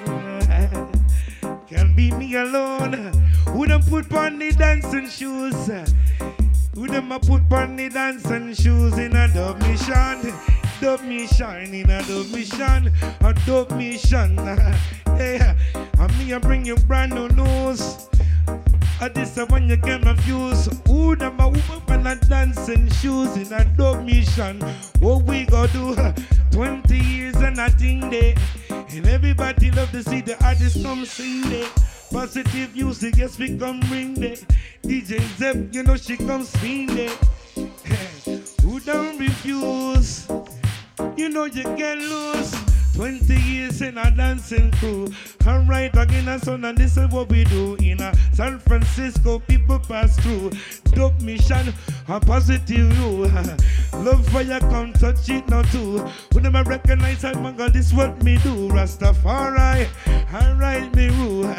Can't 1.67 1.97
be 1.97 2.13
me 2.13 2.37
alone. 2.37 2.95
Who 3.49 3.67
done 3.67 3.83
put 3.83 4.15
on 4.15 4.39
the 4.39 4.53
dancing 4.53 5.09
shoes? 5.09 5.71
Who 6.77 6.87
them 6.87 7.11
a 7.11 7.19
put 7.19 7.53
on 7.53 7.75
the 7.75 7.89
dancing 7.89 8.55
shoes 8.55 8.97
in 8.97 9.17
a 9.17 9.27
dub 9.27 9.61
mission? 9.63 10.54
Dub 10.85 11.01
mission 11.01 11.73
in 11.73 11.89
a 11.89 12.03
dub 12.03 12.31
mission, 12.31 12.93
a 13.23 13.33
dub 13.47 13.71
mission. 13.71 14.37
Yeah, 15.17 15.57
and 15.99 16.19
me 16.19 16.35
I 16.35 16.39
bring 16.39 16.67
you 16.67 16.77
brand 16.77 17.15
new 17.15 17.27
news. 17.31 18.07
I 19.01 19.09
this 19.09 19.39
is 19.39 19.49
when 19.49 19.67
you 19.71 19.77
get 19.77 20.03
confused. 20.03 20.71
Who 20.87 21.17
them 21.17 21.41
a 21.41 21.49
woman 21.49 22.07
and 22.07 22.07
a 22.07 22.17
dancing 22.27 22.91
shoes 22.91 23.35
in 23.35 23.51
a 23.55 23.65
dub 23.65 24.05
mission? 24.05 24.61
What 25.01 25.23
we 25.23 25.47
gonna 25.47 25.73
do? 25.73 25.97
20 26.51 26.99
years 26.99 27.37
and 27.37 27.59
I 27.59 27.71
think 27.71 28.11
there. 28.11 28.35
And 28.69 29.07
everybody 29.07 29.71
love 29.71 29.91
to 29.93 30.03
see 30.03 30.21
the 30.21 30.37
artist 30.45 30.83
come 30.83 31.07
sing 31.07 31.49
there. 31.49 31.71
Positive 32.13 32.75
music, 32.75 33.17
yes, 33.17 33.39
we 33.39 33.57
come 33.57 33.81
bring 33.89 34.13
there. 34.17 34.37
DJ 34.83 35.19
Sep, 35.39 35.57
you 35.73 35.83
know 35.83 35.97
she 35.97 36.19
come 36.19 36.45
swing 36.45 36.89
there. 36.89 37.17
Who 38.61 38.81
don't 38.81 39.19
refuse? 39.19 40.27
You 41.17 41.29
know 41.29 41.45
you 41.45 41.63
can 41.63 41.99
lose. 41.99 42.55
20 42.95 43.35
years 43.35 43.83
in 43.83 43.99
a 43.99 44.11
dancing 44.11 44.71
crew. 44.73 45.13
Alright, 45.45 45.97
again, 45.97 46.29
a 46.29 46.39
son, 46.39 46.65
and 46.65 46.79
this 46.79 46.97
is 46.97 47.09
what 47.11 47.29
we 47.29 47.43
do. 47.45 47.75
In 47.77 48.01
a 48.01 48.15
San 48.33 48.61
Francisco, 48.61 49.41
people 49.41 49.81
pass 49.81 50.17
through. 50.21 50.53
Dub 50.93 51.21
mission, 51.21 51.75
a 52.09 52.21
positive 52.21 52.93
view. 52.93 53.25
Luv 53.95 54.25
Fyah, 54.31 54.61
come 54.71 54.93
touch 54.93 55.29
it 55.29 55.49
now 55.49 55.63
too. 55.63 55.99
When 56.33 56.45
them 56.45 56.55
I 56.55 56.63
recognize, 56.63 57.25
I'm 57.25 57.57
God, 57.57 57.73
this 57.73 57.93
what 57.93 58.23
me 58.23 58.39
do. 58.39 58.69
Rastafari, 58.69 59.89
alright, 60.33 60.95
me 60.95 61.09
rule. 61.09 61.53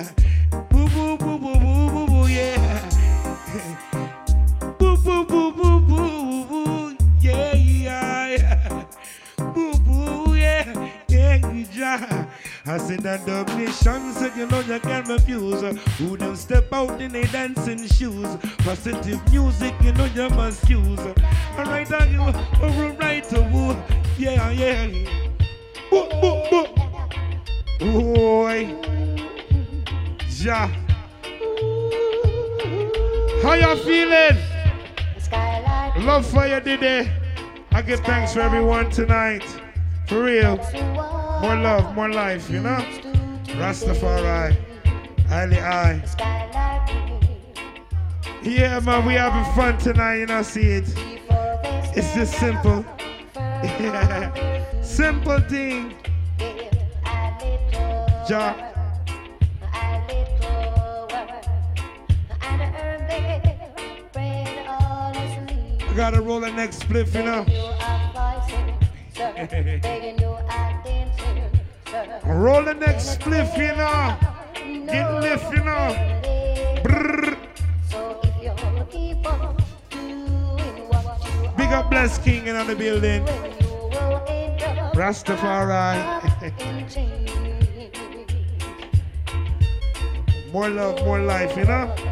Boo, 0.69 0.87
boo, 0.89 1.17
boo, 1.17 1.37
boo, 1.37 1.59
boo, 1.59 1.89
boo, 1.89 2.07
boo, 2.07 2.27
yeah. 2.27 2.91
Boo, 4.79 4.97
boo, 4.97 5.25
boo, 5.25 5.51
boo, 5.51 5.74
yeah, 11.73 11.99
yeah. 11.99 12.25
I 12.65 12.77
said 12.77 13.01
that 13.01 13.25
dub 13.25 13.47
nation 13.49 14.11
said 14.13 14.35
you 14.35 14.47
know 14.47 14.59
you 14.61 14.79
can't 14.79 15.07
refuse. 15.07 15.61
Who 15.97 16.17
them 16.17 16.35
step 16.35 16.71
out 16.73 17.01
in 17.01 17.11
their 17.11 17.25
dancing 17.25 17.87
shoes? 17.87 18.37
Positive 18.59 19.21
music 19.31 19.73
you 19.81 19.93
know 19.93 20.05
you 20.05 20.29
must 20.29 20.67
use. 20.69 20.99
Alright, 21.57 21.91
I 21.91 22.05
you 22.07 22.21
alright 22.21 23.23
to 23.29 23.41
woo 23.41 23.75
Yeah, 24.17 24.51
yeah. 24.51 24.87
Boo, 25.89 26.07
boo, 26.21 26.43
boo 26.49 26.85
Boy 27.79 28.75
Jah. 30.27 30.67
How 33.43 33.53
you 33.53 33.75
feeling? 33.83 34.37
Love 36.05 36.25
for 36.25 36.47
you 36.47 36.59
today. 36.61 37.11
I 37.71 37.81
give 37.81 37.99
thanks 38.01 38.33
for 38.33 38.41
everyone 38.41 38.89
tonight. 38.89 39.43
For 40.07 40.23
real. 40.23 40.57
More 41.41 41.55
love, 41.55 41.95
more 41.95 42.09
life, 42.09 42.49
you 42.49 42.61
know? 42.61 42.83
Rastafari. 43.57 44.55
Highly 45.27 45.59
I. 45.59 46.01
Yeah, 48.43 48.79
man, 48.81 49.05
we 49.05 49.13
having 49.13 49.51
fun 49.55 49.77
tonight, 49.79 50.19
you 50.19 50.25
know, 50.27 50.43
see 50.43 50.69
it. 50.69 50.93
It's 51.97 52.13
just 52.13 52.37
simple. 52.39 52.85
Yeah. 53.35 54.61
Simple 54.83 55.39
thing. 55.39 55.95
Jah. 58.27 58.55
I 65.81 65.93
gotta 65.95 66.21
roll 66.21 66.39
the 66.39 66.51
next 66.51 66.81
spliff, 66.81 67.13
you 67.15 67.23
know. 67.23 67.74
Roll 72.25 72.63
the 72.63 72.73
next 72.73 73.19
spliff, 73.19 73.57
you 73.57 73.75
know. 73.75 74.17
Get 74.91 75.13
lift, 75.21 75.51
you 75.53 75.63
know. 75.63 75.95
Brrr. 76.83 77.37
Big 81.57 81.71
up 81.71 81.89
Bless 81.89 82.17
King 82.17 82.47
in 82.47 82.55
on 82.55 82.67
the 82.67 82.75
building. 82.75 83.25
Rastafari. 84.93 85.95
more 90.51 90.69
love, 90.69 91.03
more 91.05 91.19
life, 91.19 91.55
you 91.57 91.65
know. 91.65 92.04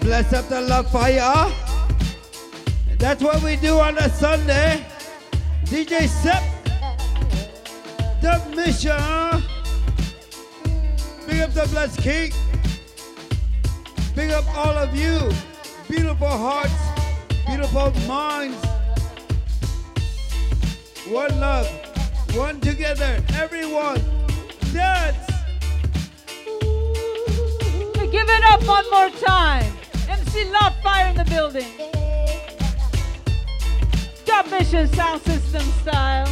Bless 0.00 0.32
up 0.32 0.48
the 0.48 0.60
Luv 0.60 0.86
Fyah. 0.86 1.52
That's 2.98 3.22
what 3.22 3.42
we 3.42 3.56
do 3.56 3.78
on 3.78 3.98
a 3.98 4.08
Sunday. 4.08 4.84
DJ 5.64 6.08
Sep, 6.08 6.42
the 8.20 8.40
mission. 8.56 9.42
Big 11.26 11.40
up 11.40 11.52
the 11.52 11.68
blessed 11.70 12.00
king. 12.00 12.32
Big 14.14 14.30
up 14.30 14.44
all 14.56 14.76
of 14.76 14.94
you. 14.96 15.18
Beautiful 15.88 16.28
hearts, 16.28 16.72
beautiful 17.46 17.92
minds. 18.06 18.64
One 21.08 21.38
love, 21.38 21.68
one 22.34 22.60
together, 22.60 23.22
everyone. 23.34 24.02
Dance. 24.72 25.26
Give 28.10 28.28
it 28.28 28.44
up 28.44 28.62
one 28.66 28.90
more 28.90 29.10
time. 29.20 29.71
MC 30.34 30.50
Luv 30.50 30.72
Fyah 30.82 31.10
in 31.10 31.16
the 31.16 31.24
building. 31.24 31.66
Dub 34.24 34.50
Mission 34.50 34.88
Sound 34.94 35.20
System 35.22 35.60
style. 35.82 36.26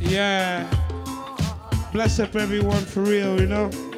Yeah. 0.00 0.70
Bless 1.92 2.20
up 2.20 2.36
everyone 2.36 2.84
for 2.84 3.00
real, 3.00 3.40
you 3.40 3.48
know. 3.48 3.91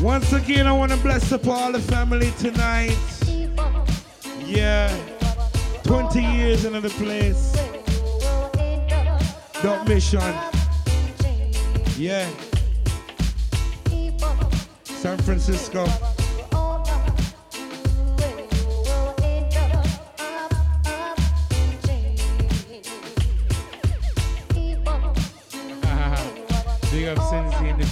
Once 0.00 0.32
again, 0.32 0.68
I 0.68 0.72
want 0.72 0.92
to 0.92 0.98
bless 0.98 1.32
up 1.32 1.48
all 1.48 1.72
the 1.72 1.80
family 1.80 2.30
tonight. 2.38 2.96
Yeah. 4.44 4.96
20 5.82 6.22
years 6.22 6.64
in 6.64 6.76
another 6.76 6.90
place. 6.90 7.52
Dub 9.62 9.88
mission. 9.88 10.20
Yeah. 11.96 12.28
San 14.84 15.18
Francisco. 15.18 15.86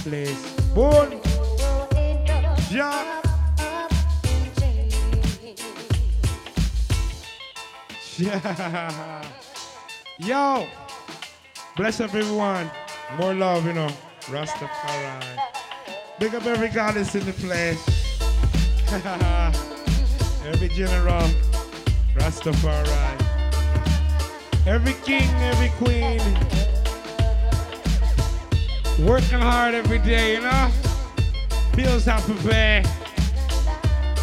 Place. 0.05 0.51
Born. 0.75 1.19
Jah. 2.69 3.23
Yeah. 8.15 9.23
Yo. 10.19 10.67
Bless 11.75 12.01
up 12.01 12.13
everyone. 12.13 12.69
More 13.17 13.33
love, 13.33 13.65
you 13.65 13.73
know. 13.73 13.89
Rastafari. 14.25 15.39
Big 16.19 16.35
up 16.35 16.45
every 16.45 16.69
goddess 16.69 17.15
in 17.15 17.25
the 17.25 17.33
place. 17.33 17.83
every 20.45 20.69
general. 20.69 21.27
Rastafari. 22.13 23.25
Every 24.67 24.93
king, 25.03 25.27
every 25.41 25.69
queen. 25.83 26.74
Working 28.99 29.41
hard 29.41 29.75
every 29.75 29.99
day, 29.99 30.35
you 30.35 30.41
know? 30.41 30.71
Bills 31.75 32.05
have 32.05 32.25
to 32.27 32.33
pay. 32.47 32.81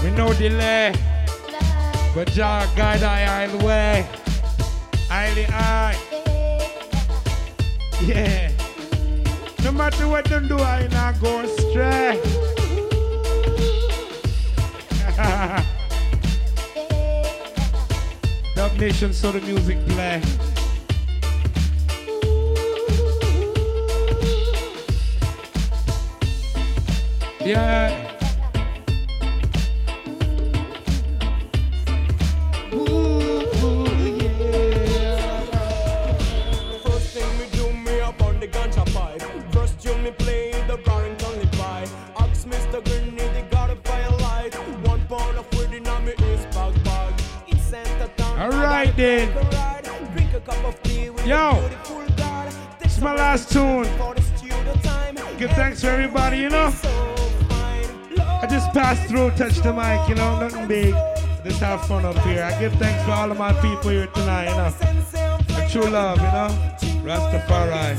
With 0.03 0.17
no 0.17 0.33
delay. 0.33 0.95
But 2.15 2.29
Jah 2.29 2.67
guide 2.75 3.03
I 3.03 3.49
the 3.49 3.59
way. 3.59 4.09
Highly 5.09 5.45
I. 5.51 5.95
Yeah. 8.07 8.51
No 9.63 9.73
matter 9.73 10.09
what 10.09 10.25
them 10.25 10.49
do, 10.49 10.59
I 10.59 10.87
not 10.89 11.21
go 11.21 11.41
astray. 11.41 12.19
Dub 18.55 18.73
Nation, 18.79 19.13
so 19.13 19.33
the 19.33 19.41
music 19.43 19.79
play. 19.89 20.23
Then. 48.97 49.29
Yo, 51.27 51.71
it's 52.81 53.01
my 53.01 53.15
last 53.15 53.51
tune. 53.53 53.85
Give 55.39 55.51
thanks 55.53 55.81
to 55.81 55.89
everybody, 55.89 56.39
you 56.39 56.51
know. 56.51 57.02
Passed 58.73 59.07
through, 59.07 59.31
touch 59.33 59.57
the 59.59 59.71
mic, 59.71 60.09
you 60.09 60.15
know, 60.15 60.41
nothing 60.41 60.67
big. 60.67 60.95
Just 61.45 61.61
have 61.61 61.87
fun 61.87 62.07
up 62.07 62.17
here. 62.21 62.43
I 62.43 62.59
give 62.59 62.73
thanks 62.75 63.05
to 63.05 63.13
all 63.13 63.31
of 63.31 63.37
my 63.37 63.53
people 63.61 63.91
here 63.91 64.07
tonight, 64.07 64.49
you 64.49 64.57
know. 64.57 64.73
A 65.59 65.69
true 65.69 65.91
love, 65.91 66.17
you 66.17 66.25
know. 66.25 66.49
Rastafari. 67.05 67.97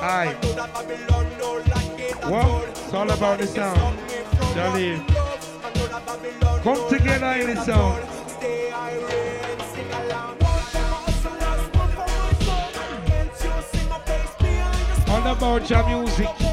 Hi. 0.00 0.34
What? 2.30 2.68
It's 2.68 2.94
all 2.94 3.10
about 3.10 3.38
the 3.38 3.46
sound. 3.48 3.98
Jolly. 4.54 5.02
Come 6.62 6.88
together 6.88 7.32
in 7.40 7.54
the 7.54 7.64
sound. 7.64 8.02
All 15.08 15.26
about 15.32 15.68
your 15.68 15.86
music. 15.88 16.45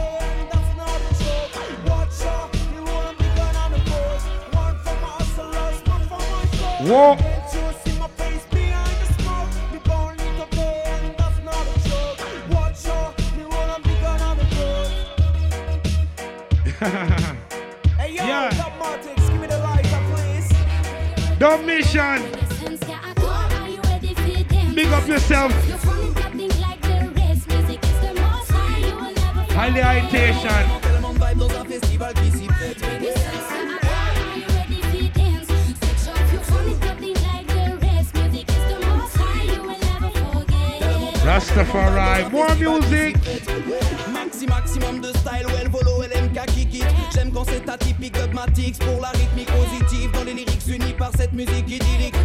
Whoa. 6.83 7.15
Hey 17.97 18.15
yo, 18.15 18.25
Yeah. 18.25 18.49
Dub 18.49 18.73
Martins, 18.77 19.29
give 19.29 19.39
me 19.39 19.47
the 19.47 19.59
lighter, 19.59 20.01
please. 20.11 20.49
Dub 21.39 21.63
mission. 21.63 22.21
Big 24.75 24.87
up 24.91 25.07
yourself. 25.07 25.53
Highly 29.53 29.81
citation. 29.81 30.82
Rastafari. 41.53 42.31
More 42.31 42.55
music. 42.55 43.15
Maxi 44.11 44.47
maximum 44.47 45.01
de 45.01 45.13
style, 45.19 45.45
well 45.47 45.69
volo, 45.69 46.01
LMK 46.01 46.45
qui 46.47 46.65
kick. 46.65 46.85
J'aime 47.13 47.31
quand 47.31 47.45
c'est 47.45 47.69
atypique, 47.69 48.13
dogmatique 48.13 48.79
pour 48.79 48.99
la 49.01 49.09
rythmique 49.09 49.51
positive. 49.51 50.11
Dans 50.11 50.23
les 50.23 50.33
lyrics 50.33 50.67
unis 50.67 50.93
par 50.97 51.11
cette 51.15 51.33
musique 51.33 51.69
idyllique. 51.69 52.15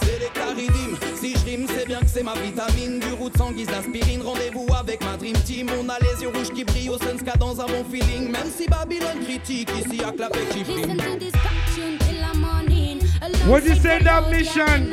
C'est 0.00 0.18
les 0.18 0.30
caridimes, 0.34 0.96
si 1.20 1.34
je 1.34 1.44
rime, 1.44 1.66
c'est 1.66 1.86
bien 1.86 2.00
que 2.00 2.06
c'est 2.06 2.22
ma 2.22 2.34
vitamine. 2.34 3.00
Du 3.00 3.12
route 3.12 3.36
sans 3.36 3.52
guise 3.52 3.68
d'aspirine, 3.68 4.20
rendez-vous 4.22 4.66
avec 4.78 5.02
ma 5.02 5.16
dream 5.16 5.36
team. 5.44 5.68
On 5.80 5.88
a 5.88 5.98
les 6.00 6.22
yeux 6.22 6.28
rouges 6.28 6.52
qui 6.52 6.64
brillent 6.64 6.90
au 6.90 6.98
Sunska 6.98 7.36
dans 7.38 7.60
un 7.60 7.66
bon 7.66 7.84
feeling. 7.90 8.30
Même 8.30 8.50
si 8.54 8.66
Babylone 8.66 9.24
critique, 9.24 9.70
ici 9.78 10.02
à 10.04 10.12
clapet 10.12 10.44
qui 10.50 10.64
frime. 10.64 10.98
What 13.46 13.64
you 13.64 13.74
say, 13.76 14.00
Dumb 14.00 14.30
mission? 14.30 14.92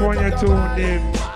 California 0.00 0.30
tune, 0.40 0.76
Dave. 0.76 1.29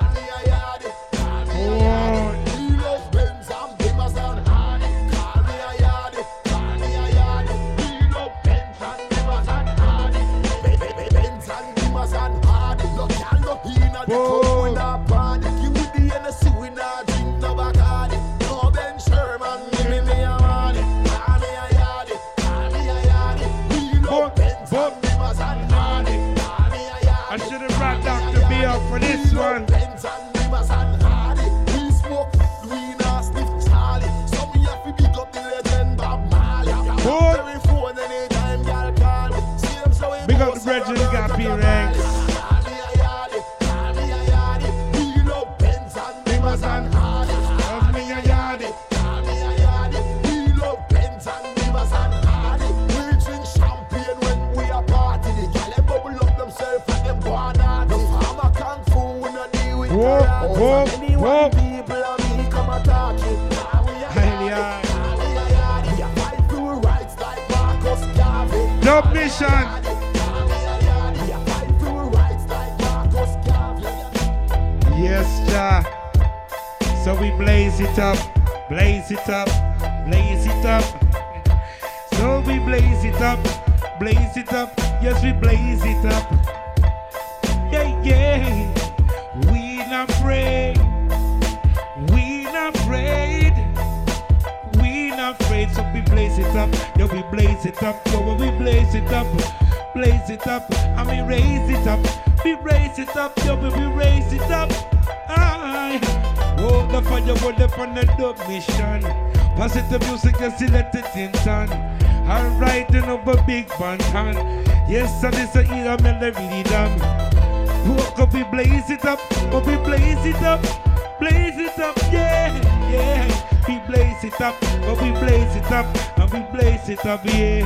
But 124.87 125.01
we 125.01 125.11
blaze 125.12 125.57
it 125.57 125.70
up, 125.70 125.87
and 126.18 126.30
we 126.32 126.41
blaze 126.57 126.89
it 126.89 127.05
up, 127.07 127.24
yeah. 127.24 127.64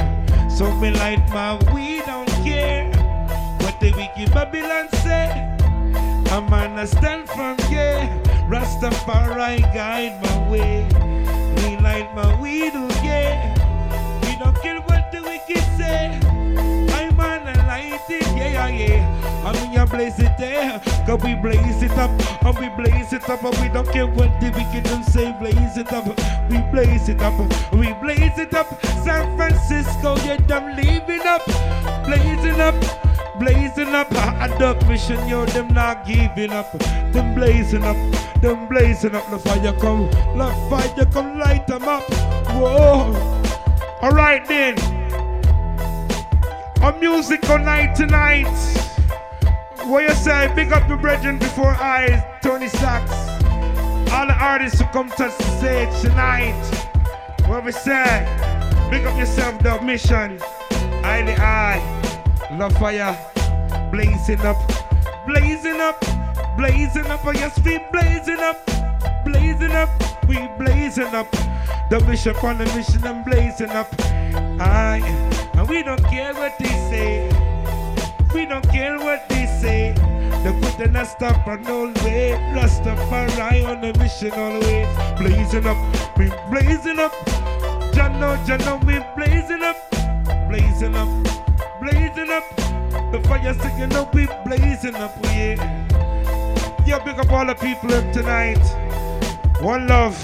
So 0.49 0.73
me 0.77 0.91
light 0.91 1.29
my 1.31 1.59
we 1.73 2.01
don't 2.03 2.29
care 2.43 2.87
what 3.61 3.79
the 3.81 3.93
wicked 3.93 4.33
Babylon 4.33 4.89
say. 5.05 5.31
I'm 6.31 6.49
gonna 6.49 6.87
stand 6.87 7.29
from 7.29 7.57
yeah. 7.71 8.09
Rastafari 8.49 9.61
guide 9.75 10.23
my 10.23 10.51
way. 10.51 10.87
We 11.57 11.77
light 11.79 12.15
my 12.15 12.41
weed, 12.41 12.73
oh 12.75 12.89
yeah. 13.05 13.55
We 14.23 14.37
don't 14.37 14.57
care 14.63 14.81
what 14.83 15.13
the 15.13 15.23
wicked 15.23 15.65
say. 15.77 16.38
I'm 18.09 18.15
it, 18.15 18.27
yeah, 18.37 18.69
yeah, 18.69 18.87
yeah. 18.87 19.45
I 19.45 19.53
mean, 19.53 19.73
you 19.73 19.85
blaze 19.87 20.19
it 20.19 20.33
there, 20.39 20.81
cause 21.07 21.23
we 21.23 21.35
blaze 21.35 21.83
it 21.83 21.91
up, 21.93 22.11
and 22.43 22.59
we 22.59 22.69
blaze 22.83 23.13
it 23.13 23.29
up, 23.29 23.43
and 23.45 23.57
we 23.61 23.69
don't 23.69 23.89
care 23.89 24.07
what 24.07 24.41
the 24.41 24.51
wicked 24.51 24.85
them 24.85 25.03
say, 25.03 25.35
blaze 25.39 25.77
it 25.77 25.93
up, 25.93 26.07
we 26.51 26.59
blaze 26.73 27.09
it 27.09 27.21
up, 27.21 27.39
we 27.73 27.93
blaze 27.95 28.39
it 28.39 28.55
up, 28.55 28.67
San 29.05 29.37
Francisco, 29.37 30.17
yeah, 30.25 30.37
them 30.47 30.75
leaving 30.77 31.27
up, 31.27 31.45
blazing 32.05 32.61
up, 32.61 32.75
blazing 33.39 33.95
up. 33.95 34.11
A 34.13 34.49
Dub 34.59 34.83
mission, 34.89 35.29
yo, 35.29 35.45
them 35.47 35.69
not 35.69 36.07
giving 36.07 36.51
up, 36.51 36.71
them 37.13 37.35
blazing 37.35 37.85
up, 37.85 37.97
them 38.41 38.69
blazing 38.69 39.15
up. 39.15 39.29
The 39.31 39.39
fire 39.39 39.73
come, 39.81 40.11
the 40.37 40.49
fire 40.71 41.07
come, 41.13 41.39
light 41.39 41.67
them 41.67 41.83
up. 41.85 42.09
Whoa. 42.55 43.13
All 44.01 44.13
right 44.13 44.47
then. 44.47 44.98
A 46.81 46.97
musical 47.01 47.59
night 47.59 47.97
tonight. 47.97 48.47
What 49.85 50.05
you 50.05 50.15
say? 50.15 50.53
Big 50.55 50.73
up 50.73 50.89
your 50.89 50.97
brethren 50.97 51.39
before 51.39 51.75
I, 51.75 52.39
Tony 52.41 52.69
Sachs. 52.69 53.13
All 54.13 54.27
the 54.27 54.37
artists 54.39 54.81
who 54.81 54.87
come 54.87 55.09
touch 55.11 55.37
the 55.39 55.59
stage 55.59 56.01
tonight. 56.01 56.55
What 57.47 57.65
we 57.65 57.73
say? 57.73 58.25
Big 58.91 59.05
up 59.07 59.19
yourself, 59.19 59.61
the 59.61 59.81
mission. 59.83 60.41
Eye 61.03 61.23
the 61.23 61.35
eye. 61.43 61.83
Luv 62.57 62.73
Fyah. 62.75 63.17
Blazing 63.91 64.41
up. 64.41 64.57
Blazing 65.27 65.81
up. 65.81 66.01
Blazing 66.57 67.07
up. 67.07 67.21
Oh, 67.25 67.33
yes, 67.33 67.59
we 67.65 67.79
blazing 67.91 68.39
up. 68.39 68.65
Blazing 69.25 69.73
up. 69.73 69.91
We 70.29 70.37
blazing 70.57 71.13
up. 71.15 71.31
The 71.91 72.01
mission 72.07 72.37
on 72.37 72.59
the 72.59 72.67
mission 72.67 73.05
and 73.05 73.25
blazing 73.25 73.71
up. 73.71 73.93
Aye. 74.61 75.48
We 75.69 75.83
don't 75.83 76.03
care 76.05 76.33
what 76.33 76.59
they 76.59 76.75
say. 76.91 77.29
We 78.33 78.47
don't 78.47 78.67
care 78.71 78.99
what 78.99 79.29
they 79.29 79.45
say. 79.61 79.93
They 80.43 80.53
put 80.61 80.81
a 80.81 81.05
stop 81.05 81.47
on 81.47 81.67
all 81.67 81.89
way. 82.05 82.33
Rastafari 82.55 83.69
on 83.69 83.83
the 83.83 83.93
mission 83.99 84.33
always. 84.33 84.89
Blazing 85.19 85.67
up, 85.67 85.77
we 86.17 86.31
blazing 86.51 86.99
up. 86.99 87.13
Jano, 87.93 88.37
Jano, 88.47 88.83
we 88.87 88.99
blazing 89.15 89.63
up. 89.63 89.77
Blazing 90.49 90.95
up, 90.95 91.09
blazing 91.83 92.31
up. 92.31 92.45
The 93.13 93.21
fire 93.29 93.53
sticking 93.53 93.95
up, 93.95 94.15
we 94.15 94.27
blazing 94.47 94.95
up, 94.95 95.15
yeah. 95.25 95.57
Yeah, 96.87 97.05
big 97.05 97.19
up 97.19 97.31
all 97.31 97.45
the 97.45 97.55
people 97.55 97.93
in 97.93 98.11
tonight. 98.15 98.65
One 99.61 99.87
love, 99.87 100.17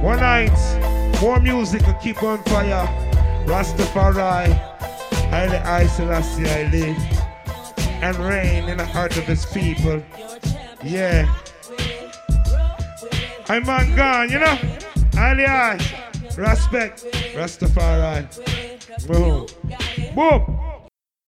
one 0.00 0.20
night, 0.20 0.56
more 1.20 1.40
music 1.40 1.84
and 1.88 1.98
keep 2.00 2.22
on 2.22 2.38
fire. 2.44 2.86
Rastafari, 3.46 4.73
I 5.34 5.46
I 6.46 6.70
live 6.70 6.96
and 8.04 8.16
reign 8.18 8.68
in 8.68 8.76
the 8.76 8.84
heart 8.84 9.16
of 9.16 9.24
his 9.24 9.44
people. 9.46 10.00
Yeah. 10.84 11.26
I'm 13.48 13.68
on 13.68 13.96
gone, 13.96 14.30
you 14.30 14.38
know? 14.38 14.56
Ali. 15.18 15.44
Respect. 16.36 17.04
Rastafari. 17.34 18.28
Boom. 19.08 19.46
Boom. 20.14 20.73